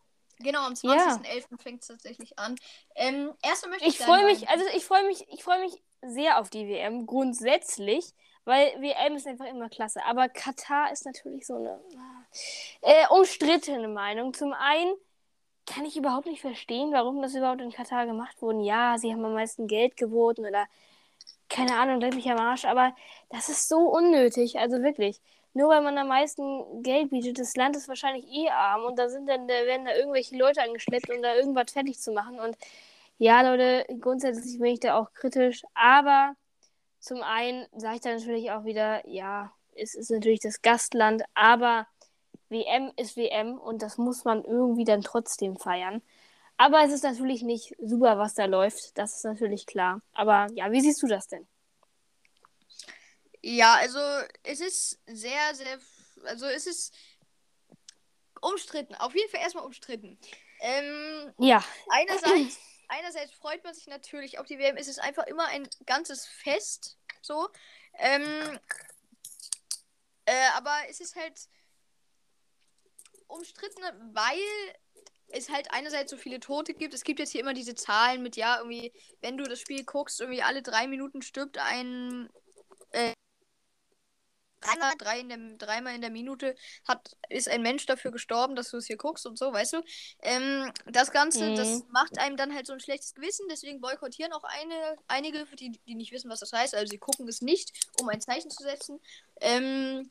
Genau, 0.40 0.60
am 0.60 0.72
20.11. 0.72 1.60
fängt 1.62 1.82
es 1.82 1.88
tatsächlich 1.88 2.38
an. 2.38 2.56
Ähm, 2.94 3.32
erstmal 3.42 3.72
möchte 3.72 3.86
ich. 3.86 4.00
Ich 4.00 4.04
freue 4.04 4.24
mich, 4.24 4.48
also 4.48 4.64
ich 4.74 4.84
freue 4.84 5.06
mich, 5.06 5.26
ich 5.28 5.44
freue 5.44 5.60
mich 5.60 5.82
sehr 6.02 6.40
auf 6.40 6.48
die 6.48 6.66
WM, 6.66 7.06
grundsätzlich, 7.06 8.14
weil 8.50 8.72
WM 8.82 9.14
ist 9.14 9.28
einfach 9.28 9.46
immer 9.46 9.68
klasse. 9.68 10.04
Aber 10.04 10.28
Katar 10.28 10.92
ist 10.92 11.06
natürlich 11.06 11.46
so 11.46 11.54
eine 11.54 11.78
äh, 12.82 13.06
umstrittene 13.10 13.88
Meinung. 13.88 14.34
Zum 14.34 14.52
einen 14.52 14.94
kann 15.66 15.84
ich 15.84 15.96
überhaupt 15.96 16.26
nicht 16.26 16.40
verstehen, 16.40 16.92
warum 16.92 17.22
das 17.22 17.34
überhaupt 17.34 17.60
in 17.60 17.70
Katar 17.70 18.06
gemacht 18.06 18.42
wurde. 18.42 18.62
Ja, 18.62 18.98
sie 18.98 19.12
haben 19.12 19.24
am 19.24 19.34
meisten 19.34 19.68
Geld 19.68 19.96
geboten 19.96 20.44
oder 20.44 20.66
keine 21.48 21.76
Ahnung, 21.76 22.00
leck 22.00 22.14
mich 22.14 22.30
am 22.30 22.38
Arsch, 22.38 22.64
aber 22.64 22.94
das 23.28 23.48
ist 23.48 23.68
so 23.68 23.78
unnötig, 23.78 24.58
also 24.58 24.82
wirklich. 24.82 25.20
Nur 25.52 25.68
weil 25.68 25.82
man 25.82 25.98
am 25.98 26.08
meisten 26.08 26.82
Geld 26.82 27.10
bietet, 27.10 27.38
das 27.38 27.56
Land 27.56 27.76
ist 27.76 27.88
wahrscheinlich 27.88 28.24
eh 28.26 28.48
arm 28.50 28.84
und 28.84 28.98
da 28.98 29.08
sind 29.08 29.28
dann, 29.28 29.48
da 29.48 29.54
werden 29.66 29.84
da 29.84 29.94
irgendwelche 29.94 30.36
Leute 30.36 30.62
angeschleppt, 30.62 31.10
um 31.10 31.22
da 31.22 31.34
irgendwas 31.34 31.72
fertig 31.72 31.98
zu 32.00 32.12
machen. 32.12 32.38
Und 32.40 32.56
ja, 33.18 33.42
Leute, 33.42 33.84
grundsätzlich 34.00 34.58
bin 34.58 34.72
ich 34.74 34.80
da 34.80 34.98
auch 34.98 35.12
kritisch, 35.12 35.62
aber 35.74 36.34
zum 37.00 37.22
einen 37.22 37.66
sage 37.76 37.96
ich 37.96 38.00
da 38.02 38.14
natürlich 38.14 38.50
auch 38.52 38.64
wieder, 38.64 39.06
ja, 39.08 39.52
es 39.74 39.94
ist 39.94 40.10
natürlich 40.10 40.40
das 40.40 40.62
Gastland, 40.62 41.22
aber 41.34 41.86
WM 42.50 42.92
ist 42.96 43.16
WM 43.16 43.58
und 43.58 43.82
das 43.82 43.96
muss 43.96 44.24
man 44.24 44.44
irgendwie 44.44 44.84
dann 44.84 45.02
trotzdem 45.02 45.56
feiern. 45.56 46.02
Aber 46.56 46.84
es 46.84 46.92
ist 46.92 47.04
natürlich 47.04 47.42
nicht 47.42 47.74
super, 47.80 48.18
was 48.18 48.34
da 48.34 48.44
läuft. 48.44 48.98
Das 48.98 49.16
ist 49.16 49.24
natürlich 49.24 49.64
klar. 49.64 50.02
Aber 50.12 50.48
ja, 50.52 50.70
wie 50.70 50.82
siehst 50.82 51.02
du 51.02 51.06
das 51.06 51.26
denn? 51.26 51.48
Ja, 53.40 53.76
also 53.76 53.98
es 54.42 54.60
ist 54.60 55.00
sehr, 55.06 55.54
sehr. 55.54 55.78
Also 56.24 56.44
es 56.44 56.66
ist 56.66 56.94
umstritten. 58.42 58.94
Auf 58.96 59.14
jeden 59.14 59.30
Fall 59.30 59.40
erstmal 59.40 59.64
umstritten. 59.64 60.18
Ähm, 60.60 61.32
ja. 61.38 61.64
Einerseits, 61.88 62.58
einerseits 62.90 63.32
freut 63.32 63.64
man 63.64 63.74
sich 63.74 63.86
natürlich 63.86 64.38
auf 64.38 64.46
die 64.46 64.58
WM. 64.58 64.76
Es 64.76 64.88
ist 64.88 65.00
einfach 65.00 65.26
immer 65.26 65.46
ein 65.46 65.68
ganzes 65.86 66.26
Fest. 66.26 66.98
So. 67.22 67.48
Ähm, 67.94 68.58
äh, 70.26 70.48
aber 70.54 70.74
es 70.88 71.00
ist 71.00 71.16
halt 71.16 71.48
umstritten, 73.28 73.82
weil 74.12 74.38
es 75.28 75.48
halt 75.48 75.72
einerseits 75.72 76.10
so 76.10 76.16
viele 76.16 76.40
Tote 76.40 76.74
gibt. 76.74 76.92
Es 76.92 77.04
gibt 77.04 77.20
jetzt 77.20 77.30
hier 77.30 77.40
immer 77.40 77.54
diese 77.54 77.74
Zahlen 77.74 78.22
mit, 78.22 78.36
ja, 78.36 78.58
irgendwie, 78.58 78.92
wenn 79.20 79.36
du 79.36 79.44
das 79.44 79.60
Spiel 79.60 79.84
guckst, 79.84 80.20
irgendwie 80.20 80.42
alle 80.42 80.62
drei 80.62 80.86
Minuten 80.86 81.22
stirbt 81.22 81.58
ein. 81.58 82.28
Dreimal, 84.60 84.92
drei 84.98 85.20
in 85.20 85.28
der, 85.28 85.38
dreimal 85.58 85.94
in 85.94 86.00
der 86.00 86.10
Minute 86.10 86.54
hat, 86.86 87.16
ist 87.28 87.48
ein 87.48 87.62
Mensch 87.62 87.86
dafür 87.86 88.10
gestorben, 88.10 88.56
dass 88.56 88.70
du 88.70 88.76
es 88.76 88.86
hier 88.86 88.96
guckst 88.96 89.26
und 89.26 89.38
so, 89.38 89.52
weißt 89.52 89.74
du? 89.74 89.82
Ähm, 90.22 90.70
das 90.86 91.10
Ganze, 91.10 91.50
mhm. 91.50 91.56
das 91.56 91.84
macht 91.90 92.18
einem 92.18 92.36
dann 92.36 92.54
halt 92.54 92.66
so 92.66 92.72
ein 92.72 92.80
schlechtes 92.80 93.14
Gewissen, 93.14 93.46
deswegen 93.50 93.80
boykottieren 93.80 94.32
auch 94.32 94.44
eine, 94.44 94.96
einige, 95.08 95.46
die, 95.58 95.72
die 95.86 95.94
nicht 95.94 96.12
wissen, 96.12 96.30
was 96.30 96.40
das 96.40 96.52
heißt. 96.52 96.74
Also 96.74 96.90
sie 96.90 96.98
gucken 96.98 97.26
es 97.28 97.40
nicht, 97.40 97.72
um 98.00 98.08
ein 98.08 98.20
Zeichen 98.20 98.50
zu 98.50 98.62
setzen. 98.62 99.00
Ähm, 99.40 100.10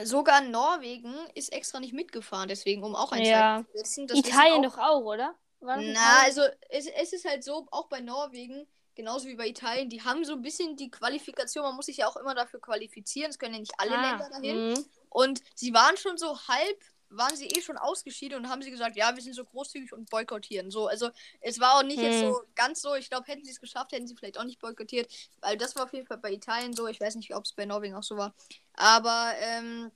Sogar 0.00 0.42
Norwegen 0.42 1.12
ist 1.34 1.52
extra 1.52 1.80
nicht 1.80 1.92
mitgefahren, 1.92 2.48
deswegen, 2.48 2.84
um 2.84 2.94
auch 2.94 3.10
ein 3.10 3.24
ja. 3.24 3.64
Zeichen 3.74 4.08
zu 4.08 4.14
setzen. 4.14 4.14
Italien 4.14 4.64
auch... 4.64 4.76
doch 4.76 4.78
auch, 4.78 5.04
oder? 5.04 5.34
Na, 5.60 6.22
also 6.24 6.42
es, 6.68 6.86
es 6.86 7.12
ist 7.12 7.24
halt 7.24 7.44
so, 7.44 7.66
auch 7.70 7.88
bei 7.88 8.00
Norwegen, 8.00 8.66
genauso 8.94 9.28
wie 9.28 9.36
bei 9.36 9.48
Italien, 9.48 9.88
die 9.88 10.02
haben 10.02 10.24
so 10.24 10.34
ein 10.34 10.42
bisschen 10.42 10.76
die 10.76 10.90
Qualifikation, 10.90 11.64
man 11.64 11.76
muss 11.76 11.86
sich 11.86 11.98
ja 11.98 12.08
auch 12.08 12.16
immer 12.16 12.34
dafür 12.34 12.60
qualifizieren, 12.60 13.30
es 13.30 13.38
können 13.38 13.54
ja 13.54 13.60
nicht 13.60 13.74
alle 13.78 13.96
ah, 13.96 14.10
Länder 14.10 14.30
dahin. 14.30 14.72
Mh. 14.72 14.80
Und 15.08 15.40
sie 15.54 15.72
waren 15.72 15.96
schon 15.96 16.18
so 16.18 16.38
halb, 16.48 16.82
waren 17.10 17.36
sie 17.36 17.46
eh 17.46 17.62
schon 17.62 17.78
ausgeschieden 17.78 18.38
und 18.38 18.50
haben 18.50 18.60
sie 18.60 18.70
gesagt, 18.70 18.96
ja, 18.96 19.14
wir 19.14 19.22
sind 19.22 19.34
so 19.34 19.44
großzügig 19.44 19.92
und 19.92 20.10
boykottieren. 20.10 20.70
So, 20.70 20.88
also 20.88 21.10
es 21.40 21.58
war 21.60 21.78
auch 21.78 21.82
nicht 21.82 22.00
hm. 22.00 22.04
jetzt 22.04 22.20
so 22.20 22.42
ganz 22.54 22.82
so, 22.82 22.94
ich 22.94 23.08
glaube, 23.08 23.26
hätten 23.26 23.44
sie 23.44 23.52
es 23.52 23.60
geschafft, 23.60 23.92
hätten 23.92 24.06
sie 24.06 24.16
vielleicht 24.16 24.38
auch 24.38 24.44
nicht 24.44 24.60
boykottiert, 24.60 25.10
weil 25.40 25.56
das 25.56 25.76
war 25.76 25.84
auf 25.84 25.92
jeden 25.92 26.06
Fall 26.06 26.18
bei 26.18 26.32
Italien 26.32 26.74
so, 26.74 26.86
ich 26.86 27.00
weiß 27.00 27.14
nicht, 27.14 27.34
ob 27.34 27.44
es 27.44 27.52
bei 27.52 27.66
Norwegen 27.66 27.94
auch 27.94 28.02
so 28.02 28.16
war. 28.16 28.34
Aber 28.74 29.32
ähm, 29.40 29.90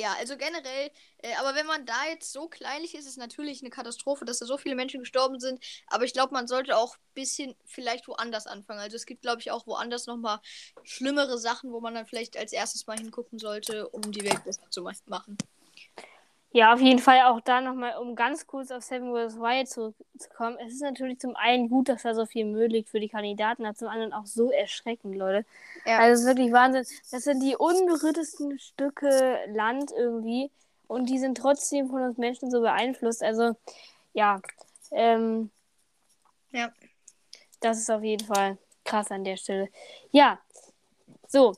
ja, 0.00 0.14
also 0.18 0.36
generell, 0.36 0.90
äh, 1.18 1.34
aber 1.38 1.54
wenn 1.54 1.66
man 1.66 1.84
da 1.86 2.06
jetzt 2.08 2.32
so 2.32 2.48
kleinlich 2.48 2.94
ist, 2.94 3.00
ist 3.00 3.10
es 3.10 3.16
natürlich 3.16 3.60
eine 3.60 3.70
Katastrophe, 3.70 4.24
dass 4.24 4.38
da 4.38 4.46
so 4.46 4.56
viele 4.56 4.74
Menschen 4.74 5.00
gestorben 5.00 5.38
sind. 5.40 5.62
Aber 5.86 6.04
ich 6.04 6.12
glaube, 6.12 6.32
man 6.32 6.48
sollte 6.48 6.76
auch 6.76 6.96
ein 6.96 7.14
bisschen 7.14 7.54
vielleicht 7.66 8.08
woanders 8.08 8.46
anfangen. 8.46 8.80
Also 8.80 8.96
es 8.96 9.06
gibt, 9.06 9.22
glaube 9.22 9.40
ich, 9.40 9.50
auch 9.50 9.66
woanders 9.66 10.06
nochmal 10.06 10.40
schlimmere 10.82 11.38
Sachen, 11.38 11.72
wo 11.72 11.80
man 11.80 11.94
dann 11.94 12.06
vielleicht 12.06 12.36
als 12.36 12.52
erstes 12.52 12.86
mal 12.86 12.98
hingucken 12.98 13.38
sollte, 13.38 13.88
um 13.88 14.10
die 14.10 14.24
Welt 14.24 14.42
besser 14.44 14.70
zu 14.70 14.82
machen. 15.06 15.36
Ja, 16.52 16.74
auf 16.74 16.80
jeden 16.80 16.98
Fall 16.98 17.20
auch 17.26 17.40
da 17.40 17.60
nochmal, 17.60 17.96
um 17.98 18.16
ganz 18.16 18.46
kurz 18.46 18.72
auf 18.72 18.82
Seven 18.82 19.12
vs. 19.12 19.38
Wild 19.38 19.68
zurückzukommen. 19.68 20.56
Es 20.64 20.72
ist 20.72 20.82
natürlich 20.82 21.20
zum 21.20 21.36
einen 21.36 21.68
gut, 21.68 21.88
dass 21.88 22.02
da 22.02 22.12
so 22.12 22.26
viel 22.26 22.44
Müll 22.44 22.66
liegt 22.66 22.88
für 22.88 22.98
die 22.98 23.08
Kandidaten, 23.08 23.64
aber 23.64 23.76
zum 23.76 23.86
anderen 23.86 24.12
auch 24.12 24.26
so 24.26 24.50
erschreckend, 24.50 25.14
Leute. 25.14 25.46
Ja. 25.86 25.98
Also 25.98 26.14
es 26.14 26.20
ist 26.20 26.26
wirklich 26.26 26.52
Wahnsinn. 26.52 26.84
Das 27.12 27.22
sind 27.22 27.40
die 27.40 27.54
unberührtesten 27.54 28.58
Stücke 28.58 29.38
Land 29.48 29.92
irgendwie 29.96 30.50
und 30.88 31.08
die 31.08 31.20
sind 31.20 31.38
trotzdem 31.38 31.88
von 31.88 32.02
uns 32.02 32.18
Menschen 32.18 32.50
so 32.50 32.60
beeinflusst. 32.62 33.22
Also 33.22 33.54
ja, 34.12 34.40
ähm, 34.90 35.50
ja. 36.50 36.72
Das 37.60 37.78
ist 37.78 37.90
auf 37.90 38.02
jeden 38.02 38.26
Fall 38.26 38.58
krass 38.84 39.12
an 39.12 39.22
der 39.22 39.36
Stelle. 39.36 39.68
Ja, 40.10 40.40
so, 41.28 41.54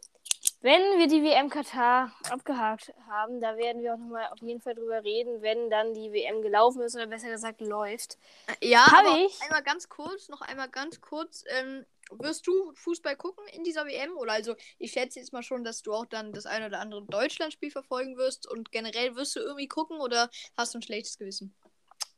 wenn 0.62 0.98
wir 0.98 1.08
die 1.08 1.22
WM 1.24 1.50
Katar 1.50 2.12
abgehakt 2.30 2.94
haben, 3.08 3.40
da 3.40 3.56
werden 3.56 3.82
wir 3.82 3.94
auch 3.94 3.98
nochmal 3.98 4.28
auf 4.30 4.40
jeden 4.40 4.60
Fall 4.60 4.74
drüber 4.74 5.02
reden, 5.02 5.42
wenn 5.42 5.68
dann 5.70 5.92
die 5.92 6.12
WM 6.12 6.40
gelaufen 6.40 6.82
ist 6.82 6.94
oder 6.94 7.06
besser 7.06 7.30
gesagt 7.30 7.60
läuft. 7.60 8.16
Ja, 8.60 8.86
Hab 8.86 9.04
aber 9.04 9.18
ich... 9.18 9.40
einmal 9.42 9.64
ganz 9.64 9.88
kurz, 9.88 10.28
noch 10.28 10.40
einmal 10.40 10.68
ganz 10.68 11.00
kurz. 11.00 11.44
Ähm, 11.48 11.84
wirst 12.12 12.46
du 12.46 12.72
Fußball 12.74 13.16
gucken 13.16 13.44
in 13.48 13.64
dieser 13.64 13.86
WM? 13.86 14.16
Oder 14.16 14.32
also, 14.32 14.54
ich 14.78 14.92
schätze 14.92 15.18
jetzt 15.18 15.32
mal 15.32 15.42
schon, 15.42 15.64
dass 15.64 15.82
du 15.82 15.92
auch 15.92 16.06
dann 16.06 16.32
das 16.32 16.46
ein 16.46 16.64
oder 16.64 16.78
andere 16.78 17.02
Deutschlandspiel 17.06 17.72
verfolgen 17.72 18.16
wirst 18.16 18.48
und 18.48 18.70
generell 18.70 19.16
wirst 19.16 19.34
du 19.34 19.40
irgendwie 19.40 19.68
gucken 19.68 20.00
oder 20.00 20.30
hast 20.56 20.74
du 20.74 20.78
ein 20.78 20.82
schlechtes 20.82 21.18
Gewissen? 21.18 21.54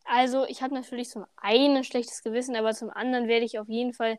Also, 0.05 0.45
ich 0.45 0.63
habe 0.63 0.75
natürlich 0.75 1.09
zum 1.09 1.25
einen 1.37 1.79
ein 1.79 1.85
schlechtes 1.85 2.23
Gewissen, 2.23 2.57
aber 2.57 2.75
zum 2.75 2.91
anderen 2.91 3.27
werde 3.27 3.47
ich 3.47 3.59
auf 3.59 3.69
jeden 3.71 3.95
Fall 3.95 4.19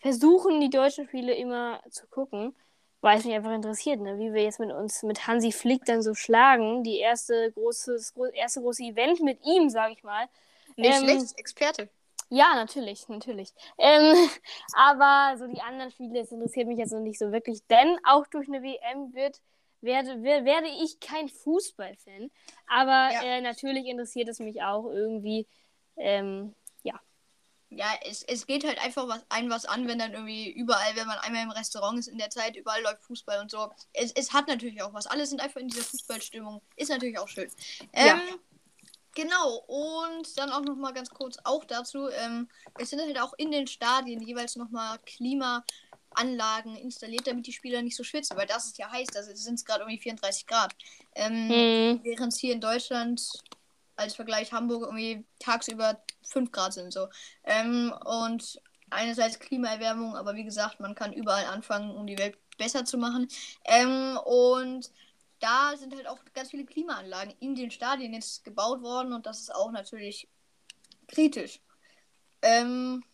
versuchen, 0.00 0.62
die 0.62 0.70
deutschen 0.70 1.06
Spiele 1.08 1.34
immer 1.34 1.82
zu 1.90 2.06
gucken 2.06 2.54
weil 3.04 3.18
es 3.18 3.26
mich 3.26 3.34
einfach 3.34 3.52
interessiert, 3.52 4.00
ne? 4.00 4.18
wie 4.18 4.32
wir 4.32 4.42
jetzt 4.42 4.58
mit 4.58 4.72
uns, 4.72 5.02
mit 5.02 5.26
Hansi 5.26 5.52
Flick 5.52 5.84
dann 5.84 6.00
so 6.00 6.14
schlagen. 6.14 6.82
Die 6.84 7.00
erste 7.00 7.52
große, 7.52 7.92
das 7.92 8.14
erste 8.32 8.62
große 8.62 8.82
Event 8.82 9.20
mit 9.20 9.44
ihm, 9.44 9.68
sage 9.68 9.92
ich 9.92 10.02
mal. 10.02 10.26
Nicht 10.76 10.96
ähm, 10.96 11.02
schlecht, 11.02 11.38
Experte. 11.38 11.90
Ja, 12.30 12.54
natürlich, 12.54 13.06
natürlich. 13.10 13.52
Ähm, 13.76 14.16
aber 14.74 15.36
so 15.36 15.46
die 15.46 15.60
anderen 15.60 15.90
Spiele, 15.90 16.20
das 16.20 16.32
interessiert 16.32 16.66
mich 16.66 16.78
jetzt 16.78 16.92
noch 16.92 17.00
nicht 17.00 17.18
so 17.18 17.30
wirklich, 17.30 17.60
denn 17.66 17.98
auch 18.04 18.26
durch 18.28 18.48
eine 18.48 18.62
WM 18.62 19.12
wird, 19.12 19.38
werde, 19.82 20.22
werde 20.22 20.68
ich 20.82 20.98
kein 20.98 21.28
Fußballfan. 21.28 22.30
Aber 22.66 23.10
ja. 23.12 23.22
äh, 23.22 23.40
natürlich 23.42 23.84
interessiert 23.84 24.30
es 24.30 24.38
mich 24.38 24.62
auch 24.62 24.86
irgendwie. 24.86 25.46
Ähm, 25.98 26.54
ja, 27.76 27.88
es, 28.04 28.22
es 28.22 28.46
geht 28.46 28.64
halt 28.64 28.78
einfach 28.78 29.08
was, 29.08 29.24
ein 29.28 29.50
was 29.50 29.64
an, 29.64 29.88
wenn 29.88 29.98
dann 29.98 30.12
irgendwie 30.12 30.50
überall, 30.50 30.96
wenn 30.96 31.06
man 31.06 31.18
einmal 31.18 31.42
im 31.42 31.50
Restaurant 31.50 31.98
ist 31.98 32.08
in 32.08 32.18
der 32.18 32.30
Zeit, 32.30 32.56
überall 32.56 32.82
läuft 32.82 33.04
Fußball 33.04 33.40
und 33.40 33.50
so. 33.50 33.70
Es, 33.92 34.12
es 34.12 34.32
hat 34.32 34.48
natürlich 34.48 34.82
auch 34.82 34.92
was. 34.92 35.06
Alle 35.06 35.26
sind 35.26 35.40
einfach 35.40 35.60
in 35.60 35.68
dieser 35.68 35.84
Fußballstimmung. 35.84 36.62
Ist 36.76 36.90
natürlich 36.90 37.18
auch 37.18 37.28
schön. 37.28 37.50
Ähm, 37.92 38.06
ja. 38.06 38.20
Genau, 39.14 39.58
und 39.68 40.36
dann 40.36 40.50
auch 40.50 40.62
nochmal 40.62 40.92
ganz 40.92 41.08
kurz 41.08 41.38
auch 41.44 41.64
dazu, 41.64 42.08
ähm, 42.08 42.48
es 42.78 42.90
sind 42.90 43.00
halt 43.00 43.20
auch 43.20 43.32
in 43.36 43.52
den 43.52 43.68
Stadien 43.68 44.20
jeweils 44.20 44.56
nochmal 44.56 44.98
Klimaanlagen 45.06 46.74
installiert, 46.76 47.28
damit 47.28 47.46
die 47.46 47.52
Spieler 47.52 47.80
nicht 47.82 47.96
so 47.96 48.02
schwitzen, 48.02 48.36
weil 48.36 48.48
das 48.48 48.66
ist 48.66 48.78
ja 48.78 48.90
heiß, 48.90 49.06
da 49.12 49.22
sind 49.22 49.54
es 49.54 49.64
gerade 49.64 49.82
irgendwie 49.82 50.00
34 50.00 50.46
Grad. 50.46 50.74
Ähm, 51.14 51.48
hm. 51.48 52.00
Während 52.02 52.32
es 52.32 52.40
hier 52.40 52.54
in 52.54 52.60
Deutschland 52.60 53.22
als 53.96 54.14
Vergleich 54.14 54.52
Hamburg 54.52 54.82
irgendwie 54.82 55.24
tagsüber 55.38 56.02
5 56.26 56.52
Grad 56.52 56.72
sind. 56.72 56.92
So. 56.92 57.08
Ähm, 57.44 57.92
und 58.04 58.60
einerseits 58.90 59.38
Klimaerwärmung, 59.38 60.16
aber 60.16 60.34
wie 60.34 60.44
gesagt, 60.44 60.80
man 60.80 60.94
kann 60.94 61.12
überall 61.12 61.46
anfangen, 61.46 61.94
um 61.94 62.06
die 62.06 62.18
Welt 62.18 62.38
besser 62.56 62.84
zu 62.84 62.98
machen. 62.98 63.28
Ähm, 63.64 64.18
und 64.24 64.90
da 65.40 65.76
sind 65.76 65.94
halt 65.94 66.06
auch 66.06 66.18
ganz 66.32 66.50
viele 66.50 66.64
Klimaanlagen 66.64 67.34
in 67.40 67.54
den 67.54 67.70
Stadien 67.70 68.14
jetzt 68.14 68.44
gebaut 68.44 68.82
worden 68.82 69.12
und 69.12 69.26
das 69.26 69.40
ist 69.40 69.54
auch 69.54 69.70
natürlich 69.72 70.28
kritisch. 71.08 71.60
Ähm, 72.42 73.04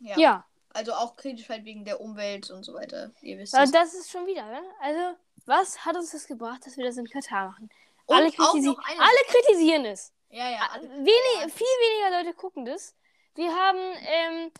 ja. 0.00 0.18
ja. 0.18 0.44
Also 0.70 0.92
auch 0.92 1.16
kritisch 1.16 1.48
halt 1.48 1.64
wegen 1.64 1.84
der 1.84 2.00
Umwelt 2.00 2.50
und 2.50 2.62
so 2.62 2.74
weiter. 2.74 3.10
Ihr 3.22 3.38
wisst 3.38 3.54
es. 3.54 3.70
Das 3.72 3.94
ist 3.94 4.10
schon 4.10 4.26
wieder, 4.26 4.44
ne? 4.46 4.62
Also, 4.80 5.16
was 5.46 5.84
hat 5.84 5.96
uns 5.96 6.12
das 6.12 6.26
gebracht, 6.26 6.66
dass 6.66 6.76
wir 6.76 6.84
das 6.84 6.98
in 6.98 7.08
Katar 7.08 7.48
machen? 7.48 7.70
Alle, 8.08 8.30
kritisi 8.30 8.68
alle 8.68 9.18
kritisieren 9.26 9.84
es. 9.86 10.12
Ja, 10.30 10.50
ja. 10.50 10.68
Also, 10.72 10.88
wenig. 10.88 11.52
Viel 11.52 11.66
weniger 11.66 12.18
Leute 12.18 12.34
gucken 12.34 12.64
das. 12.64 12.96
Wir 13.34 13.54
haben 13.54 13.78
ähm, 14.06 14.50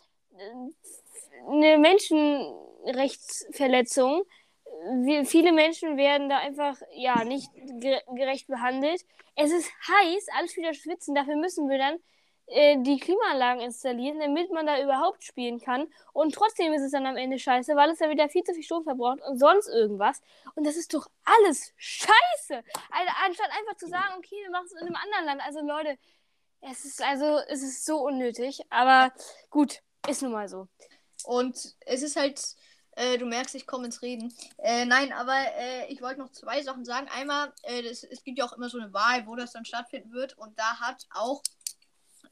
eine 1.47 1.77
Menschenrechtsverletzung 1.77 4.25
wir, 5.03 5.25
viele 5.25 5.51
Menschen 5.51 5.97
werden 5.97 6.29
da 6.29 6.37
einfach 6.37 6.77
ja 6.95 7.23
nicht 7.23 7.49
gerecht 8.15 8.47
behandelt. 8.47 9.01
Es 9.35 9.51
ist 9.51 9.71
heiß, 9.87 10.27
alles 10.37 10.55
wieder 10.55 10.73
schwitzen. 10.73 11.15
Dafür 11.15 11.35
müssen 11.35 11.69
wir 11.69 11.77
dann 11.77 11.97
äh, 12.47 12.77
die 12.81 12.97
Klimaanlagen 12.97 13.61
installieren, 13.61 14.19
damit 14.19 14.51
man 14.51 14.65
da 14.65 14.81
überhaupt 14.81 15.23
spielen 15.23 15.59
kann. 15.59 15.87
Und 16.13 16.33
trotzdem 16.33 16.73
ist 16.73 16.81
es 16.81 16.91
dann 16.91 17.05
am 17.05 17.17
Ende 17.17 17.37
scheiße, 17.37 17.75
weil 17.75 17.91
es 17.91 17.99
dann 17.99 18.09
wieder 18.09 18.29
viel 18.29 18.43
zu 18.43 18.53
viel 18.53 18.63
Strom 18.63 18.83
verbraucht 18.83 19.19
und 19.27 19.37
sonst 19.37 19.67
irgendwas. 19.67 20.21
Und 20.55 20.65
das 20.65 20.77
ist 20.77 20.93
doch 20.93 21.07
alles 21.25 21.73
scheiße. 21.75 22.63
Also, 22.91 23.11
anstatt 23.25 23.49
einfach 23.57 23.75
zu 23.77 23.87
sagen, 23.87 24.13
okay, 24.17 24.37
wir 24.43 24.51
machen 24.51 24.65
es 24.67 24.71
in 24.73 24.87
einem 24.87 24.95
anderen 24.95 25.25
Land. 25.25 25.41
Also 25.45 25.59
Leute, 25.61 25.97
es 26.61 26.85
ist 26.85 27.03
also, 27.03 27.39
es 27.49 27.61
ist 27.61 27.85
so 27.85 27.99
unnötig. 27.99 28.61
Aber 28.69 29.11
gut, 29.49 29.81
ist 30.07 30.21
nun 30.21 30.31
mal 30.31 30.47
so. 30.47 30.67
Und 31.25 31.75
es 31.85 32.01
ist 32.01 32.15
halt 32.15 32.39
äh, 32.97 33.19
du 33.19 33.27
merkst, 33.27 33.53
ich 33.53 33.67
komme 33.67 33.85
ins 33.85 34.01
Reden. 34.01 34.33
Äh, 34.57 34.85
nein, 34.85 35.13
aber 35.13 35.35
äh, 35.35 35.85
ich 35.93 36.01
wollte 36.01 36.19
noch 36.19 36.31
zwei 36.31 36.63
Sachen 36.63 36.83
sagen. 36.83 37.07
Einmal, 37.09 37.53
äh, 37.61 37.83
das, 37.83 38.03
es 38.03 38.23
gibt 38.23 38.39
ja 38.39 38.45
auch 38.45 38.53
immer 38.53 38.69
so 38.69 38.79
eine 38.79 38.91
Wahl, 38.91 39.27
wo 39.27 39.35
das 39.35 39.51
dann 39.51 39.65
stattfinden 39.65 40.11
wird. 40.13 40.35
Und 40.35 40.57
da 40.57 40.79
hat 40.79 41.05
auch 41.11 41.43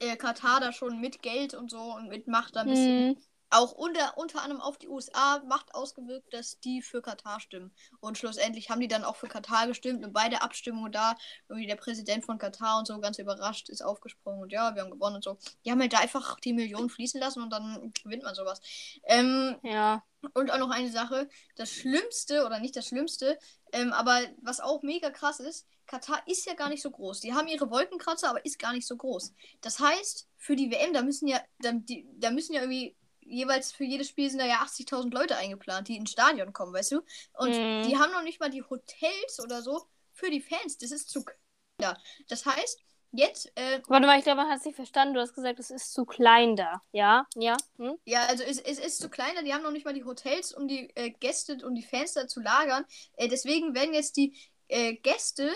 äh, 0.00 0.16
Katar 0.16 0.60
da 0.60 0.72
schon 0.72 1.00
mit 1.00 1.22
Geld 1.22 1.54
und 1.54 1.70
so 1.70 1.94
und 1.94 2.08
mit 2.08 2.28
Macht 2.28 2.56
da 2.56 2.60
ein 2.60 2.68
bisschen 2.68 3.08
mhm 3.08 3.16
auch 3.50 3.72
unter, 3.72 4.18
unter 4.18 4.42
anderem 4.42 4.60
auf 4.60 4.76
die 4.78 4.88
USA 4.88 5.42
Macht 5.46 5.74
ausgewirkt, 5.74 6.32
dass 6.32 6.58
die 6.60 6.82
für 6.82 7.00
Katar 7.00 7.40
stimmen. 7.40 7.72
Und 8.00 8.18
schlussendlich 8.18 8.70
haben 8.70 8.80
die 8.80 8.88
dann 8.88 9.04
auch 9.04 9.16
für 9.16 9.28
Katar 9.28 9.66
gestimmt 9.66 10.04
und 10.04 10.12
beide 10.12 10.42
Abstimmungen 10.42 10.92
da, 10.92 11.14
irgendwie 11.48 11.66
der 11.66 11.76
Präsident 11.76 12.24
von 12.24 12.38
Katar 12.38 12.78
und 12.78 12.86
so 12.86 12.98
ganz 13.00 13.18
überrascht 13.18 13.68
ist 13.68 13.82
aufgesprungen 13.82 14.42
und 14.42 14.52
ja, 14.52 14.74
wir 14.74 14.82
haben 14.82 14.90
gewonnen 14.90 15.16
und 15.16 15.24
so. 15.24 15.38
Die 15.64 15.70
haben 15.70 15.80
halt 15.80 15.92
da 15.92 15.98
einfach 15.98 16.40
die 16.40 16.52
Millionen 16.52 16.90
fließen 16.90 17.20
lassen 17.20 17.42
und 17.42 17.50
dann 17.50 17.92
gewinnt 18.02 18.24
man 18.24 18.34
sowas. 18.34 18.60
Ähm, 19.04 19.56
ja. 19.62 20.02
Und 20.34 20.50
auch 20.50 20.58
noch 20.58 20.70
eine 20.70 20.90
Sache, 20.90 21.28
das 21.54 21.70
Schlimmste, 21.70 22.44
oder 22.44 22.58
nicht 22.58 22.74
das 22.74 22.86
Schlimmste, 22.86 23.38
ähm, 23.76 23.92
aber 23.92 24.20
was 24.40 24.60
auch 24.60 24.82
mega 24.82 25.10
krass 25.10 25.38
ist, 25.38 25.66
Katar 25.86 26.22
ist 26.26 26.46
ja 26.46 26.54
gar 26.54 26.70
nicht 26.70 26.82
so 26.82 26.90
groß. 26.90 27.20
Die 27.20 27.34
haben 27.34 27.46
ihre 27.46 27.70
Wolkenkratzer, 27.70 28.30
aber 28.30 28.44
ist 28.44 28.58
gar 28.58 28.72
nicht 28.72 28.86
so 28.86 28.96
groß. 28.96 29.34
Das 29.60 29.78
heißt, 29.78 30.26
für 30.38 30.56
die 30.56 30.70
WM, 30.70 30.94
da 30.94 31.02
müssen 31.02 31.28
ja, 31.28 31.40
da, 31.58 31.72
die, 31.72 32.08
da 32.14 32.30
müssen 32.30 32.54
ja 32.54 32.62
irgendwie 32.62 32.96
jeweils 33.20 33.72
für 33.72 33.84
jedes 33.84 34.08
Spiel 34.08 34.30
sind 34.30 34.38
da 34.38 34.46
ja 34.46 34.62
80.000 34.62 35.12
Leute 35.12 35.36
eingeplant, 35.36 35.88
die 35.88 35.96
ins 35.96 36.10
Stadion 36.10 36.54
kommen, 36.54 36.72
weißt 36.72 36.92
du? 36.92 37.02
Und 37.34 37.50
mhm. 37.50 37.86
die 37.86 37.98
haben 37.98 38.12
noch 38.12 38.22
nicht 38.22 38.40
mal 38.40 38.50
die 38.50 38.62
Hotels 38.62 39.40
oder 39.42 39.60
so 39.60 39.86
für 40.12 40.30
die 40.30 40.40
Fans. 40.40 40.78
Das 40.78 40.90
ist 40.90 41.10
zu 41.10 41.22
klein. 41.22 41.96
Das 42.28 42.46
heißt, 42.46 42.80
jetzt. 43.12 43.50
Äh, 43.56 43.80
Warte 43.88 44.06
mal, 44.06 44.18
ich 44.18 44.24
glaube, 44.24 44.42
man 44.42 44.50
hat 44.50 44.58
es 44.58 44.64
nicht 44.64 44.76
verstanden. 44.76 45.14
Du 45.14 45.20
hast 45.20 45.34
gesagt, 45.34 45.58
es 45.58 45.70
ist 45.70 45.92
zu 45.92 46.04
klein 46.04 46.56
da. 46.56 46.82
Ja? 46.92 47.26
Ja? 47.34 47.56
Hm? 47.76 47.98
Ja, 48.04 48.24
also 48.26 48.42
es, 48.42 48.58
es 48.58 48.78
ist 48.78 48.98
zu 48.98 49.08
klein 49.08 49.34
da. 49.34 49.42
Die 49.42 49.54
haben 49.54 49.62
noch 49.62 49.72
nicht 49.72 49.84
mal 49.84 49.94
die 49.94 50.04
Hotels, 50.04 50.52
um 50.52 50.68
die 50.68 50.90
äh, 50.94 51.10
Gäste 51.10 51.58
und 51.64 51.74
die 51.74 51.82
Fans 51.82 52.14
da 52.14 52.26
zu 52.26 52.40
lagern. 52.40 52.84
Äh, 53.16 53.28
deswegen 53.28 53.74
werden 53.74 53.94
jetzt 53.94 54.16
die 54.16 54.36
äh, 54.68 54.94
Gäste 54.94 55.50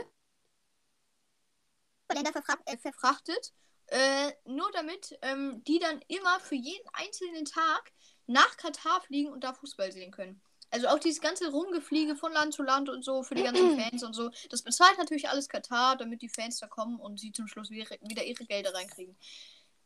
Länder 2.13 2.33
äh, 2.67 2.77
verfrachtet 2.77 3.53
äh, 3.91 4.33
nur 4.45 4.71
damit 4.73 5.19
ähm, 5.23 5.63
die 5.67 5.79
dann 5.79 6.01
immer 6.09 6.41
für 6.41 6.55
jeden 6.55 6.89
einzelnen 6.93 7.45
Tag 7.45 7.93
nach 8.27 8.57
Katar 8.57 9.01
fliegen 9.03 9.33
und 9.33 9.43
da 9.43 9.53
Fußball 9.53 9.91
sehen 9.91 10.13
können. 10.13 10.41
Also 10.71 10.87
auch 10.89 10.99
dieses 10.99 11.21
ganze 11.21 11.51
Rumgefliege 11.51 12.15
von 12.15 12.33
Land 12.33 12.55
zu 12.55 12.63
Land 12.63 12.89
und 12.89 13.05
so 13.05 13.23
für 13.23 13.35
die 13.35 13.43
ganzen 13.43 13.79
Fans 13.81 14.03
und 14.03 14.15
so. 14.15 14.31
Das 14.51 14.63
bezahlt 14.63 14.99
natürlich 14.99 15.29
alles 15.29 15.49
Katar, 15.49 15.97
damit 15.97 16.23
die 16.23 16.29
Fans 16.29 16.59
da 16.59 16.67
kommen 16.67 17.01
und 17.01 17.19
sie 17.19 17.33
zum 17.33 17.49
Schluss 17.49 17.71
wieder, 17.71 17.97
ihre 18.25 18.45
Gelder 18.45 18.73
reinkriegen. 18.75 19.17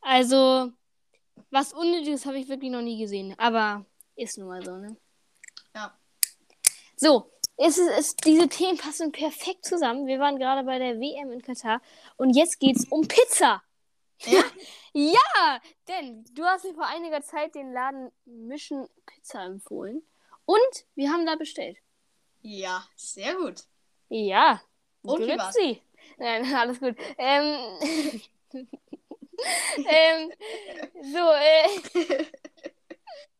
Also, 0.01 0.71
was 1.49 1.73
Unnötiges 1.73 2.25
habe 2.25 2.37
ich 2.37 2.47
wirklich 2.47 2.71
noch 2.71 2.81
nie 2.81 2.99
gesehen. 2.99 3.33
Aber 3.39 3.85
ist 4.15 4.37
nun 4.37 4.47
mal 4.47 4.63
so, 4.63 4.77
ne? 4.77 4.95
Ja. 5.73 5.97
So, 6.95 7.31
es 7.57 7.77
ist, 7.77 7.89
es, 7.97 8.15
diese 8.15 8.47
Themen 8.47 8.77
passen 8.77 9.11
perfekt 9.11 9.65
zusammen. 9.65 10.07
Wir 10.07 10.19
waren 10.19 10.37
gerade 10.37 10.63
bei 10.63 10.77
der 10.77 10.99
WM 10.99 11.31
in 11.31 11.41
Katar 11.41 11.81
und 12.17 12.35
jetzt 12.35 12.59
geht 12.59 12.77
es 12.77 12.85
um 12.85 13.07
Pizza. 13.07 13.63
Ja? 14.19 14.43
ja, 14.93 15.59
denn 15.87 16.23
du 16.33 16.43
hast 16.43 16.65
mir 16.65 16.73
vor 16.73 16.87
einiger 16.87 17.21
Zeit 17.21 17.55
den 17.55 17.71
Laden 17.71 18.11
Mission 18.25 18.87
Pizza 19.05 19.43
empfohlen. 19.43 20.01
Und 20.45 20.85
wir 20.95 21.09
haben 21.11 21.25
da 21.25 21.35
bestellt. 21.35 21.77
Ja, 22.41 22.85
sehr 22.95 23.35
gut. 23.35 23.63
Ja. 24.09 24.61
Und 25.01 25.17
Grüezi. 25.17 25.81
Nein, 26.17 26.45
alles 26.55 26.79
gut. 26.79 26.95
Ähm, 27.17 27.57
ähm, 29.87 30.31
so, 31.01 31.31
äh. 31.31 32.25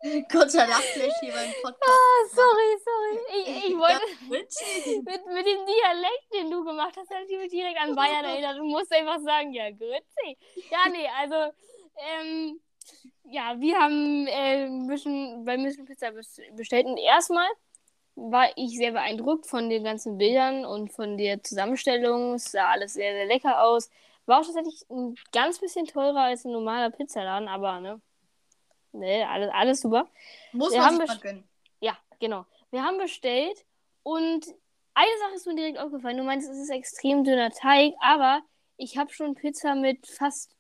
Kurzer 0.32 0.68
Lachflash 0.68 1.14
hier 1.20 1.34
beim 1.34 1.52
Podcast. 1.64 1.90
Ah, 1.90 2.28
sorry, 2.30 2.78
sorry. 2.84 3.20
Ich, 3.40 3.70
ich 3.70 3.78
wollte 3.78 4.06
mit, 4.30 4.54
mit 5.06 5.46
dem 5.48 5.66
Dialekt, 5.66 6.34
den 6.34 6.52
du 6.52 6.64
gemacht 6.64 6.96
hast, 6.96 7.10
hat 7.10 7.28
ich 7.28 7.38
mich 7.38 7.50
direkt 7.50 7.80
an 7.80 7.96
Bayern 7.96 8.24
erinnert. 8.24 8.58
Du 8.58 8.66
musst 8.66 8.92
einfach 8.94 9.20
sagen, 9.22 9.52
ja, 9.52 9.72
grüezi. 9.72 10.38
Ja, 10.70 10.90
nee, 10.92 11.10
also, 11.18 11.52
ähm, 11.98 12.60
ja, 13.24 13.60
wir 13.60 13.78
haben 13.78 14.28
äh, 14.28 14.70
Mission, 14.70 15.46
bei 15.46 15.58
Mission 15.58 15.86
Pizza 15.86 16.12
bestellt. 16.12 16.86
Und 16.86 16.98
erstmal 16.98 17.48
war 18.16 18.50
ich 18.56 18.78
sehr 18.78 18.92
beeindruckt 18.92 19.48
von 19.48 19.70
den 19.70 19.84
ganzen 19.84 20.18
Bildern 20.18 20.66
und 20.66 20.92
von 20.92 21.18
der 21.18 21.44
Zusammenstellung. 21.44 22.36
Es 22.36 22.52
sah 22.52 22.70
alles 22.70 22.94
sehr, 22.94 23.14
sehr 23.14 23.26
lecker 23.26 23.64
aus. 23.64 23.90
War 24.26 24.40
auch 24.40 24.46
tatsächlich 24.46 24.86
ein 24.90 25.16
ganz 25.32 25.60
bisschen 25.60 25.86
teurer 25.86 26.22
als 26.22 26.46
ein 26.46 26.52
normaler 26.52 26.90
Pizzaladen, 26.90 27.48
aber 27.48 27.80
ne, 27.80 28.02
Nee, 28.96 29.24
alles, 29.24 29.50
alles 29.54 29.82
super. 29.82 30.10
Muss 30.54 30.74
wir 30.74 30.80
man 30.80 31.06
sich 31.06 31.22
gönnen. 31.22 31.48
Ja, 31.82 31.98
genau. 32.20 32.46
Wir 32.72 32.84
haben 32.84 32.98
bestellt 32.98 33.66
und 34.04 34.46
eine 34.94 35.18
Sache 35.20 35.36
ist 35.36 35.46
mir 35.46 35.56
direkt 35.56 35.78
aufgefallen. 35.78 36.18
Du 36.18 36.24
meinst, 36.24 36.50
es 36.50 36.58
ist 36.58 36.70
extrem 36.70 37.24
dünner 37.24 37.52
Teig, 37.52 37.94
aber 38.00 38.42
ich 38.78 38.98
habe 38.98 39.12
schon 39.12 39.36
Pizza 39.36 39.76
mit 39.76 40.08
fast 40.08 40.55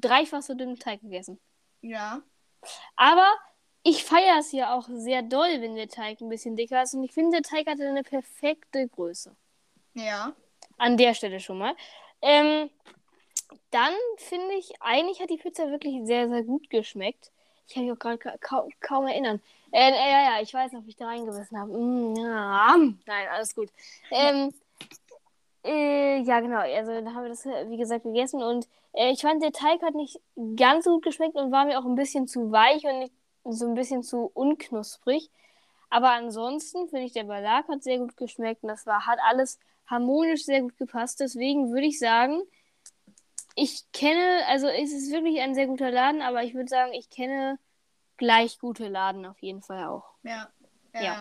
dreifach 0.00 0.42
so 0.42 0.54
dünnem 0.54 0.78
Teig 0.78 1.00
gegessen. 1.00 1.38
Ja. 1.80 2.22
Aber 2.96 3.28
ich 3.82 4.04
feiere 4.04 4.38
es 4.38 4.52
ja 4.52 4.74
auch 4.74 4.88
sehr 4.88 5.22
doll, 5.22 5.60
wenn 5.60 5.76
der 5.76 5.88
Teig 5.88 6.20
ein 6.20 6.28
bisschen 6.28 6.56
dicker 6.56 6.82
ist. 6.82 6.94
Und 6.94 7.04
ich 7.04 7.12
finde, 7.12 7.40
der 7.40 7.42
Teig 7.42 7.66
hatte 7.66 7.86
eine 7.86 8.02
perfekte 8.02 8.86
Größe. 8.88 9.34
Ja. 9.94 10.32
An 10.76 10.96
der 10.96 11.14
Stelle 11.14 11.40
schon 11.40 11.58
mal. 11.58 11.74
Ähm, 12.20 12.70
dann 13.70 13.94
finde 14.16 14.54
ich, 14.54 14.72
eigentlich 14.80 15.20
hat 15.20 15.30
die 15.30 15.36
Pizza 15.36 15.70
wirklich 15.70 16.06
sehr, 16.06 16.28
sehr 16.28 16.42
gut 16.42 16.68
geschmeckt. 16.70 17.30
Ich 17.66 17.74
kann 17.74 17.84
mich 17.84 17.92
auch 17.92 17.98
gerade 17.98 18.18
kaum, 18.40 18.70
kaum, 18.80 19.06
erinnern. 19.06 19.40
Äh, 19.72 19.90
äh, 19.90 20.10
ja, 20.10 20.36
ja, 20.36 20.42
ich 20.42 20.52
weiß 20.52 20.72
noch, 20.72 20.84
wie 20.84 20.90
ich 20.90 20.96
da 20.96 21.06
reingebissen 21.06 21.58
habe. 21.58 21.72
Mm, 21.76 22.16
ja. 22.16 22.76
Nein, 22.76 23.28
alles 23.30 23.54
gut. 23.54 23.70
Ähm, 24.10 24.52
äh, 25.64 26.20
ja, 26.20 26.40
genau. 26.40 26.60
Also, 26.60 27.00
da 27.00 27.12
haben 27.12 27.24
wir 27.24 27.28
das, 27.28 27.44
wie 27.44 27.76
gesagt, 27.76 28.04
gegessen. 28.04 28.42
Und 28.42 28.64
äh, 28.64 28.68
ich 28.94 29.20
fand, 29.20 29.42
der 29.42 29.52
Teig 29.52 29.82
hat 29.82 29.94
nicht 29.94 30.18
ganz 30.56 30.84
so 30.84 30.94
gut 30.94 31.04
geschmeckt 31.04 31.36
und 31.36 31.52
war 31.52 31.64
mir 31.66 31.78
auch 31.78 31.84
ein 31.84 31.94
bisschen 31.94 32.26
zu 32.26 32.50
weich 32.50 32.84
und 32.84 32.98
nicht, 32.98 33.12
so 33.44 33.66
ein 33.66 33.74
bisschen 33.74 34.02
zu 34.02 34.30
unknusprig. 34.34 35.30
Aber 35.90 36.10
ansonsten 36.10 36.88
finde 36.88 37.06
ich, 37.06 37.12
der 37.12 37.24
Belag 37.24 37.66
hat 37.68 37.82
sehr 37.82 37.98
gut 37.98 38.16
geschmeckt 38.16 38.62
und 38.62 38.68
das 38.68 38.86
war, 38.86 39.06
hat 39.06 39.18
alles 39.26 39.58
harmonisch 39.86 40.44
sehr 40.44 40.60
gut 40.60 40.76
gepasst. 40.76 41.20
Deswegen 41.20 41.70
würde 41.72 41.86
ich 41.86 41.98
sagen, 41.98 42.42
ich 43.54 43.90
kenne, 43.92 44.44
also 44.48 44.68
es 44.68 44.92
ist 44.92 45.10
wirklich 45.10 45.40
ein 45.40 45.54
sehr 45.54 45.66
guter 45.66 45.90
Laden, 45.90 46.22
aber 46.22 46.42
ich 46.44 46.54
würde 46.54 46.68
sagen, 46.68 46.92
ich 46.92 47.10
kenne 47.10 47.58
gleich 48.16 48.58
gute 48.58 48.88
Laden 48.88 49.26
auf 49.26 49.38
jeden 49.40 49.62
Fall 49.62 49.84
auch. 49.86 50.14
Ja. 50.22 50.48
Ja. 50.94 51.02
ja. 51.02 51.20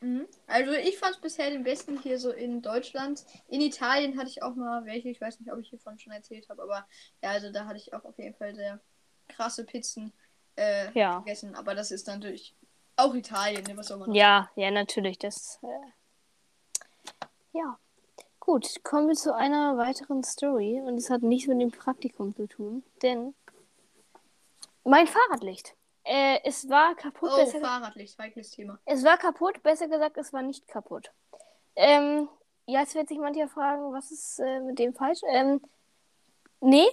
Mhm. 0.00 0.26
Also 0.46 0.72
ich 0.72 0.98
fand 0.98 1.14
es 1.16 1.20
bisher 1.20 1.50
den 1.50 1.62
besten 1.62 2.00
hier 2.00 2.18
so 2.18 2.30
in 2.30 2.62
Deutschland. 2.62 3.24
In 3.48 3.60
Italien 3.60 4.18
hatte 4.18 4.28
ich 4.28 4.42
auch 4.42 4.54
mal 4.54 4.84
welche, 4.86 5.10
ich 5.10 5.20
weiß 5.20 5.40
nicht, 5.40 5.52
ob 5.52 5.58
ich 5.60 5.68
hiervon 5.68 5.98
schon 5.98 6.12
erzählt 6.12 6.48
habe, 6.48 6.62
aber 6.62 6.86
ja, 7.22 7.30
also 7.30 7.52
da 7.52 7.66
hatte 7.66 7.76
ich 7.78 7.92
auch 7.92 8.04
auf 8.04 8.18
jeden 8.18 8.34
Fall 8.34 8.54
sehr 8.54 8.80
krasse 9.28 9.64
Pizzen 9.64 10.12
äh, 10.56 10.90
ja. 10.92 11.18
gegessen. 11.18 11.54
Aber 11.54 11.74
das 11.74 11.90
ist 11.90 12.06
natürlich 12.06 12.56
auch 12.96 13.14
Italien, 13.14 13.64
ne? 13.64 13.76
was 13.76 13.88
soll 13.88 13.98
man 13.98 14.14
Ja, 14.14 14.44
sagen? 14.44 14.60
ja, 14.60 14.70
natürlich. 14.70 15.18
Das 15.18 15.58
äh, 15.62 15.90
ja. 17.52 17.78
Gut, 18.38 18.82
kommen 18.82 19.08
wir 19.08 19.14
zu 19.14 19.34
einer 19.34 19.76
weiteren 19.76 20.24
Story 20.24 20.80
und 20.82 20.96
es 20.96 21.10
hat 21.10 21.22
nichts 21.22 21.46
mit 21.46 21.60
dem 21.60 21.70
Praktikum 21.70 22.34
zu 22.34 22.46
tun, 22.46 22.82
denn 23.02 23.34
mein 24.82 25.06
Fahrradlicht. 25.06 25.76
Äh, 26.04 26.40
es 26.44 26.68
war 26.68 26.94
kaputt. 26.94 27.30
Oh, 27.32 27.46
Fahrradlicht, 27.46 28.18
heikles 28.18 28.50
Thema. 28.50 28.78
Es 28.84 29.04
war 29.04 29.18
kaputt, 29.18 29.62
besser 29.62 29.88
gesagt, 29.88 30.16
es 30.16 30.32
war 30.32 30.42
nicht 30.42 30.66
kaputt. 30.66 31.10
Ähm, 31.76 32.28
ja, 32.66 32.80
jetzt 32.80 32.94
wird 32.94 33.08
sich 33.08 33.18
mancher 33.18 33.48
fragen, 33.48 33.92
was 33.92 34.10
ist 34.10 34.38
äh, 34.38 34.60
mit 34.60 34.78
dem 34.78 34.94
falsch? 34.94 35.20
Ähm, 35.28 35.60
nee, 36.60 36.88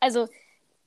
also, 0.00 0.28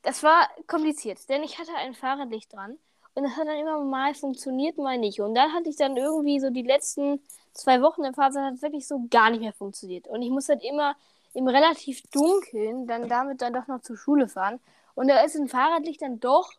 das 0.04 0.22
war 0.24 0.48
kompliziert, 0.68 1.28
denn 1.30 1.44
ich 1.44 1.58
hatte 1.58 1.74
ein 1.76 1.96
Fahrradlicht 1.96 2.54
dran 2.54 2.78
und 3.16 3.24
das 3.24 3.36
hat 3.36 3.48
dann 3.48 3.58
immer 3.58 3.82
mal 3.82 4.14
funktioniert, 4.14 4.78
mal 4.78 4.98
nicht. 4.98 5.20
Und 5.22 5.34
dann 5.34 5.52
hatte 5.54 5.70
ich 5.70 5.76
dann 5.76 5.98
irgendwie 5.98 6.40
so 6.40 6.52
die 6.52 6.62
letzten 6.62 7.20
zwei 7.54 7.82
Wochen 7.82 8.04
im 8.04 8.14
Fahrzeug 8.14 8.44
hat 8.44 8.54
es 8.54 8.62
wirklich 8.62 8.88
so 8.88 9.08
gar 9.10 9.32
nicht 9.32 9.40
mehr 9.42 9.54
funktioniert. 9.54 10.08
Und 10.08 10.22
ich 10.22 10.30
muss 10.30 10.50
halt 10.50 10.64
immer 10.64 10.96
im 11.34 11.48
relativ 11.48 12.02
Dunkeln 12.12 12.88
dann 12.88 13.10
damit 13.10 13.42
dann 13.42 13.54
doch 13.54 13.68
noch 13.68 13.82
zur 13.82 13.98
Schule 13.98 14.28
fahren. 14.28 14.60
Und 14.94 15.08
da 15.08 15.22
ist 15.22 15.36
ein 15.36 15.48
Fahrradlicht 15.48 16.02
dann 16.02 16.20
doch 16.20 16.52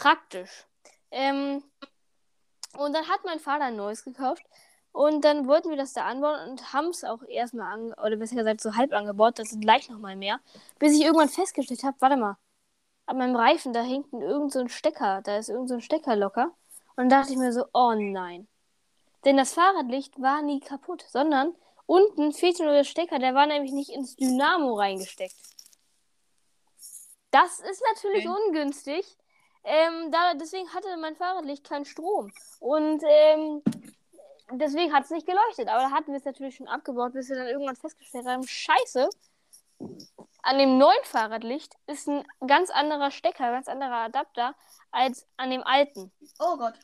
praktisch. 0.00 0.66
Ähm, 1.10 1.62
Und 2.76 2.92
dann 2.94 3.08
hat 3.08 3.24
mein 3.24 3.40
Vater 3.40 3.64
ein 3.64 3.76
neues 3.76 4.04
gekauft. 4.04 4.44
Und 4.92 5.24
dann 5.24 5.46
wollten 5.46 5.70
wir 5.70 5.76
das 5.76 5.92
da 5.92 6.04
anbauen 6.06 6.50
und 6.50 6.72
haben 6.72 6.88
es 6.88 7.04
auch 7.04 7.22
erstmal 7.22 7.92
oder 7.92 8.16
besser 8.16 8.36
gesagt 8.36 8.60
so 8.60 8.74
halb 8.74 8.92
angebaut. 8.92 9.38
Das 9.38 9.50
sind 9.50 9.60
gleich 9.60 9.88
nochmal 9.88 10.16
mehr. 10.16 10.40
Bis 10.78 10.94
ich 10.94 11.02
irgendwann 11.02 11.28
festgestellt 11.28 11.84
habe, 11.84 11.96
warte 12.00 12.16
mal, 12.16 12.36
an 13.06 13.18
meinem 13.18 13.36
Reifen, 13.36 13.72
da 13.72 13.82
hängt 13.82 14.12
irgend 14.12 14.52
so 14.52 14.60
ein 14.60 14.68
Stecker, 14.68 15.20
da 15.22 15.36
ist 15.36 15.48
irgend 15.48 15.68
so 15.68 15.74
ein 15.74 15.80
Stecker 15.80 16.16
locker. 16.16 16.54
Und 16.96 16.96
dann 16.96 17.08
dachte 17.08 17.32
ich 17.32 17.38
mir 17.38 17.52
so, 17.52 17.66
oh 17.72 17.94
nein. 17.94 18.48
Denn 19.24 19.36
das 19.36 19.54
Fahrradlicht 19.54 20.20
war 20.20 20.42
nie 20.42 20.60
kaputt, 20.60 21.04
sondern 21.08 21.54
unten 21.86 22.32
fehlte 22.32 22.64
nur 22.64 22.72
der 22.72 22.84
Stecker, 22.84 23.18
der 23.18 23.34
war 23.34 23.46
nämlich 23.46 23.72
nicht 23.72 23.90
ins 23.90 24.16
Dynamo 24.16 24.74
reingesteckt. 24.74 25.36
Das 27.30 27.60
ist 27.60 27.82
natürlich 27.94 28.28
okay. 28.28 28.38
ungünstig. 28.46 29.16
Ähm, 29.64 30.10
da, 30.10 30.34
deswegen 30.34 30.72
hatte 30.72 30.96
mein 30.96 31.16
Fahrradlicht 31.16 31.64
keinen 31.64 31.84
Strom. 31.84 32.32
Und 32.60 33.02
ähm, 33.06 33.62
deswegen 34.52 34.92
hat 34.92 35.04
es 35.04 35.10
nicht 35.10 35.26
geleuchtet. 35.26 35.68
Aber 35.68 35.80
da 35.80 35.90
hatten 35.90 36.12
wir 36.12 36.18
es 36.18 36.24
natürlich 36.24 36.56
schon 36.56 36.68
abgebaut, 36.68 37.12
bis 37.12 37.28
wir 37.28 37.36
dann 37.36 37.46
irgendwann 37.46 37.76
festgestellt 37.76 38.26
haben, 38.26 38.46
scheiße, 38.46 39.08
an 40.42 40.58
dem 40.58 40.78
neuen 40.78 41.04
Fahrradlicht 41.04 41.74
ist 41.86 42.08
ein 42.08 42.24
ganz 42.46 42.70
anderer 42.70 43.10
Stecker, 43.10 43.50
ganz 43.50 43.68
anderer 43.68 44.04
Adapter 44.04 44.54
als 44.90 45.26
an 45.36 45.50
dem 45.50 45.62
alten. 45.62 46.12
Oh 46.38 46.56
Gott. 46.56 46.74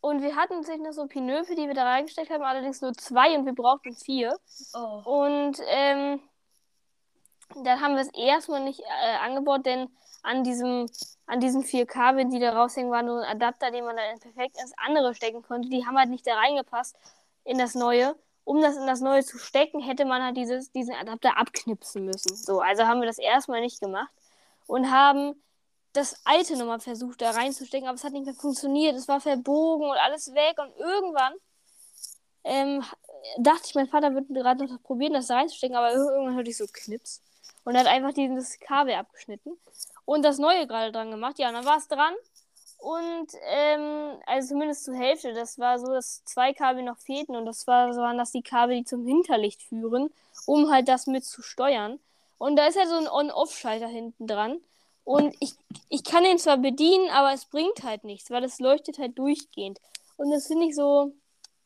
Und 0.00 0.22
wir 0.22 0.36
hatten 0.36 0.62
sich 0.62 0.78
noch 0.78 0.92
so 0.92 1.06
Pinöpel, 1.06 1.56
die 1.56 1.66
wir 1.66 1.74
da 1.74 1.84
reingesteckt 1.84 2.30
haben, 2.30 2.42
allerdings 2.42 2.80
nur 2.80 2.92
zwei 2.94 3.36
und 3.36 3.44
wir 3.46 3.54
brauchten 3.54 3.94
vier. 3.94 4.38
Oh. 4.74 5.02
Und 5.04 5.58
ähm, 5.66 6.20
dann 7.54 7.80
haben 7.80 7.94
wir 7.94 8.02
es 8.02 8.14
erstmal 8.14 8.62
nicht 8.62 8.80
äh, 8.80 9.16
angebaut, 9.16 9.66
denn 9.66 9.88
an 10.26 10.44
diesem 10.44 10.86
an 11.26 11.40
diesen 11.40 11.64
vier 11.64 11.86
Kabeln, 11.86 12.30
die 12.30 12.38
da 12.38 12.52
raushängen, 12.52 12.90
war 12.90 13.02
nur 13.02 13.22
ein 13.22 13.36
Adapter, 13.36 13.70
den 13.70 13.84
man 13.84 13.96
dann 13.96 14.18
perfekt 14.20 14.58
ins 14.60 14.72
andere 14.76 15.14
stecken 15.14 15.42
konnte. 15.42 15.68
Die 15.68 15.84
haben 15.84 15.98
halt 15.98 16.08
nicht 16.08 16.26
da 16.26 16.34
reingepasst 16.36 16.96
in 17.44 17.58
das 17.58 17.74
neue. 17.74 18.16
Um 18.44 18.60
das 18.60 18.76
in 18.76 18.86
das 18.86 19.00
neue 19.00 19.24
zu 19.24 19.38
stecken, 19.38 19.80
hätte 19.80 20.04
man 20.04 20.22
halt 20.22 20.36
dieses, 20.36 20.70
diesen 20.70 20.94
Adapter 20.94 21.36
abknipsen 21.36 22.04
müssen. 22.04 22.36
So, 22.36 22.60
also 22.60 22.86
haben 22.86 23.00
wir 23.00 23.08
das 23.08 23.18
erstmal 23.18 23.60
nicht 23.60 23.80
gemacht 23.80 24.12
und 24.68 24.90
haben 24.90 25.34
das 25.92 26.20
alte 26.24 26.56
nochmal 26.56 26.78
versucht, 26.78 27.22
da 27.22 27.30
reinzustecken, 27.32 27.88
aber 27.88 27.96
es 27.96 28.04
hat 28.04 28.12
nicht 28.12 28.26
mehr 28.26 28.34
funktioniert. 28.34 28.94
Es 28.94 29.08
war 29.08 29.20
verbogen 29.20 29.88
und 29.90 29.96
alles 29.96 30.32
weg 30.32 30.58
und 30.58 30.76
irgendwann 30.76 31.34
ähm, 32.44 32.84
dachte 33.38 33.62
ich, 33.66 33.74
mein 33.74 33.88
Vater 33.88 34.14
würde 34.14 34.32
gerade 34.32 34.66
noch 34.66 34.82
probieren, 34.82 35.14
das 35.14 35.26
da 35.26 35.36
reinzustecken, 35.36 35.76
aber 35.76 35.92
irgendwann 35.92 36.36
hörte 36.36 36.50
ich 36.50 36.56
so 36.56 36.66
Knips 36.72 37.22
und 37.64 37.76
hat 37.76 37.86
einfach 37.86 38.12
dieses 38.12 38.60
Kabel 38.60 38.94
abgeschnitten 38.94 39.58
und 40.06 40.24
das 40.24 40.38
neue 40.38 40.66
gerade 40.66 40.92
dran 40.92 41.10
gemacht. 41.10 41.38
Ja, 41.38 41.48
und 41.48 41.54
dann 41.54 41.66
war 41.66 41.76
es 41.76 41.88
dran. 41.88 42.14
Und 42.78 43.28
ähm, 43.48 44.18
also 44.26 44.48
zumindest 44.48 44.84
zur 44.84 44.94
Hälfte. 44.94 45.34
Das 45.34 45.58
war 45.58 45.78
so, 45.78 45.86
dass 45.86 46.24
zwei 46.24 46.52
Kabel 46.54 46.82
noch 46.82 46.98
fehlten 46.98 47.36
und 47.36 47.44
das 47.44 47.66
war, 47.66 47.94
waren 47.96 48.16
das 48.16 48.32
die 48.32 48.42
Kabel, 48.42 48.76
die 48.76 48.84
zum 48.84 49.04
Hinterlicht 49.06 49.62
führen, 49.62 50.10
um 50.46 50.70
halt 50.70 50.88
das 50.88 51.06
mit 51.06 51.24
zu 51.24 51.42
steuern. 51.42 51.98
Und 52.38 52.56
da 52.56 52.66
ist 52.66 52.78
halt 52.78 52.88
so 52.88 52.96
ein 52.96 53.08
On-Off-Schalter 53.08 53.88
hinten 53.88 54.26
dran. 54.26 54.60
Und 55.04 55.34
ich, 55.40 55.52
ich 55.88 56.04
kann 56.04 56.24
den 56.24 56.38
zwar 56.38 56.58
bedienen, 56.58 57.10
aber 57.10 57.32
es 57.32 57.46
bringt 57.46 57.82
halt 57.82 58.04
nichts, 58.04 58.30
weil 58.30 58.44
es 58.44 58.60
leuchtet 58.60 58.98
halt 58.98 59.18
durchgehend. 59.18 59.80
Und 60.16 60.30
das 60.30 60.46
finde 60.46 60.66
ich 60.66 60.74
so 60.74 61.06
ein 61.06 61.20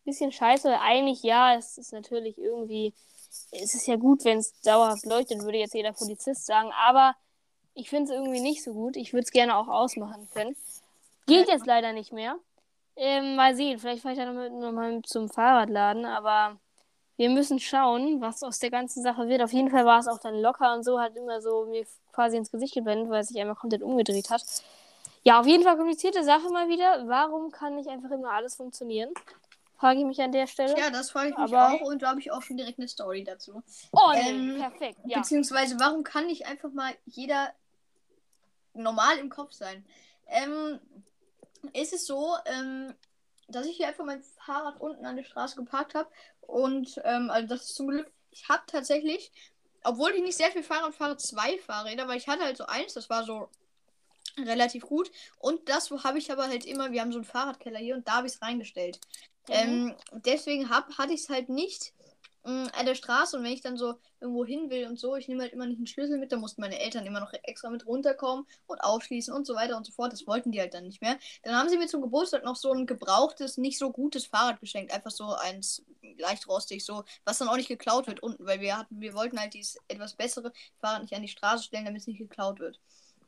bisschen 0.05 0.33
scheiße. 0.33 0.69
Weil 0.69 0.79
eigentlich, 0.79 1.23
ja, 1.23 1.55
es 1.57 1.77
ist 1.77 1.93
natürlich 1.93 2.39
irgendwie, 2.39 2.95
es 3.51 3.75
ist 3.75 3.87
ja 3.87 3.97
gut, 3.97 4.25
wenn 4.25 4.39
es 4.39 4.59
dauerhaft 4.63 5.05
leuchtet, 5.07 5.43
würde 5.43 5.59
jetzt 5.59 5.75
jeder 5.75 5.93
Polizist 5.93 6.47
sagen. 6.47 6.71
Aber 6.87 7.15
ich 7.75 7.89
finde 7.89 8.11
es 8.13 8.19
irgendwie 8.19 8.41
nicht 8.41 8.63
so 8.63 8.73
gut. 8.73 8.97
Ich 8.97 9.13
würde 9.13 9.25
es 9.25 9.31
gerne 9.31 9.57
auch 9.57 9.69
ausmachen 9.69 10.29
können. 10.33 10.57
Geht 11.27 11.49
jetzt 11.49 11.67
leider 11.67 11.93
nicht 11.93 12.13
mehr. 12.13 12.37
Ähm, 12.97 13.37
mal 13.37 13.55
sehen, 13.55 13.79
vielleicht 13.79 14.03
fahre 14.03 14.15
ich 14.15 14.21
dann 14.21 14.61
nochmal 14.61 15.01
zum 15.03 15.29
Fahrradladen, 15.29 16.05
aber 16.05 16.59
wir 17.17 17.31
müssen 17.31 17.59
schauen, 17.61 18.21
was 18.21 18.43
aus 18.43 18.59
der 18.59 18.71
ganzen 18.71 19.03
Sache 19.03 19.29
wird. 19.29 19.43
Auf 19.43 19.53
jeden 19.53 19.71
Fall 19.71 19.85
war 19.85 20.01
es 20.01 20.09
auch 20.09 20.19
dann 20.19 20.41
locker 20.41 20.75
und 20.75 20.85
so, 20.85 21.01
hat 21.01 21.17
immer 21.17 21.41
so 21.41 21.67
mir 21.67 21.85
quasi 22.13 22.37
ins 22.37 22.51
Gesicht 22.51 22.75
geblendet, 22.75 23.11
weil 23.11 23.21
es 23.21 23.29
sich 23.29 23.41
einmal 23.41 23.57
komplett 23.57 23.83
umgedreht 23.83 24.31
hat. 24.31 24.43
Ja, 25.23 25.39
auf 25.39 25.47
jeden 25.47 25.63
Fall 25.63 25.77
komplizierte 25.77 26.25
Sache 26.25 26.49
mal 26.51 26.69
wieder. 26.69 27.07
Warum 27.07 27.51
kann 27.51 27.77
nicht 27.77 27.89
einfach 27.89 28.11
immer 28.11 28.33
alles 28.33 28.57
funktionieren? 28.57 29.11
Frage 29.81 30.01
ich 30.01 30.05
mich 30.05 30.21
an 30.21 30.31
der 30.31 30.47
Stelle. 30.47 30.79
Ja, 30.79 30.91
das 30.91 31.11
frage 31.11 31.31
ich 31.31 31.39
mich 31.39 31.55
Aber... 31.55 31.73
auch 31.73 31.81
und 31.81 32.03
da 32.03 32.11
habe 32.11 32.21
ich 32.21 32.31
auch 32.31 32.43
schon 32.43 32.59
direkt 32.59 32.79
eine 32.79 32.87
Story 32.87 33.25
dazu. 33.25 33.63
Oh, 33.93 34.13
nee, 34.13 34.29
ähm, 34.29 34.57
perfekt. 34.59 34.99
Ja. 35.07 35.21
Beziehungsweise, 35.21 35.81
warum 35.81 36.05
kann 36.05 36.27
nicht 36.27 36.47
einfach 36.47 36.71
mal 36.71 36.93
jeder 37.07 37.51
normal 38.75 39.17
im 39.19 39.31
Kopf 39.31 39.53
sein. 39.53 39.87
Ähm, 40.27 40.81
ist 41.73 41.95
es 41.95 42.07
so, 42.07 42.37
ähm, 42.45 42.95
dass 43.49 43.67
ich 43.67 43.79
hier 43.79 43.89
einfach 43.89 44.05
mein 44.05 44.23
Fahrrad 44.23 44.79
unten 44.81 45.07
an 45.07 45.17
der 45.17 45.25
Straße 45.25 45.57
geparkt 45.57 45.95
habe. 45.95 46.11
Und 46.43 47.01
ähm, 47.05 47.31
also 47.31 47.49
das 47.49 47.63
ist 47.63 47.75
zum 47.75 47.89
Glück, 47.89 48.13
ich 48.31 48.49
habe 48.51 48.63
tatsächlich, 48.67 49.33
obwohl 49.83 50.11
ich 50.11 50.23
nicht 50.23 50.37
sehr 50.37 50.51
viel 50.51 50.63
Fahrrad 50.63 50.95
fahre, 50.95 51.17
zwei 51.17 51.59
Fahrräder, 51.59 52.07
weil 52.07 52.19
ich 52.19 52.29
hatte 52.29 52.45
halt 52.45 52.59
so 52.59 52.67
eins, 52.67 52.93
das 52.93 53.09
war 53.09 53.25
so 53.25 53.49
relativ 54.39 54.87
gut. 54.87 55.11
Und 55.39 55.69
das 55.69 55.91
habe 55.91 56.19
ich 56.19 56.31
aber 56.31 56.49
halt 56.49 56.65
immer, 56.65 56.93
wir 56.93 57.01
haben 57.01 57.13
so 57.13 57.19
einen 57.19 57.25
Fahrradkeller 57.25 57.79
hier 57.79 57.95
und 57.95 58.07
da 58.07 58.17
habe 58.17 58.27
ich 58.27 58.35
es 58.35 58.43
reingestellt. 58.43 59.01
Mhm. 59.49 59.55
Ähm, 59.55 59.97
deswegen 60.13 60.71
hab, 60.71 60.97
hatte 60.99 61.13
ich 61.13 61.23
es 61.23 61.29
halt 61.29 61.49
nicht 61.49 61.93
mh, 62.45 62.69
an 62.69 62.87
der 62.87 62.95
Straße 62.95 63.37
und 63.37 63.45
wenn 63.45 63.53
ich 63.53 63.61
dann 63.63 63.77
so 63.77 63.95
irgendwo 64.21 64.45
hin 64.45 64.71
will 64.71 64.87
und 64.87 64.99
so, 64.99 65.17
ich 65.17 65.29
nehme 65.29 65.43
halt 65.43 65.53
immer 65.53 65.67
nicht 65.67 65.79
einen 65.79 65.87
Schlüssel 65.87 66.19
mit, 66.19 66.33
da 66.33 66.37
mussten 66.37 66.61
meine 66.61 66.79
Eltern 66.81 67.07
immer 67.07 67.21
noch 67.21 67.33
extra 67.43 67.71
mit 67.71 67.87
runterkommen 67.87 68.47
und 68.67 68.79
aufschließen 68.81 69.35
und 69.35 69.47
so 69.47 69.55
weiter 69.55 69.77
und 69.77 69.87
so 69.87 69.93
fort. 69.93 70.13
Das 70.13 70.27
wollten 70.27 70.53
die 70.53 70.61
halt 70.61 70.75
dann 70.75 70.85
nicht 70.85 71.01
mehr. 71.03 71.19
Dann 71.43 71.55
haben 71.55 71.69
sie 71.69 71.79
mir 71.79 71.87
zum 71.87 72.03
Geburtstag 72.03 72.45
noch 72.45 72.57
so 72.57 72.73
ein 72.73 72.87
gebrauchtes, 72.87 73.57
nicht 73.59 73.79
so 73.79 73.91
gutes 73.93 74.27
Fahrrad 74.27 74.61
geschenkt. 74.61 74.93
Einfach 74.93 75.11
so 75.11 75.35
eins 75.35 75.85
leicht 76.19 76.47
rostig, 76.49 76.85
so, 76.85 77.05
was 77.25 77.39
dann 77.39 77.49
auch 77.49 77.57
nicht 77.57 77.69
geklaut 77.69 78.07
wird 78.07 78.23
unten, 78.23 78.45
weil 78.47 78.61
wir 78.61 78.77
hatten, 78.77 79.01
wir 79.01 79.15
wollten 79.15 79.39
halt 79.41 79.55
dieses 79.55 79.79
etwas 79.89 80.15
bessere 80.15 80.53
Fahrrad 80.81 81.03
nicht 81.03 81.15
an 81.15 81.23
die 81.23 81.29
Straße 81.29 81.65
stellen, 81.65 81.85
damit 81.87 82.03
es 82.03 82.07
nicht 82.07 82.19
geklaut 82.19 82.61
wird. 82.61 82.79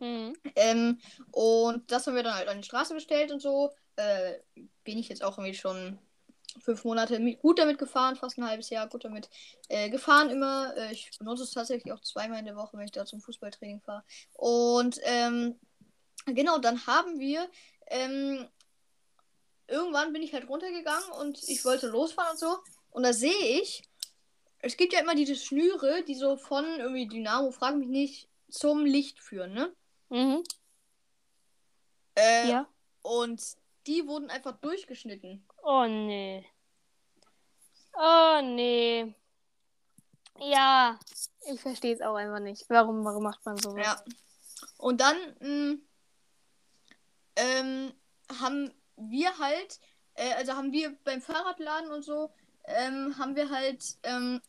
Mhm. 0.03 0.33
Ähm, 0.57 0.99
und 1.31 1.91
das 1.93 2.07
haben 2.07 2.17
wir 2.17 2.25
dann 2.25 2.35
halt 2.35 2.49
an 2.49 2.59
die 2.59 2.67
Straße 2.67 2.93
gestellt 2.93 3.31
und 3.31 3.41
so. 3.41 3.71
Äh, 3.95 4.35
bin 4.83 4.99
ich 4.99 5.09
jetzt 5.09 5.23
auch 5.23 5.39
irgendwie 5.39 5.55
schon 5.55 5.97
fünf 6.61 6.85
Monate 6.85 7.21
gut 7.37 7.61
damit 7.61 7.79
gefahren, 7.79 8.17
fast 8.17 8.37
ein 8.37 8.47
halbes 8.47 8.69
Jahr 8.69 8.89
gut 8.89 9.05
damit 9.05 9.31
äh, 9.69 9.91
gefahren 9.91 10.29
immer. 10.29 10.77
Äh, 10.77 10.93
ich 10.93 11.09
benutze 11.19 11.45
es 11.45 11.53
tatsächlich 11.53 11.93
auch 11.93 12.01
zweimal 12.01 12.41
in 12.41 12.47
der 12.47 12.57
Woche, 12.57 12.77
wenn 12.77 12.85
ich 12.85 12.91
da 12.91 13.07
zum 13.07 13.21
Fußballtraining 13.21 13.81
fahre. 13.81 14.03
Und 14.33 14.99
ähm, 15.05 15.61
genau, 16.27 16.59
dann 16.59 16.85
haben 16.89 17.21
wir 17.21 17.49
ähm, 17.87 18.49
irgendwann 19.69 20.13
bin 20.13 20.23
ich 20.23 20.35
halt 20.35 20.49
runtergegangen 20.49 21.13
und 21.21 21.41
ich 21.49 21.65
wollte 21.65 21.87
losfahren 21.87 22.33
und 22.33 22.41
so. 22.41 22.59
Und 22.91 23.05
da 23.05 23.13
sehe 23.13 23.61
ich, 23.63 23.85
es 24.59 24.77
gibt 24.77 24.95
ja 24.95 25.01
immer 25.01 25.15
diese 25.15 25.37
Schnüre, 25.37 26.03
die 26.03 26.17
so 26.17 26.37
von 26.37 26.65
irgendwie 26.81 27.07
Dynamo, 27.07 27.53
frag 27.53 27.77
mich 27.77 27.89
nicht, 27.89 28.29
zum 28.51 28.85
Licht 28.85 29.21
führen, 29.21 29.55
ne? 29.55 29.73
Mhm. 30.13 30.45
Äh, 32.19 32.51
ja. 32.51 32.69
Und 33.01 33.43
die 33.87 34.07
wurden 34.07 34.29
einfach 34.29 34.53
durchgeschnitten. 34.61 35.43
Oh 35.63 35.87
nee. 35.87 36.47
Oh 37.95 38.41
nee. 38.43 39.15
Ja, 40.39 40.99
ich 41.51 41.61
verstehe 41.61 41.95
es 41.95 42.03
auch 42.03 42.15
einfach 42.15 42.41
nicht. 42.41 42.69
Warum, 42.69 43.05
warum 43.07 43.23
macht 43.23 43.45
man 43.47 43.57
sowas? 43.57 43.87
Ja. 43.87 44.03
Und 44.77 45.01
dann 45.01 45.17
mh, 45.41 45.49
mm, 45.49 45.83
ähm, 47.37 47.93
haben 48.39 48.75
wir 48.97 49.39
halt, 49.39 49.81
äh, 50.15 50.35
also 50.35 50.53
haben 50.53 50.73
wir 50.73 50.95
beim 51.05 51.23
Fahrradladen 51.23 51.91
und 51.91 52.03
so, 52.03 52.35
ähm, 52.65 53.17
haben 53.17 53.35
wir 53.35 53.49
halt 53.49 53.83
ähm, 54.03 54.43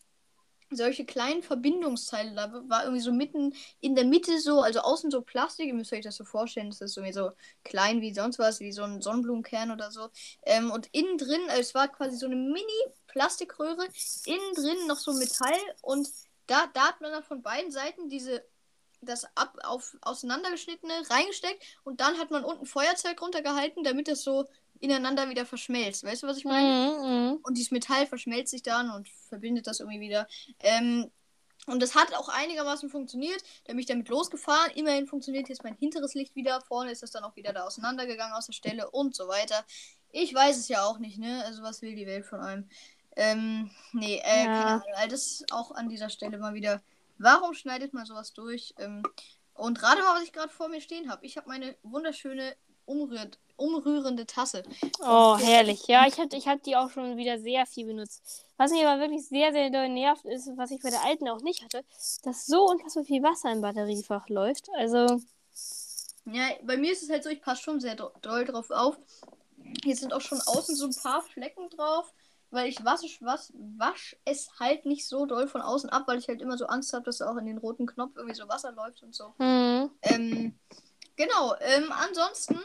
solche 0.76 1.06
kleinen 1.06 1.44
Verbindungsteile. 1.44 2.36
Da 2.36 2.52
war 2.68 2.84
irgendwie 2.84 3.02
so 3.02 3.12
mitten 3.12 3.54
in 3.80 3.96
der 3.96 4.06
Mitte 4.06 4.40
so, 4.40 4.62
also 4.62 4.80
außen 4.80 5.12
so 5.12 5.22
Plastik. 5.22 5.68
Ihr 5.68 5.74
müsst 5.74 5.94
euch 5.94 6.04
das 6.04 6.16
so 6.16 6.24
vorstellen, 6.24 6.70
das 6.70 6.82
ist 6.82 6.98
irgendwie 6.98 7.14
so 7.14 7.32
klein 7.64 8.02
wie 8.02 8.14
sonst 8.14 8.40
was, 8.40 8.60
wie 8.60 8.72
so 8.72 8.84
ein 8.84 9.02
Sonnenblumenkern 9.02 9.72
oder 9.72 9.92
so. 9.92 10.10
Ähm, 10.46 10.72
und 10.72 10.88
innen 10.92 11.18
drin, 11.18 11.42
also 11.48 11.62
es 11.62 11.76
war 11.76 11.88
quasi 11.88 12.18
so 12.18 12.26
eine 12.26 12.36
Mini-Plastikröhre, 12.36 13.88
innen 14.26 14.54
drin 14.56 14.88
noch 14.88 14.98
so 14.98 15.14
Metall 15.14 15.60
und 15.82 16.10
da, 16.48 16.68
da 16.74 16.88
hat 16.88 17.02
man 17.02 17.12
dann 17.12 17.24
von 17.24 17.42
beiden 17.42 17.72
Seiten 17.72 18.10
diese 18.10 18.44
das 19.06 19.26
ab 19.36 19.58
auf 19.64 19.96
auseinandergeschnittene 20.02 20.94
reingesteckt 21.10 21.62
und 21.84 22.00
dann 22.00 22.18
hat 22.18 22.32
man 22.32 22.44
unten 22.44 22.66
Feuerzeug 22.66 23.22
runtergehalten, 23.22 23.84
damit 23.84 24.08
es 24.08 24.24
so 24.24 24.46
ineinander 24.84 25.30
wieder 25.30 25.46
verschmelzt. 25.46 26.04
Weißt 26.04 26.24
du, 26.24 26.28
was 26.28 26.38
ich 26.38 26.46
meine? 26.46 26.68
Mhm, 26.68 27.08
mhm, 27.08 27.40
und 27.44 27.58
dieses 27.58 27.72
Metall 27.72 28.06
verschmelzt 28.06 28.52
sich 28.52 28.64
dann 28.64 28.92
und 28.92 29.08
verbindet 29.30 29.66
das 29.66 29.80
irgendwie 29.80 30.02
wieder. 30.02 30.28
Ähm, 30.60 31.10
und 31.68 31.82
das 31.82 31.96
hat 31.96 32.14
auch 32.14 32.28
einigermaßen 32.28 32.90
funktioniert. 32.90 33.42
Da 33.64 33.72
bin 33.72 33.80
ich 33.80 33.86
damit 33.86 34.10
losgefahren. 34.10 34.72
Immerhin 34.76 35.08
funktioniert 35.08 35.48
jetzt 35.48 35.64
mein 35.64 35.78
hinteres 35.78 36.14
Licht 36.14 36.36
wieder. 36.36 36.60
Vorne 36.60 36.92
ist 36.92 37.02
das 37.02 37.12
dann 37.12 37.24
auch 37.24 37.38
wieder 37.38 37.54
da 37.54 37.64
auseinandergegangen 37.64 38.34
aus 38.34 38.48
der 38.48 38.54
Stelle 38.54 38.92
und 38.92 39.16
so 39.16 39.30
weiter. 39.30 39.64
Ich 40.12 40.34
weiß 40.34 40.58
es 40.58 40.68
ja 40.68 40.84
auch 40.84 41.00
nicht, 41.00 41.18
ne? 41.18 41.42
Also 41.46 41.64
was 41.64 41.82
will 41.82 41.96
die 41.96 42.06
Welt 42.06 42.26
von 42.26 42.42
einem? 42.42 42.70
Ähm, 43.16 43.72
nee, 43.94 44.18
äh, 44.18 44.40
ja. 44.40 44.46
keine 44.46 44.66
Ahnung. 44.66 44.84
Also 44.96 45.10
das 45.10 45.26
ist 45.26 45.54
auch 45.54 45.72
an 45.72 45.88
dieser 45.88 46.10
Stelle 46.10 46.38
mal 46.38 46.54
wieder. 46.54 46.82
Warum 47.18 47.54
schneidet 47.54 47.94
man 47.94 48.06
sowas 48.06 48.34
durch? 48.34 48.74
Ähm, 48.78 49.02
und 49.54 49.80
gerade 49.80 50.02
mal, 50.02 50.16
was 50.16 50.24
ich 50.24 50.34
gerade 50.34 50.52
vor 50.52 50.68
mir 50.68 50.82
stehen 50.82 51.10
habe. 51.10 51.26
Ich 51.26 51.38
habe 51.38 51.48
meine 51.48 51.78
wunderschöne 51.84 52.58
umrührt, 52.86 53.40
umrührende 53.56 54.26
Tasse. 54.26 54.64
Oh, 55.00 55.38
herrlich. 55.38 55.88
Ja, 55.88 56.06
ich 56.08 56.20
habe 56.20 56.36
ich 56.36 56.48
hab 56.48 56.64
die 56.64 56.76
auch 56.76 56.90
schon 56.90 57.18
wieder 57.18 57.40
sehr 57.40 57.66
viel 57.66 57.86
benutzt. 57.86 58.46
Was 58.58 58.72
mich 58.72 58.86
aber 58.86 59.02
wirklich 59.02 59.28
sehr, 59.28 59.52
sehr 59.52 59.70
doll 59.70 59.90
nervt, 59.90 60.26
ist, 60.26 60.50
was 60.56 60.72
ich 60.72 60.82
bei 60.82 60.90
der 60.90 61.04
alten 61.04 61.28
auch 61.28 61.42
nicht 61.42 61.64
hatte, 61.64 61.84
dass 62.24 62.46
so 62.46 62.66
unfassbar 62.66 63.04
viel 63.04 63.24
Wasser 63.24 63.52
im 63.52 63.62
Batteriefach 63.62 64.30
läuft. 64.30 64.70
Also. 64.78 65.22
Ja, 66.26 66.48
bei 66.64 66.78
mir 66.78 66.92
ist 66.92 67.04
es 67.04 67.10
halt 67.10 67.24
so, 67.24 67.30
ich 67.30 67.42
passe 67.42 67.64
schon 67.64 67.80
sehr 67.80 67.96
doll 67.96 68.46
drauf 68.46 68.70
auf. 68.70 68.98
Hier 69.84 69.96
sind 69.96 70.14
auch 70.14 70.22
schon 70.22 70.40
außen 70.40 70.76
so 70.76 70.86
ein 70.86 70.96
paar 70.96 71.22
Flecken 71.22 71.70
drauf, 71.70 72.14
weil 72.52 72.70
ich 72.70 72.86
wasche 72.86 73.08
was, 73.22 73.52
wasch 73.78 74.16
es 74.26 74.50
halt 74.60 74.86
nicht 74.86 75.08
so 75.08 75.26
doll 75.26 75.48
von 75.48 75.62
außen 75.62 75.90
ab, 75.90 76.04
weil 76.06 76.20
ich 76.20 76.28
halt 76.28 76.42
immer 76.42 76.58
so 76.58 76.68
Angst 76.68 76.94
habe, 76.94 77.04
dass 77.04 77.22
auch 77.22 77.38
in 77.38 77.46
den 77.46 77.58
roten 77.58 77.88
Knopf 77.88 78.16
irgendwie 78.16 78.36
so 78.36 78.48
Wasser 78.48 78.72
läuft 78.72 79.04
und 79.04 79.16
so. 79.16 79.34
Mhm. 79.40 79.90
Ähm, 80.04 80.60
genau, 81.16 81.56
ähm, 81.60 81.92
ansonsten, 81.92 82.60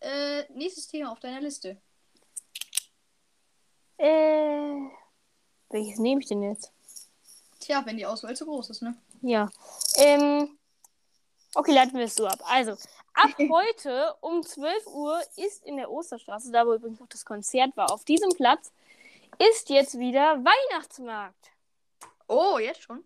äh, 0.00 0.44
nächstes 0.52 0.86
Thema 0.86 1.12
auf 1.12 1.20
deiner 1.20 1.40
Liste. 1.40 1.76
Äh, 3.98 4.76
welches 5.70 5.98
nehme 5.98 6.20
ich 6.20 6.28
denn 6.28 6.42
jetzt? 6.42 6.72
Tja, 7.60 7.82
wenn 7.84 7.96
die 7.96 8.06
Auswahl 8.06 8.36
zu 8.36 8.44
groß 8.44 8.70
ist, 8.70 8.82
ne? 8.82 8.96
Ja. 9.22 9.50
Ähm, 9.96 10.56
okay, 11.54 11.72
leiten 11.72 11.98
wir 11.98 12.04
es 12.04 12.14
so 12.14 12.26
ab. 12.26 12.38
Also, 12.44 12.72
ab 13.14 13.30
heute 13.50 14.14
um 14.20 14.42
12 14.42 14.86
Uhr 14.86 15.20
ist 15.36 15.64
in 15.64 15.76
der 15.76 15.90
Osterstraße, 15.90 16.52
da 16.52 16.66
wo 16.66 16.74
übrigens 16.74 17.00
noch 17.00 17.08
das 17.08 17.24
Konzert 17.24 17.76
war, 17.76 17.90
auf 17.90 18.04
diesem 18.04 18.30
Platz, 18.30 18.72
ist 19.38 19.68
jetzt 19.70 19.98
wieder 19.98 20.44
Weihnachtsmarkt. 20.44 21.50
Oh, 22.28 22.58
jetzt 22.58 22.82
schon? 22.82 23.04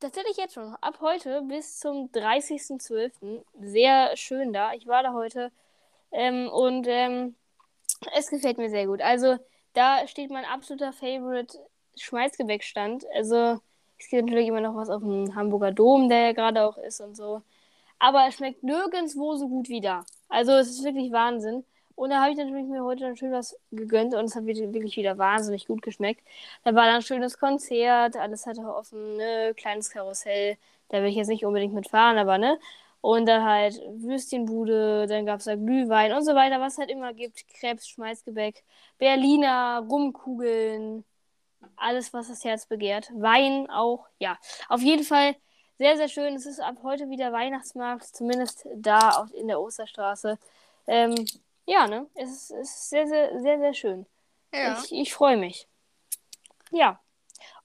Tatsächlich 0.00 0.36
jetzt 0.36 0.54
schon. 0.54 0.74
Ab 0.80 0.98
heute 1.00 1.42
bis 1.42 1.78
zum 1.78 2.10
30.12. 2.12 3.44
Sehr 3.60 4.16
schön 4.16 4.52
da. 4.52 4.72
Ich 4.72 4.86
war 4.86 5.02
da 5.02 5.12
heute 5.12 5.52
ähm, 6.12 6.48
und 6.48 6.86
ähm, 6.88 7.36
es 8.16 8.30
gefällt 8.30 8.58
mir 8.58 8.70
sehr 8.70 8.86
gut. 8.86 9.00
Also, 9.02 9.36
da 9.74 10.06
steht 10.06 10.30
mein 10.30 10.44
absoluter 10.44 10.92
Favorite 10.92 11.58
Schmalzgebäckstand. 11.96 13.04
Also, 13.14 13.60
es 13.98 14.08
gibt 14.08 14.26
natürlich 14.26 14.48
immer 14.48 14.60
noch 14.60 14.74
was 14.74 14.90
auf 14.90 15.02
dem 15.02 15.34
Hamburger 15.34 15.72
Dom, 15.72 16.08
der 16.08 16.18
ja 16.28 16.32
gerade 16.32 16.64
auch 16.64 16.78
ist 16.78 17.00
und 17.00 17.16
so. 17.16 17.42
Aber 17.98 18.26
es 18.28 18.34
schmeckt 18.36 18.62
nirgendwo 18.62 19.36
so 19.36 19.48
gut 19.48 19.68
wie 19.68 19.80
da. 19.80 20.04
Also, 20.28 20.52
es 20.52 20.70
ist 20.70 20.84
wirklich 20.84 21.12
Wahnsinn. 21.12 21.64
Und 21.94 22.10
da 22.10 22.22
habe 22.22 22.32
ich 22.32 22.38
natürlich 22.38 22.64
mir 22.66 22.82
heute 22.82 23.04
dann 23.04 23.16
schön 23.16 23.30
was 23.32 23.58
gegönnt 23.72 24.14
und 24.14 24.24
es 24.24 24.34
hat 24.34 24.46
wirklich 24.46 24.96
wieder 24.96 25.18
wahnsinnig 25.18 25.66
gut 25.66 25.82
geschmeckt. 25.82 26.22
Da 26.64 26.74
war 26.74 26.86
dann 26.86 26.96
ein 26.96 27.02
schönes 27.02 27.38
Konzert, 27.38 28.16
alles 28.16 28.46
hatte 28.46 28.62
offen, 28.62 29.16
ne, 29.18 29.52
kleines 29.54 29.90
Karussell. 29.90 30.56
Da 30.88 31.02
will 31.02 31.10
ich 31.10 31.16
jetzt 31.16 31.28
nicht 31.28 31.44
unbedingt 31.44 31.74
mitfahren, 31.74 32.16
aber 32.16 32.38
ne. 32.38 32.58
Und 33.02 33.26
dann 33.26 33.44
halt 33.44 33.80
Würstchenbude, 33.88 35.06
dann 35.06 35.24
gab 35.24 35.38
es 35.38 35.46
da 35.46 35.56
Glühwein 35.56 36.12
und 36.12 36.22
so 36.24 36.34
weiter, 36.34 36.60
was 36.60 36.74
es 36.74 36.78
halt 36.78 36.90
immer 36.90 37.14
gibt. 37.14 37.48
Krebs, 37.48 37.88
Schmalzgebäck, 37.88 38.62
Berliner, 38.98 39.86
Rumkugeln, 39.88 41.04
alles, 41.76 42.12
was 42.12 42.28
das 42.28 42.44
Herz 42.44 42.66
begehrt. 42.66 43.10
Wein 43.14 43.70
auch, 43.70 44.06
ja. 44.18 44.38
Auf 44.68 44.82
jeden 44.82 45.04
Fall 45.04 45.34
sehr, 45.78 45.96
sehr 45.96 46.08
schön. 46.08 46.34
Es 46.34 46.44
ist 46.44 46.60
ab 46.60 46.76
heute 46.82 47.08
wieder 47.08 47.32
Weihnachtsmarkt, 47.32 48.04
zumindest 48.04 48.66
da 48.74 49.26
in 49.32 49.48
der 49.48 49.60
Osterstraße. 49.60 50.38
Ähm, 50.86 51.24
ja, 51.64 51.86
ne? 51.86 52.06
Es 52.14 52.30
ist, 52.30 52.50
es 52.50 52.68
ist 52.68 52.90
sehr, 52.90 53.06
sehr, 53.06 53.40
sehr, 53.40 53.58
sehr 53.58 53.74
schön. 53.74 54.06
Ja. 54.52 54.78
Ich, 54.84 54.92
ich 54.92 55.14
freue 55.14 55.38
mich. 55.38 55.66
Ja. 56.70 57.00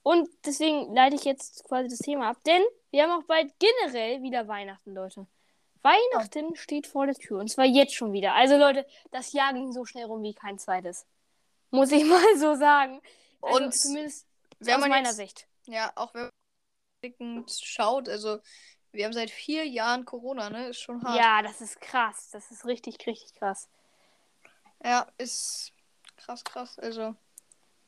Und 0.02 0.28
deswegen 0.44 0.94
leite 0.94 1.16
ich 1.16 1.24
jetzt 1.24 1.64
quasi 1.64 1.88
das 1.88 1.98
Thema 1.98 2.30
ab, 2.30 2.36
denn 2.46 2.62
wir 2.90 3.02
haben 3.04 3.12
auch 3.22 3.26
bald 3.26 3.52
generell 3.58 4.22
wieder 4.22 4.48
Weihnachten, 4.48 4.94
Leute. 4.94 5.26
Weihnachten 5.82 6.56
steht 6.56 6.86
vor 6.86 7.06
der 7.06 7.14
Tür 7.14 7.38
und 7.40 7.48
zwar 7.48 7.64
jetzt 7.64 7.94
schon 7.94 8.12
wieder. 8.12 8.34
Also 8.34 8.56
Leute, 8.56 8.86
das 9.12 9.32
Jahr 9.32 9.52
ging 9.52 9.72
so 9.72 9.84
schnell 9.84 10.06
rum 10.06 10.22
wie 10.22 10.34
kein 10.34 10.58
zweites. 10.58 11.06
Muss 11.70 11.92
ich 11.92 12.04
mal 12.04 12.36
so 12.38 12.54
sagen. 12.56 13.00
Also 13.42 13.64
Und 13.64 13.72
zumindest 13.74 14.26
aus 14.60 14.78
meiner 14.80 15.08
jetzt- 15.08 15.16
Sicht. 15.16 15.46
Ja, 15.66 15.92
auch 15.96 16.12
wenn 16.14 16.30
man 17.18 17.46
schaut, 17.48 18.08
also 18.08 18.38
wir 18.92 19.04
haben 19.04 19.12
seit 19.12 19.30
vier 19.30 19.64
Jahren 19.66 20.04
Corona, 20.04 20.48
ne? 20.50 20.68
Ist 20.68 20.80
schon 20.80 21.02
hart. 21.04 21.18
Ja, 21.18 21.42
das 21.42 21.60
ist 21.60 21.80
krass. 21.80 22.30
Das 22.32 22.50
ist 22.50 22.64
richtig, 22.64 23.06
richtig 23.06 23.34
krass. 23.34 23.68
Ja, 24.82 25.06
ist 25.18 25.72
krass, 26.16 26.42
krass. 26.44 26.78
Also. 26.78 27.14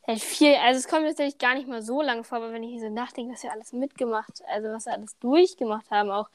Seit 0.09 0.21
viel, 0.21 0.55
also 0.55 0.79
es 0.79 0.89
kommt 0.89 1.07
tatsächlich 1.07 1.37
gar 1.37 1.55
nicht 1.55 1.69
mal 1.69 1.83
so 1.83 2.01
lange 2.01 2.25
vor, 2.25 2.39
aber 2.39 2.51
wenn 2.51 2.63
ich 2.63 2.81
so 2.81 2.89
nachdenke, 2.89 3.35
was 3.35 3.43
wir 3.43 3.53
alles 3.53 3.75
mitgemacht, 3.75 4.43
also 4.47 4.69
was 4.71 4.87
wir 4.87 4.95
alles 4.95 5.19
durchgemacht 5.19 5.91
haben, 5.91 6.11
auch, 6.11 6.31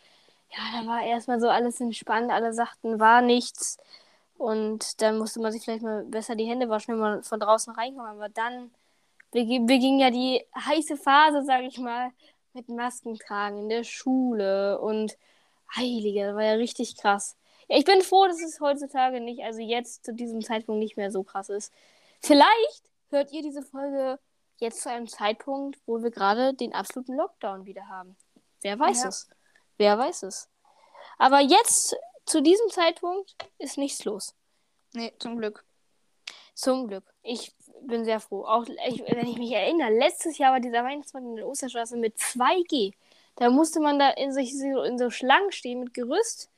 ja, 0.51 0.59
da 0.79 0.87
war 0.87 1.01
erstmal 1.03 1.39
so 1.39 1.49
alles 1.49 1.81
entspannt, 1.81 2.29
alle 2.31 2.53
sagten, 2.53 2.99
war 2.99 3.21
nichts. 3.23 3.77
Und 4.37 5.01
dann 5.01 5.17
musste 5.17 5.39
man 5.41 5.51
sich 5.51 5.63
vielleicht 5.63 5.81
mal 5.81 6.03
besser 6.05 6.35
die 6.35 6.45
Hände 6.45 6.69
waschen, 6.69 6.93
wenn 6.93 7.01
man 7.01 7.23
von 7.23 7.39
draußen 7.39 7.73
reinkommt. 7.73 8.09
Aber 8.09 8.29
dann 8.29 8.69
begi- 9.33 9.65
beging 9.65 9.99
ja 9.99 10.11
die 10.11 10.45
heiße 10.55 10.95
Phase, 10.97 11.43
sag 11.43 11.63
ich 11.63 11.79
mal, 11.79 12.11
mit 12.53 12.69
Masken 12.69 13.17
tragen 13.17 13.63
in 13.63 13.69
der 13.69 13.83
Schule 13.83 14.79
und 14.81 15.17
Heilige, 15.75 16.27
das 16.27 16.35
war 16.35 16.43
ja 16.43 16.53
richtig 16.53 16.97
krass. 16.97 17.37
Ja, 17.69 17.77
ich 17.77 17.85
bin 17.85 18.01
froh, 18.03 18.27
dass 18.27 18.41
es 18.41 18.59
heutzutage 18.61 19.19
nicht, 19.21 19.43
also 19.43 19.61
jetzt 19.61 20.05
zu 20.05 20.13
diesem 20.13 20.41
Zeitpunkt 20.41 20.79
nicht 20.79 20.97
mehr 20.97 21.09
so 21.11 21.23
krass 21.23 21.49
ist. 21.49 21.73
Vielleicht 22.21 22.83
hört 23.13 23.31
ihr 23.31 23.41
diese 23.41 23.63
Folge 23.63 24.19
jetzt 24.57 24.81
zu 24.81 24.89
einem 24.89 25.07
Zeitpunkt, 25.07 25.79
wo 25.85 26.01
wir 26.03 26.11
gerade 26.11 26.53
den 26.53 26.73
absoluten 26.73 27.13
Lockdown 27.15 27.65
wieder 27.65 27.87
haben. 27.87 28.15
Wer 28.61 28.79
weiß 28.79 29.03
Ja. 29.03 29.09
es? 29.09 29.29
Wer 29.77 29.97
weiß 29.97 30.23
es? 30.23 30.49
Aber 31.17 31.39
jetzt, 31.39 31.95
zu 32.25 32.41
diesem 32.41 32.69
Zeitpunkt, 32.69 33.35
ist 33.57 33.77
nichts 33.77 34.03
los. 34.05 34.35
Nee, 34.93 35.13
zum 35.19 35.37
Glück. 35.37 35.65
Zum 36.55 36.87
Glück. 36.87 37.03
Ich 37.23 37.53
bin 37.81 38.05
sehr 38.05 38.19
froh. 38.19 38.45
Auch 38.45 38.65
ich, 38.87 39.03
wenn 39.07 39.27
ich 39.27 39.37
mich 39.37 39.51
erinnere, 39.51 39.89
letztes 39.89 40.37
Jahr 40.37 40.53
war 40.53 40.59
dieser 40.59 40.83
Weihnachtsmarkt 40.83 41.27
in 41.27 41.35
der 41.35 41.47
Osterstraße 41.47 41.97
mit 41.97 42.17
2G. 42.17 42.93
Da 43.35 43.49
musste 43.49 43.79
man 43.79 43.97
da 43.97 44.11
in, 44.11 44.31
sich 44.31 44.57
so, 44.57 44.83
in 44.83 44.97
so 44.97 45.09
Schlangen 45.09 45.51
stehen 45.51 45.79
mit 45.79 45.93
Gerüst 45.93 46.49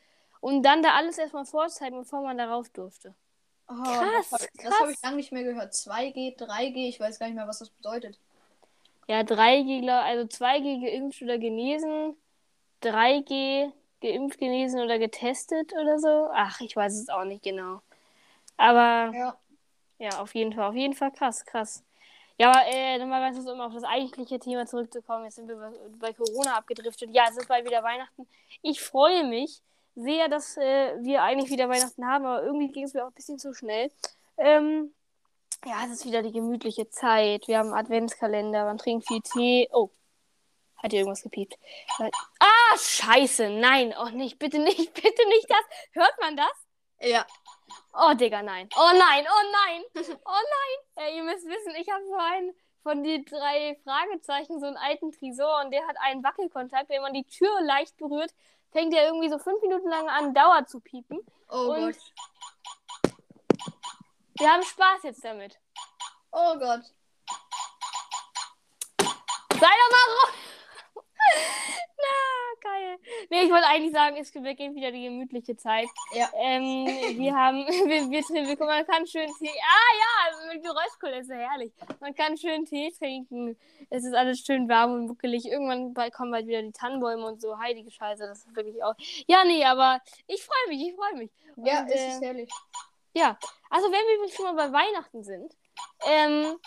und 0.42 0.64
dann 0.64 0.84
da 0.84 0.96
alles 0.96 1.18
erstmal 1.18 1.46
vorzeigen, 1.46 2.00
bevor 2.00 2.22
man 2.22 2.38
darauf 2.38 2.70
durfte. 2.70 3.16
Oh, 3.68 3.74
Krass, 3.84 4.30
das 4.30 4.42
habe 4.42 4.48
krass. 4.58 4.80
hab 4.82 4.90
ich 4.90 5.02
lange 5.02 5.16
nicht 5.18 5.32
mehr 5.32 5.44
gehört. 5.44 5.74
2G, 5.74 6.36
3G, 6.38 6.88
ich 6.88 7.00
weiß 7.00 7.18
gar 7.20 7.26
nicht 7.28 7.36
mehr, 7.36 7.48
was 7.48 7.60
das 7.60 7.70
bedeutet. 7.70 8.20
Ja, 9.08 9.22
3G, 9.24 9.82
glaub- 9.82 10.04
also 10.04 10.28
2G 10.28 10.80
geimpft 10.82 11.22
oder 11.22 11.38
genesen, 11.38 12.16
3G 12.82 13.72
geimpft, 14.02 14.40
genesen 14.40 14.82
oder 14.82 15.00
getestet 15.00 15.74
oder 15.74 16.00
so. 16.00 16.30
Ach, 16.34 16.60
ich 16.62 16.76
weiß 16.76 16.94
es 16.94 17.10
auch 17.10 17.24
nicht 17.24 17.44
genau. 17.44 17.82
Aber 18.58 19.12
Ja. 19.16 19.38
ja, 20.00 20.20
auf 20.22 20.34
jeden 20.36 20.54
Fall, 20.54 20.70
auf 20.70 20.76
jeden 20.76 20.94
Fall 20.94 21.12
krass, 21.12 21.46
krass. 21.46 21.84
Ja, 22.38 22.50
aber 22.50 22.68
äh, 22.68 22.98
nochmal 22.98 23.22
ganz 23.22 23.38
kurz, 23.38 23.50
um 23.50 23.62
auf 23.62 23.74
das 23.74 23.84
eigentliche 23.84 24.40
Thema 24.40 24.66
zurückzukommen. 24.66 25.24
Jetzt 25.26 25.36
sind 25.36 25.48
wir 25.48 25.74
bei 26.00 26.14
Corona 26.14 26.58
abgedriftet. 26.58 27.10
Ja, 27.14 27.24
es 27.30 27.38
ist 27.38 27.48
bald 27.48 27.66
wieder 27.66 27.82
Weihnachten. 27.82 28.28
Ich 28.62 28.82
freue 28.82 29.24
mich 29.24 29.62
sehr, 29.96 30.28
dass 30.30 30.58
äh, 30.58 30.96
wir 31.02 31.24
eigentlich 31.24 31.50
wieder 31.50 31.70
Weihnachten 31.70 32.06
haben, 32.06 32.26
aber 32.26 32.44
irgendwie 32.44 32.72
ging 32.72 32.84
es 32.84 32.94
mir 32.94 33.04
auch 33.04 33.10
ein 33.10 33.14
bisschen 33.14 33.40
zu 33.40 33.54
schnell. 33.54 33.92
Ähm, 34.38 34.94
ja, 35.66 35.86
es 35.86 35.92
ist 35.92 36.06
wieder 36.06 36.22
die 36.22 36.32
gemütliche 36.32 36.90
Zeit. 36.90 37.48
Wir 37.48 37.60
haben 37.60 37.70
einen 37.70 37.86
Adventskalender, 37.86 38.66
man 38.66 38.78
trinkt 38.78 39.08
viel 39.08 39.22
Tee. 39.22 39.70
Oh, 39.72 39.90
hat 40.78 40.92
hier 40.92 41.00
irgendwas 41.00 41.24
gepiept? 41.24 41.58
Ah, 42.00 42.78
scheiße, 42.78 43.50
nein, 43.50 43.94
oh 44.00 44.10
nicht, 44.10 44.38
bitte 44.38 44.60
nicht, 44.60 44.94
bitte 44.94 45.28
nicht 45.28 45.50
das. 45.50 45.64
Hört 45.94 46.14
man 46.22 46.38
das? 46.38 46.54
Ja. 47.00 47.26
Oh, 47.94 48.14
Digga, 48.14 48.44
nein. 48.44 48.70
Oh 48.76 48.92
nein, 48.94 49.26
oh 49.28 49.52
nein. 49.52 49.84
Oh 50.26 50.42
nein. 50.96 51.06
Äh, 51.06 51.18
ihr 51.18 51.24
müsst 51.24 51.46
wissen, 51.46 51.74
ich 51.80 51.90
habe 51.90 52.06
so 52.06 52.16
einen 52.16 52.54
von 52.84 53.04
die 53.04 53.26
drei 53.26 53.80
Fragezeichen, 53.84 54.60
so 54.60 54.68
einen 54.68 54.78
alten 54.78 55.12
Tresor 55.12 55.62
und 55.64 55.72
der 55.72 55.88
hat 55.88 55.96
einen 56.02 56.24
Wackelkontakt. 56.24 56.90
Wenn 56.90 57.02
man 57.02 57.14
die 57.14 57.26
Tür 57.26 57.62
leicht 57.62 57.98
berührt, 57.98 58.32
fängt 58.76 58.92
der 58.94 59.06
irgendwie 59.06 59.30
so 59.30 59.40
fünf 59.40 59.62
Minuten 59.62 59.88
lang 59.88 60.10
an, 60.10 60.34
Dauer 60.34 60.66
zu 60.66 60.82
piepen. 60.82 61.26
Oh 61.50 61.72
Und- 61.74 61.94
Gott. 61.94 61.96
Wir 64.38 64.52
haben 64.52 64.64
Spaß 64.64 65.04
jetzt 65.04 65.24
damit. 65.24 65.58
Oh 66.34 66.58
Gott. 66.60 66.82
Sei 69.00 69.60
doch 69.62 69.92
mal 69.92 70.08
raus. 70.12 70.34
Na, 71.98 72.45
geil. 72.62 72.98
Nee, 73.30 73.44
ich 73.44 73.52
wollte 73.52 73.68
eigentlich 73.68 73.94
sagen, 73.94 74.18
es 74.18 74.32
beginnt 74.32 74.76
wieder 74.76 74.92
die 74.92 75.04
gemütliche 75.04 75.56
Zeit. 75.56 75.88
Ja. 76.14 76.30
Ähm, 76.36 76.86
wir 77.18 77.36
haben, 77.36 77.58
wir, 77.68 78.10
wir, 78.10 78.22
wir, 78.22 78.66
man 78.66 78.86
kann 78.86 79.06
schön 79.08 79.30
Tee, 79.40 79.50
ah 79.50 79.92
ja, 80.00 80.54
mit 80.54 80.64
Geräuschkulisse, 80.64 81.36
herrlich. 81.36 81.72
Man 82.00 82.16
kann 82.16 82.38
schön 82.38 82.66
Tee 82.66 82.92
trinken. 82.92 83.58
Es 83.90 84.04
ist 84.04 84.14
alles 84.14 84.40
schön 84.40 84.68
warm 84.68 84.94
und 84.94 85.08
muckelig. 85.08 85.46
Irgendwann 85.46 85.94
bald 85.94 86.14
kommen 86.14 86.32
bald 86.32 86.48
wieder 86.48 86.62
die 86.62 86.72
Tannenbäume 86.72 87.26
und 87.26 87.42
so. 87.42 87.58
Heilige 87.58 87.92
Scheiße, 87.92 88.26
das 88.28 88.46
ist 88.46 88.56
wirklich 88.56 88.84
auch. 88.84 88.96
Ja, 89.28 89.44
nee, 89.46 89.64
aber 89.64 90.02
ich 90.28 90.44
freue 90.44 90.76
mich, 90.76 90.88
ich 90.88 90.96
freue 90.96 91.16
mich. 91.16 91.32
Ja, 91.58 91.82
Und, 91.82 91.90
es 91.90 92.02
äh, 92.02 92.08
ist 92.10 92.22
herrlich. 92.22 92.50
Ja, 93.14 93.38
also 93.70 93.88
wenn 93.88 93.94
wir 93.94 94.16
übrigens 94.16 94.36
schon 94.36 94.46
mal 94.46 94.70
bei 94.70 94.74
Weihnachten 94.74 95.24
sind, 95.24 95.56
ähm, 96.06 96.58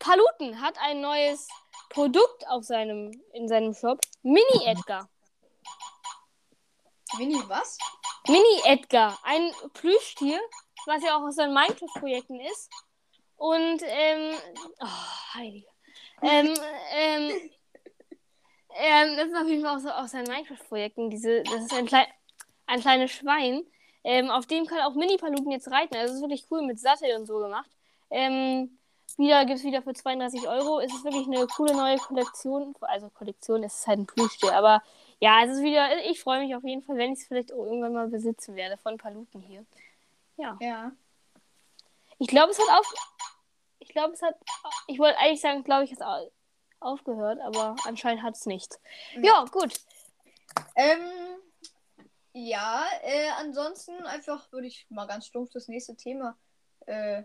Paluten 0.00 0.60
hat 0.60 0.76
ein 0.80 1.00
neues 1.00 1.46
Produkt 1.90 2.48
auf 2.48 2.64
seinem, 2.64 3.12
in 3.34 3.46
seinem 3.48 3.74
Shop. 3.74 4.00
Mini 4.22 4.64
Edgar. 4.64 5.08
Mini 7.18 7.42
was? 7.48 7.76
Mini 8.28 8.62
Edgar, 8.64 9.18
ein 9.24 9.50
Plüschtier, 9.74 10.40
was 10.86 11.02
ja 11.02 11.16
auch 11.16 11.22
aus 11.22 11.34
seinen 11.34 11.52
Minecraft-Projekten 11.52 12.40
ist. 12.40 12.70
Und, 13.36 13.82
ähm, 13.84 14.34
oh, 14.80 15.34
heilige. 15.34 15.66
Ähm, 16.22 16.54
ähm, 16.92 17.50
ähm, 18.76 19.16
das 19.16 19.28
ist 19.28 19.36
auf 19.36 19.48
jeden 19.48 19.64
Fall 19.64 19.76
auch 19.76 19.80
so 19.80 19.90
aus 19.90 20.12
seinen 20.12 20.28
Minecraft-Projekten. 20.28 21.10
Diese, 21.10 21.42
das 21.42 21.62
ist 21.62 21.74
ein, 21.74 21.86
klei 21.86 22.06
ein 22.66 22.80
kleines 22.80 23.10
Schwein. 23.10 23.64
Ähm, 24.04 24.30
auf 24.30 24.46
dem 24.46 24.66
kann 24.66 24.80
auch 24.82 24.94
Mini-Paluten 24.94 25.50
jetzt 25.50 25.70
reiten. 25.70 25.96
Also, 25.96 26.08
das 26.08 26.16
ist 26.16 26.22
wirklich 26.22 26.46
cool 26.50 26.62
mit 26.62 26.78
Sattel 26.78 27.16
und 27.16 27.26
so 27.26 27.38
gemacht. 27.38 27.70
Ähm, 28.10 28.78
wieder 29.18 29.44
gibt 29.44 29.58
es 29.58 29.64
wieder 29.64 29.82
für 29.82 29.94
32 29.94 30.46
Euro. 30.48 30.80
Es 30.80 30.92
ist 30.92 31.04
wirklich 31.04 31.26
eine 31.26 31.46
coole 31.46 31.74
neue 31.74 31.96
Kollektion. 31.98 32.74
Also, 32.80 33.08
Kollektion 33.10 33.62
ist 33.62 33.86
halt 33.86 34.00
ein 34.00 34.06
Plüschtier. 34.06 34.52
Aber 34.52 34.82
ja, 35.20 35.44
es 35.44 35.56
ist 35.56 35.62
wieder. 35.62 36.04
Ich 36.06 36.20
freue 36.20 36.40
mich 36.40 36.54
auf 36.54 36.64
jeden 36.64 36.82
Fall, 36.82 36.96
wenn 36.96 37.12
ich 37.12 37.20
es 37.20 37.26
vielleicht 37.26 37.52
auch 37.52 37.64
irgendwann 37.64 37.92
mal 37.92 38.08
besitzen 38.08 38.56
werde 38.56 38.76
von 38.76 38.98
Paluten 38.98 39.40
hier. 39.40 39.64
Ja. 40.36 40.56
Ja. 40.60 40.92
Ich 42.18 42.28
glaube, 42.28 42.50
es 42.50 42.58
hat 42.58 42.78
auf. 42.78 42.94
Ich 43.78 43.88
glaube, 43.88 44.14
es 44.14 44.22
hat. 44.22 44.36
Ich 44.86 44.98
wollte 44.98 45.18
eigentlich 45.18 45.40
sagen, 45.40 45.64
glaube 45.64 45.84
ich, 45.84 45.92
es 45.92 46.00
hat 46.00 46.30
aufgehört, 46.80 47.40
aber 47.40 47.76
anscheinend 47.84 48.22
hat 48.22 48.34
es 48.34 48.46
nicht. 48.46 48.78
Ja, 49.14 49.22
ja 49.22 49.44
gut. 49.50 49.74
Ähm, 50.74 51.00
ja, 52.32 52.84
äh, 53.02 53.28
ansonsten 53.38 53.94
einfach 54.06 54.50
würde 54.52 54.66
ich 54.66 54.86
mal 54.88 55.06
ganz 55.06 55.26
stumpf 55.26 55.50
das 55.52 55.68
nächste 55.68 55.96
Thema. 55.96 56.36
Äh, 56.86 57.24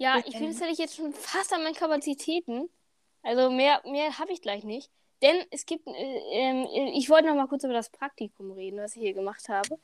ja, 0.00 0.16
ich 0.24 0.34
finde, 0.34 0.52
das 0.52 0.60
hätte 0.62 0.72
ich 0.72 0.78
jetzt 0.78 0.96
schon 0.96 1.12
fast 1.12 1.52
an 1.52 1.62
meinen 1.62 1.74
Kapazitäten. 1.74 2.70
Also 3.22 3.50
mehr, 3.50 3.82
mehr 3.84 4.18
habe 4.18 4.32
ich 4.32 4.40
gleich 4.40 4.64
nicht. 4.64 4.90
Denn 5.20 5.44
es 5.50 5.66
gibt, 5.66 5.86
äh, 5.86 5.92
äh, 5.92 6.90
ich 6.96 7.10
wollte 7.10 7.28
noch 7.28 7.34
mal 7.34 7.48
kurz 7.48 7.64
über 7.64 7.74
das 7.74 7.90
Praktikum 7.90 8.50
reden, 8.52 8.80
was 8.80 8.96
ich 8.96 9.02
hier 9.02 9.12
gemacht 9.12 9.50
habe. 9.50 9.78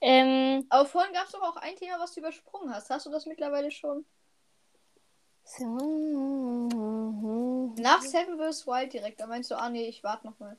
Ähm, 0.00 0.64
Aber 0.68 0.86
vorhin 0.86 1.12
gab 1.12 1.26
es 1.26 1.32
doch 1.32 1.42
auch 1.42 1.56
ein 1.56 1.74
Thema, 1.74 1.98
was 1.98 2.14
du 2.14 2.20
übersprungen 2.20 2.72
hast. 2.72 2.90
Hast 2.90 3.06
du 3.06 3.10
das 3.10 3.26
mittlerweile 3.26 3.72
schon? 3.72 4.06
So. 5.42 5.66
Nach 7.76 8.02
Seven 8.02 8.38
vs. 8.38 8.68
Wild 8.68 8.92
direkt. 8.92 9.20
Da 9.20 9.26
meinst 9.26 9.50
du, 9.50 9.58
ah 9.58 9.68
nee, 9.68 9.88
ich 9.88 10.04
warte 10.04 10.28
noch 10.28 10.38
mal. 10.38 10.56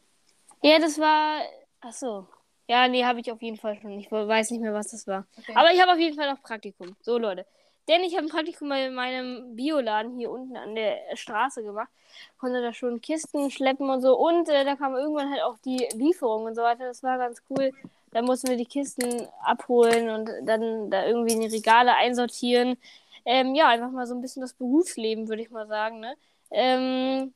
Ja, 0.61 0.79
das 0.79 0.99
war. 0.99 1.43
Ach 1.79 1.93
so. 1.93 2.27
Ja, 2.67 2.89
nee, 2.89 3.05
habe 3.05 3.21
ich 3.21 3.31
auf 3.31 3.41
jeden 3.41 3.57
Fall 3.57 3.79
schon. 3.81 3.91
Ich 3.91 4.11
weiß 4.11 4.51
nicht 4.51 4.59
mehr, 4.59 4.73
was 4.73 4.91
das 4.91 5.07
war. 5.07 5.25
Okay. 5.37 5.53
Aber 5.55 5.71
ich 5.71 5.81
habe 5.81 5.93
auf 5.93 5.97
jeden 5.97 6.17
Fall 6.17 6.29
noch 6.29 6.41
Praktikum. 6.41 6.97
So, 7.01 7.17
Leute. 7.17 7.45
Denn 7.87 8.01
ich 8.03 8.15
habe 8.15 8.25
ein 8.25 8.29
Praktikum 8.29 8.69
bei 8.69 8.89
meinem 8.89 9.55
Bioladen 9.55 10.17
hier 10.17 10.31
unten 10.31 10.55
an 10.55 10.75
der 10.75 10.97
Straße 11.15 11.63
gemacht. 11.63 11.89
Konnte 12.37 12.61
da 12.61 12.73
schon 12.73 13.01
Kisten 13.01 13.49
schleppen 13.51 13.89
und 13.89 14.01
so. 14.01 14.17
Und 14.17 14.49
äh, 14.49 14.63
da 14.65 14.75
kam 14.75 14.95
irgendwann 14.95 15.31
halt 15.31 15.41
auch 15.41 15.57
die 15.65 15.87
Lieferung 15.93 16.45
und 16.45 16.55
so 16.55 16.61
weiter. 16.61 16.85
Das 16.85 17.03
war 17.03 17.17
ganz 17.17 17.41
cool. 17.49 17.71
Da 18.11 18.21
mussten 18.21 18.49
wir 18.49 18.57
die 18.57 18.65
Kisten 18.65 19.27
abholen 19.43 20.09
und 20.09 20.29
dann 20.43 20.89
da 20.89 21.05
irgendwie 21.05 21.33
in 21.33 21.41
die 21.41 21.47
Regale 21.47 21.95
einsortieren. 21.95 22.77
Ähm, 23.25 23.55
ja, 23.55 23.69
einfach 23.69 23.91
mal 23.91 24.05
so 24.05 24.15
ein 24.15 24.21
bisschen 24.21 24.41
das 24.41 24.53
Berufsleben, 24.53 25.27
würde 25.27 25.41
ich 25.41 25.51
mal 25.51 25.67
sagen. 25.67 25.99
Ne? 25.99 26.15
Ähm, 26.51 27.33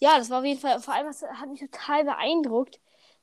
ja, 0.00 0.18
das 0.18 0.30
war 0.30 0.40
auf 0.40 0.44
jeden 0.44 0.60
Fall, 0.60 0.80
vor 0.80 0.94
allem, 0.94 1.06
das 1.06 1.22
hat 1.22 1.48
mich 1.48 1.60
total 1.60 2.04
beeindruckt. 2.04 2.78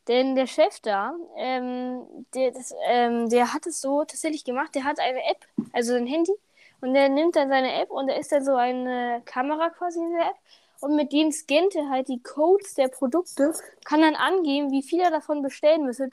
Denn 0.08 0.34
der 0.34 0.48
Chef 0.48 0.80
da, 0.80 1.14
ähm, 1.38 2.26
der, 2.34 2.52
das, 2.52 2.74
ähm, 2.88 3.30
der 3.30 3.54
hat 3.54 3.68
es 3.68 3.80
so 3.80 4.04
tatsächlich 4.06 4.44
gemacht. 4.44 4.74
Der 4.74 4.84
hat 4.84 5.00
eine 5.00 5.24
App, 5.30 5.46
also 5.72 5.94
ein 5.94 6.08
Handy, 6.08 6.34
und 6.82 6.94
der 6.94 7.10
nimmt 7.10 7.36
dann 7.36 7.50
seine 7.50 7.82
App 7.82 7.92
und 7.92 8.08
da 8.08 8.16
ist 8.16 8.32
dann 8.32 8.44
so 8.44 8.56
eine 8.56 9.22
Kamera 9.26 9.70
quasi 9.70 10.00
in 10.00 10.12
der 10.14 10.28
App. 10.28 10.38
Und 10.82 10.96
mit 10.96 11.12
dem 11.12 11.32
scannt 11.32 11.76
er 11.76 11.90
halt 11.90 12.08
die 12.08 12.24
Codes 12.24 12.74
der 12.76 12.88
Produkte, 12.88 13.54
kann 13.84 14.02
dann 14.02 14.16
angeben, 14.16 14.72
wie 14.72 14.82
viel 14.82 15.02
er 15.02 15.12
davon 15.12 15.42
bestellen 15.42 15.84
müsse, 15.84 16.10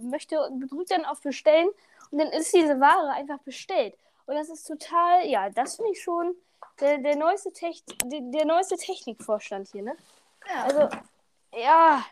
möchte, 0.00 0.36
drückt 0.68 0.90
dann 0.90 1.04
auf 1.04 1.20
Bestellen 1.20 1.68
und 2.10 2.18
dann 2.18 2.28
ist 2.28 2.52
diese 2.52 2.80
Ware 2.80 3.10
einfach 3.10 3.38
bestellt. 3.40 3.94
Und 4.26 4.34
das 4.34 4.48
ist 4.48 4.64
total, 4.64 5.24
ja, 5.26 5.50
das 5.50 5.76
finde 5.76 5.92
ich 5.92 6.02
schon 6.02 6.34
der, 6.80 6.98
der, 6.98 7.16
neueste 7.16 7.52
Tech, 7.52 7.82
der, 8.04 8.20
der 8.22 8.44
neueste 8.44 8.76
Technikvorstand 8.76 9.68
hier, 9.68 9.82
ne? 9.82 9.96
Ja. 10.46 10.64
Also, 10.64 10.88
ja, 11.54 12.04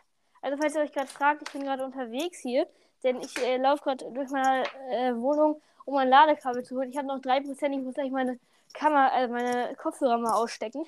also 0.42 0.56
falls 0.58 0.74
ihr 0.74 0.82
euch 0.82 0.92
gerade 0.92 1.08
fragt, 1.08 1.42
ich 1.42 1.52
bin 1.52 1.64
gerade 1.64 1.84
unterwegs 1.84 2.38
hier, 2.38 2.66
denn 3.02 3.20
ich 3.20 3.36
äh, 3.38 3.56
laufe 3.56 3.82
gerade 3.82 4.10
durch 4.12 4.30
meine 4.30 4.64
äh, 4.90 5.14
Wohnung, 5.16 5.60
um 5.86 5.96
ein 5.96 6.08
Ladekabel 6.08 6.62
zu 6.62 6.76
holen. 6.76 6.90
Ich 6.90 6.98
habe 6.98 7.08
noch 7.08 7.20
3%, 7.20 7.72
ich 7.72 7.78
muss 7.78 7.94
gleich 7.94 8.10
meine 8.10 8.38
Kamera, 8.74 9.08
also 9.08 9.32
meine 9.32 9.74
Kopfhörer 9.76 10.18
mal 10.18 10.34
ausstecken. 10.34 10.84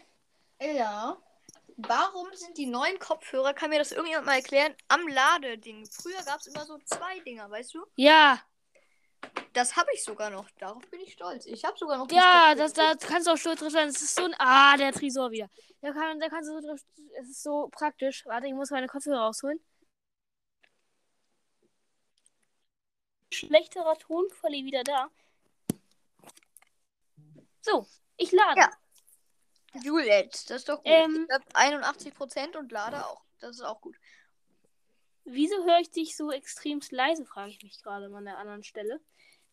Ja. 0.61 1.17
Warum 1.77 2.27
sind 2.35 2.59
die 2.59 2.67
neuen 2.67 2.99
Kopfhörer, 2.99 3.55
kann 3.55 3.71
mir 3.71 3.79
das 3.79 3.93
irgendjemand 3.93 4.27
mal 4.27 4.35
erklären, 4.35 4.75
am 4.89 5.07
Ladeding? 5.07 5.87
Früher 5.87 6.23
gab 6.27 6.41
es 6.41 6.49
immer 6.49 6.67
so 6.67 6.77
zwei 6.85 7.21
Dinger, 7.21 7.49
weißt 7.49 7.75
du? 7.75 7.87
Ja. 7.95 8.41
Das 9.53 9.77
habe 9.77 9.89
ich 9.95 10.03
sogar 10.03 10.31
noch. 10.31 10.51
Darauf 10.59 10.85
bin 10.91 11.01
ich 11.01 11.13
stolz. 11.13 11.47
Ich 11.47 11.65
habe 11.65 11.79
sogar 11.79 11.99
noch. 11.99 12.11
Ja, 12.11 12.55
das, 12.57 12.73
da 12.73 12.95
kannst 12.95 13.27
du 13.27 13.33
auch 13.33 13.37
stolz 13.37 13.61
drauf 13.61 13.71
sein. 13.71 13.89
Es 13.89 14.03
ist 14.03 14.15
so 14.15 14.25
ein. 14.25 14.35
Ah, 14.39 14.77
der 14.77 14.93
Tresor 14.93 15.31
wieder. 15.31 15.49
Da, 15.81 15.93
kann, 15.93 16.21
da 16.21 16.29
kannst 16.29 16.51
du 16.51 16.61
so. 16.61 16.73
Es 16.73 17.29
ist 17.29 17.43
so 17.43 17.69
praktisch. 17.73 18.25
Warte, 18.27 18.47
ich 18.47 18.55
muss 18.55 18.71
meine 18.71 18.87
Kopfhörer 18.87 19.23
rausholen. 19.23 19.61
Schlechterer 23.31 23.97
Tonqualität 23.99 24.65
wieder 24.65 24.85
da. 24.85 25.11
So, 27.61 27.87
ich 28.17 28.33
lade. 28.33 28.61
Ja. 28.61 28.71
Juliet, 29.83 30.33
das 30.51 30.59
ist 30.59 30.69
doch 30.69 30.79
gut. 30.79 30.87
Ähm, 30.87 31.27
ich 31.29 31.35
habe 31.35 31.45
81% 31.55 32.57
und 32.57 32.73
lade 32.73 33.07
auch. 33.07 33.23
Das 33.41 33.57
ist 33.57 33.63
auch 33.63 33.81
gut. 33.81 33.97
Wieso 35.25 35.65
höre 35.65 35.81
ich 35.81 35.91
dich 35.91 36.17
so 36.17 36.33
extremst 36.33 36.91
leise, 36.91 37.25
frage 37.27 37.51
ich 37.51 37.63
mich 37.63 37.83
gerade 37.83 38.07
an 38.07 38.25
der 38.25 38.39
anderen 38.39 38.65
Stelle. 38.65 39.01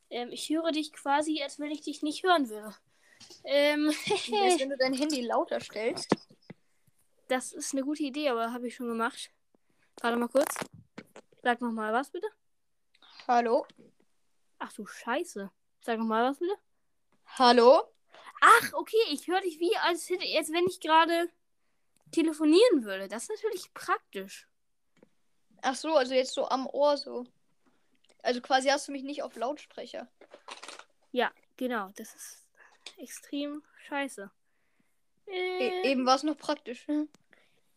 Ähm, 0.09 0.29
ich 0.31 0.49
höre 0.49 0.71
dich 0.71 0.93
quasi, 0.93 1.41
als 1.43 1.59
wenn 1.59 1.71
ich 1.71 1.81
dich 1.81 2.01
nicht 2.01 2.23
hören 2.23 2.49
würde. 2.49 2.73
Ähm, 3.43 3.91
Jetzt, 4.05 4.29
wenn 4.59 4.69
du 4.69 4.77
dein 4.77 4.93
Handy 4.93 5.21
lauter 5.21 5.59
stellst. 5.59 6.15
Das 7.27 7.51
ist 7.51 7.73
eine 7.73 7.83
gute 7.83 8.03
Idee, 8.03 8.29
aber 8.29 8.53
habe 8.53 8.67
ich 8.67 8.75
schon 8.75 8.87
gemacht. 8.87 9.31
Warte 10.01 10.17
mal 10.17 10.29
kurz. 10.29 10.55
Sag 11.41 11.59
nochmal 11.59 11.91
was, 11.91 12.09
bitte. 12.11 12.27
Hallo? 13.27 13.65
Ach 14.59 14.71
du 14.73 14.85
Scheiße. 14.85 15.49
Sag 15.81 15.97
nochmal 15.97 16.29
was, 16.29 16.37
bitte. 16.37 16.53
Hallo? 17.39 17.81
Ach, 18.39 18.73
okay, 18.73 19.01
ich 19.11 19.27
höre 19.27 19.41
dich 19.41 19.59
wie, 19.59 19.75
als, 19.77 20.07
hätte, 20.11 20.25
als 20.37 20.51
wenn 20.51 20.67
ich 20.67 20.79
gerade 20.79 21.31
telefonieren 22.11 22.83
würde. 22.83 23.07
Das 23.07 23.23
ist 23.23 23.29
natürlich 23.29 23.73
praktisch. 23.73 24.47
Ach 25.63 25.75
so, 25.75 25.95
also 25.95 26.13
jetzt 26.13 26.33
so 26.35 26.47
am 26.47 26.67
Ohr 26.67 26.97
so. 26.97 27.25
Also 28.21 28.41
quasi 28.41 28.69
hast 28.69 28.87
du 28.87 28.91
mich 28.91 29.01
nicht 29.01 29.23
auf 29.23 29.35
Lautsprecher. 29.35 30.07
Ja, 31.11 31.31
genau. 31.57 31.89
Das 31.95 32.13
ist 32.13 32.45
extrem 32.97 33.63
scheiße. 33.87 34.29
E 35.25 35.31
äh, 35.31 35.91
eben 35.91 36.05
war 36.05 36.17
es 36.17 36.23
noch 36.23 36.37
praktisch. 36.37 36.87
Hm? 36.87 37.09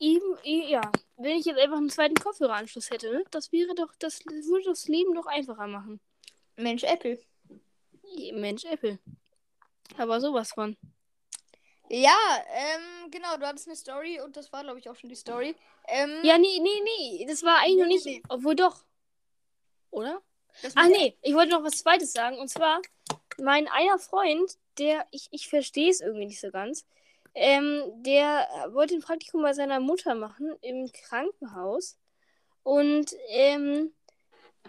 Eben, 0.01 0.37
e 0.45 0.71
ja. 0.71 0.81
Wenn 1.17 1.37
ich 1.37 1.47
jetzt 1.47 1.59
einfach 1.59 1.77
einen 1.77 1.91
zweiten 1.91 2.15
Kopfhöreranschluss 2.15 2.91
hätte, 2.91 3.11
ne? 3.11 3.25
das 3.31 3.51
wäre 3.51 3.75
doch, 3.75 3.95
das 3.99 4.25
würde 4.25 4.67
das 4.67 4.87
Leben 4.87 5.15
doch 5.15 5.27
einfacher 5.27 5.67
machen. 5.67 6.01
Mensch, 6.57 6.85
Apple. 6.85 7.19
Mensch, 8.33 8.65
Apple. 8.65 8.99
Aber 9.97 10.21
sowas 10.21 10.53
von. 10.53 10.77
Ja, 11.91 12.17
ähm, 12.53 13.11
genau, 13.11 13.37
du 13.37 13.47
hattest 13.47 13.67
eine 13.67 13.77
Story 13.77 14.21
und 14.21 14.37
das 14.37 14.53
war, 14.53 14.63
glaube 14.63 14.79
ich, 14.79 14.89
auch 14.89 14.97
schon 14.97 15.09
die 15.09 15.17
Story. 15.17 15.57
Ähm, 15.89 16.21
ja, 16.23 16.37
nee, 16.37 16.61
nee, 16.61 16.83
nee, 16.85 17.27
das 17.27 17.43
war 17.43 17.59
eigentlich 17.59 17.77
nee, 17.77 17.83
noch 17.83 17.89
nicht. 17.89 18.07
Nee. 18.07 18.23
Obwohl 18.29 18.55
doch. 18.55 18.85
Oder? 19.91 20.21
Ach 20.75 20.89
nee, 20.89 21.17
ich 21.23 21.35
wollte 21.35 21.53
noch 21.53 21.65
was 21.65 21.79
Zweites 21.79 22.13
sagen. 22.13 22.39
Und 22.39 22.49
zwar, 22.49 22.83
mein 23.39 23.69
einer 23.69 23.99
Freund, 23.99 24.59
der, 24.79 25.07
ich, 25.11 25.29
ich 25.31 25.49
verstehe 25.49 25.91
es 25.91 26.01
irgendwie 26.01 26.27
nicht 26.27 26.41
so 26.41 26.51
ganz, 26.51 26.85
ähm, 27.35 27.83
der 28.03 28.49
wollte 28.73 28.95
ein 28.95 29.01
Praktikum 29.01 29.43
bei 29.43 29.53
seiner 29.53 29.81
Mutter 29.81 30.15
machen 30.15 30.55
im 30.61 30.91
Krankenhaus. 30.93 31.97
Und, 32.63 33.15
ähm, 33.31 33.93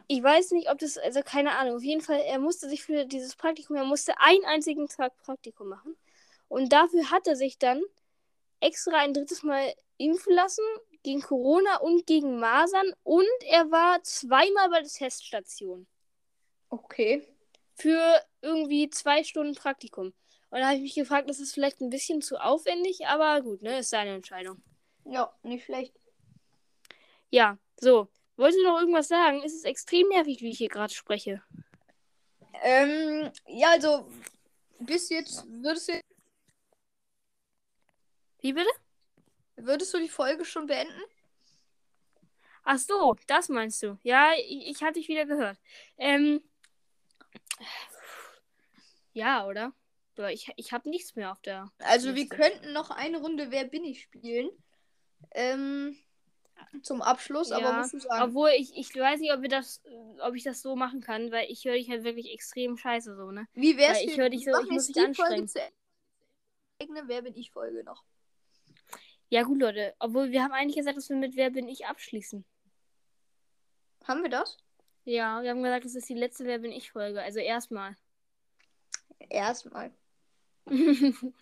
ich 0.07 0.23
weiß 0.23 0.51
nicht, 0.51 0.71
ob 0.71 0.79
das, 0.79 0.97
also 0.97 1.21
keine 1.21 1.57
Ahnung, 1.57 1.75
auf 1.75 1.83
jeden 1.83 2.01
Fall, 2.01 2.19
er 2.19 2.39
musste 2.39 2.69
sich 2.69 2.83
für 2.83 3.05
dieses 3.05 3.35
Praktikum, 3.35 3.75
er 3.75 3.85
musste 3.85 4.19
einen 4.19 4.45
einzigen 4.45 4.87
Tag 4.87 5.15
Praktikum 5.17 5.69
machen. 5.69 5.95
Und 6.47 6.73
dafür 6.73 7.11
hat 7.11 7.27
er 7.27 7.35
sich 7.35 7.59
dann 7.59 7.81
extra 8.59 8.97
ein 8.97 9.13
drittes 9.13 9.43
Mal 9.43 9.73
impfen 9.97 10.33
lassen 10.33 10.63
gegen 11.03 11.21
Corona 11.21 11.77
und 11.77 12.05
gegen 12.07 12.39
Masern 12.39 12.91
und 13.03 13.27
er 13.47 13.71
war 13.71 14.03
zweimal 14.03 14.69
bei 14.69 14.81
der 14.81 14.89
Teststation. 14.89 15.87
Okay. 16.69 17.25
Für 17.75 18.21
irgendwie 18.41 18.89
zwei 18.89 19.23
Stunden 19.23 19.55
Praktikum. 19.55 20.13
Und 20.49 20.59
da 20.59 20.67
habe 20.67 20.75
ich 20.75 20.81
mich 20.81 20.95
gefragt, 20.95 21.29
das 21.29 21.39
ist 21.39 21.53
vielleicht 21.53 21.81
ein 21.81 21.89
bisschen 21.89 22.21
zu 22.21 22.37
aufwendig, 22.37 23.05
aber 23.07 23.41
gut, 23.41 23.61
ne, 23.61 23.79
ist 23.79 23.89
seine 23.89 24.15
Entscheidung. 24.15 24.61
Ja, 25.05 25.31
nicht 25.43 25.65
schlecht. 25.65 25.93
Ja, 27.29 27.57
so. 27.79 28.07
Wollt 28.35 28.55
ihr 28.55 28.63
noch 28.63 28.79
irgendwas 28.79 29.09
sagen? 29.09 29.41
Es 29.43 29.53
ist 29.53 29.65
extrem 29.65 30.07
nervig, 30.07 30.41
wie 30.41 30.51
ich 30.51 30.57
hier 30.57 30.69
gerade 30.69 30.93
spreche. 30.93 31.43
Ähm, 32.61 33.31
ja, 33.47 33.71
also, 33.71 34.09
bis 34.79 35.09
jetzt 35.09 35.45
würdest 35.49 35.89
du 35.89 36.01
wie 38.41 38.53
bitte? 38.53 38.69
Würdest 39.57 39.93
du 39.93 39.99
die 39.99 40.07
Folge 40.07 40.45
schon 40.45 40.67
beenden? 40.67 41.01
Ach 42.63 42.77
so, 42.77 43.15
das 43.27 43.49
meinst 43.49 43.83
du. 43.83 43.97
Ja, 44.03 44.31
ich, 44.37 44.67
ich 44.67 44.83
hatte 44.83 44.93
dich 44.93 45.09
wieder 45.09 45.25
gehört. 45.25 45.57
Ähm, 45.97 46.41
ja, 49.11 49.45
oder? 49.45 49.73
Ich, 50.27 50.51
ich 50.55 50.73
habe 50.73 50.89
nichts 50.89 51.15
mehr 51.15 51.31
auf 51.31 51.41
der. 51.41 51.71
Also 51.79 52.11
Liste. 52.11 52.37
wir 52.37 52.37
könnten 52.37 52.73
noch 52.73 52.89
eine 52.89 53.19
Runde 53.19 53.51
Wer 53.51 53.65
bin 53.65 53.83
ich 53.83 54.01
spielen. 54.01 54.49
Ähm, 55.31 55.95
zum 56.83 57.01
Abschluss, 57.01 57.49
ja, 57.49 57.57
aber 57.57 57.77
musst 57.77 57.93
du 57.93 57.99
sagen. 57.99 58.29
Obwohl 58.29 58.49
ich, 58.49 58.75
ich 58.75 58.95
weiß 58.95 59.19
nicht, 59.19 59.33
ob, 59.33 59.41
wir 59.41 59.49
das, 59.49 59.81
ob 60.21 60.35
ich 60.35 60.43
das 60.43 60.61
so 60.61 60.75
machen 60.75 61.01
kann, 61.01 61.31
weil 61.31 61.49
ich 61.49 61.65
höre 61.65 61.75
dich 61.75 61.89
halt 61.89 62.03
wirklich 62.03 62.31
extrem 62.31 62.77
scheiße 62.77 63.15
so, 63.15 63.31
ne? 63.31 63.47
Wie 63.53 63.77
wär's 63.77 63.99
weil 63.99 64.09
ich 64.09 64.17
höre 64.17 64.29
dich 64.29 64.45
so, 64.45 64.51
ich 64.61 64.69
muss 64.69 64.87
dich 64.87 65.03
anstrengen. 65.03 65.47
Zu 65.47 65.59
eigene 66.81 67.07
Wer 67.07 67.21
bin 67.21 67.35
ich 67.35 67.51
Folge 67.51 67.83
noch. 67.83 68.03
Ja 69.29 69.43
gut, 69.43 69.59
Leute, 69.59 69.95
obwohl 69.99 70.31
wir 70.31 70.43
haben 70.43 70.53
eigentlich 70.53 70.77
gesagt, 70.77 70.97
dass 70.97 71.09
wir 71.09 71.17
mit 71.17 71.35
Wer 71.35 71.51
bin 71.51 71.67
ich 71.67 71.85
abschließen. 71.85 72.45
Haben 74.05 74.23
wir 74.23 74.29
das? 74.29 74.57
Ja, 75.05 75.41
wir 75.41 75.51
haben 75.51 75.63
gesagt, 75.63 75.85
das 75.85 75.95
ist 75.95 76.09
die 76.09 76.15
letzte 76.15 76.45
Wer 76.45 76.59
bin 76.59 76.71
ich 76.71 76.91
Folge, 76.91 77.21
also 77.21 77.39
erstmal. 77.39 77.95
Erstmal. 79.29 79.91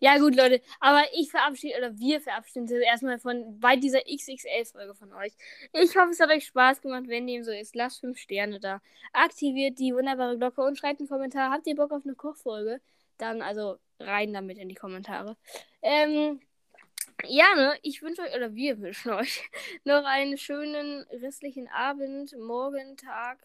ja, 0.00 0.18
gut, 0.18 0.36
Leute. 0.36 0.60
Aber 0.80 1.02
ich 1.12 1.30
verabschiede, 1.30 1.76
oder 1.78 1.98
wir 1.98 2.20
verabschieden 2.20 2.62
uns 2.62 2.70
erstmal 2.70 3.18
von 3.18 3.58
bei 3.58 3.76
dieser 3.76 4.00
XXL-Folge 4.00 4.94
von 4.94 5.12
euch. 5.14 5.32
Ich 5.72 5.96
hoffe, 5.96 6.10
es 6.10 6.20
hat 6.20 6.30
euch 6.30 6.46
Spaß 6.46 6.80
gemacht. 6.80 7.04
Wenn 7.06 7.26
dem 7.26 7.42
so 7.42 7.50
ist, 7.50 7.74
lasst 7.74 8.00
5 8.00 8.18
Sterne 8.18 8.60
da. 8.60 8.80
Aktiviert 9.12 9.78
die 9.78 9.94
wunderbare 9.94 10.38
Glocke 10.38 10.62
und 10.62 10.76
schreibt 10.78 11.00
einen 11.00 11.08
Kommentar. 11.08 11.50
Habt 11.50 11.66
ihr 11.66 11.74
Bock 11.74 11.92
auf 11.92 12.04
eine 12.04 12.14
Kochfolge? 12.14 12.80
Dann 13.18 13.42
also 13.42 13.78
rein 13.98 14.32
damit 14.32 14.58
in 14.58 14.68
die 14.68 14.74
Kommentare. 14.74 15.36
Ähm, 15.82 16.40
ja, 17.26 17.46
ne, 17.56 17.74
ich 17.82 18.02
wünsche 18.02 18.22
euch, 18.22 18.34
oder 18.34 18.54
wir 18.54 18.78
wünschen 18.80 19.12
euch 19.12 19.42
noch 19.84 20.04
einen 20.04 20.38
schönen 20.38 21.04
restlichen 21.10 21.68
Abend, 21.68 22.36
Morgen, 22.38 22.96
Tag, 22.96 23.38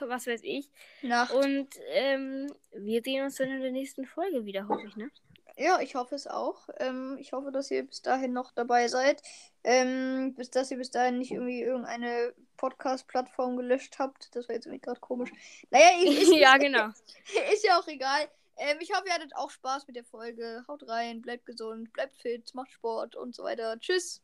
was 0.00 0.26
weiß 0.26 0.40
ich. 0.42 0.70
Nacht. 1.02 1.32
Und 1.32 1.68
ähm, 1.90 2.52
wir 2.72 3.02
sehen 3.02 3.24
uns 3.24 3.36
dann 3.36 3.50
in 3.50 3.60
der 3.60 3.72
nächsten 3.72 4.06
Folge 4.06 4.44
wieder, 4.44 4.68
hoffe 4.68 4.86
ich, 4.86 4.96
ne? 4.96 5.10
Ja, 5.56 5.80
ich 5.80 5.96
hoffe 5.96 6.14
es 6.14 6.28
auch. 6.28 6.68
Ähm, 6.78 7.16
ich 7.18 7.32
hoffe, 7.32 7.50
dass 7.50 7.70
ihr 7.72 7.84
bis 7.84 8.00
dahin 8.00 8.32
noch 8.32 8.52
dabei 8.52 8.86
seid. 8.86 9.22
Ähm, 9.64 10.34
bis 10.36 10.50
dass 10.50 10.70
ihr 10.70 10.76
bis 10.76 10.92
dahin 10.92 11.18
nicht 11.18 11.32
irgendwie 11.32 11.62
irgendeine 11.62 12.32
Podcast-Plattform 12.56 13.56
gelöscht 13.56 13.98
habt. 13.98 14.34
Das 14.36 14.48
war 14.48 14.54
jetzt 14.54 14.66
irgendwie 14.66 14.82
gerade 14.82 15.00
komisch. 15.00 15.30
Naja, 15.70 15.88
ist, 16.04 16.32
ja, 16.32 16.56
genau. 16.58 16.86
ist 17.52 17.64
ja 17.64 17.78
auch 17.78 17.88
egal. 17.88 18.28
Ähm, 18.56 18.78
ich 18.80 18.92
hoffe, 18.92 19.08
ihr 19.08 19.14
hattet 19.14 19.34
auch 19.34 19.50
Spaß 19.50 19.88
mit 19.88 19.96
der 19.96 20.04
Folge. 20.04 20.64
Haut 20.68 20.88
rein, 20.88 21.22
bleibt 21.22 21.46
gesund, 21.46 21.92
bleibt 21.92 22.16
fit, 22.16 22.54
macht 22.54 22.70
Sport 22.70 23.16
und 23.16 23.34
so 23.34 23.42
weiter. 23.42 23.78
Tschüss. 23.80 24.22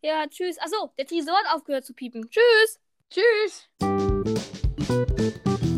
Ja, 0.00 0.26
tschüss. 0.26 0.58
Achso, 0.58 0.90
der 0.96 1.06
Tresor 1.06 1.34
hat 1.34 1.54
aufgehört 1.54 1.84
zu 1.84 1.92
piepen. 1.92 2.30
Tschüss. 2.30 2.80
Tschüss. 3.10 3.68
Thank 4.92 5.62
you. 5.62 5.71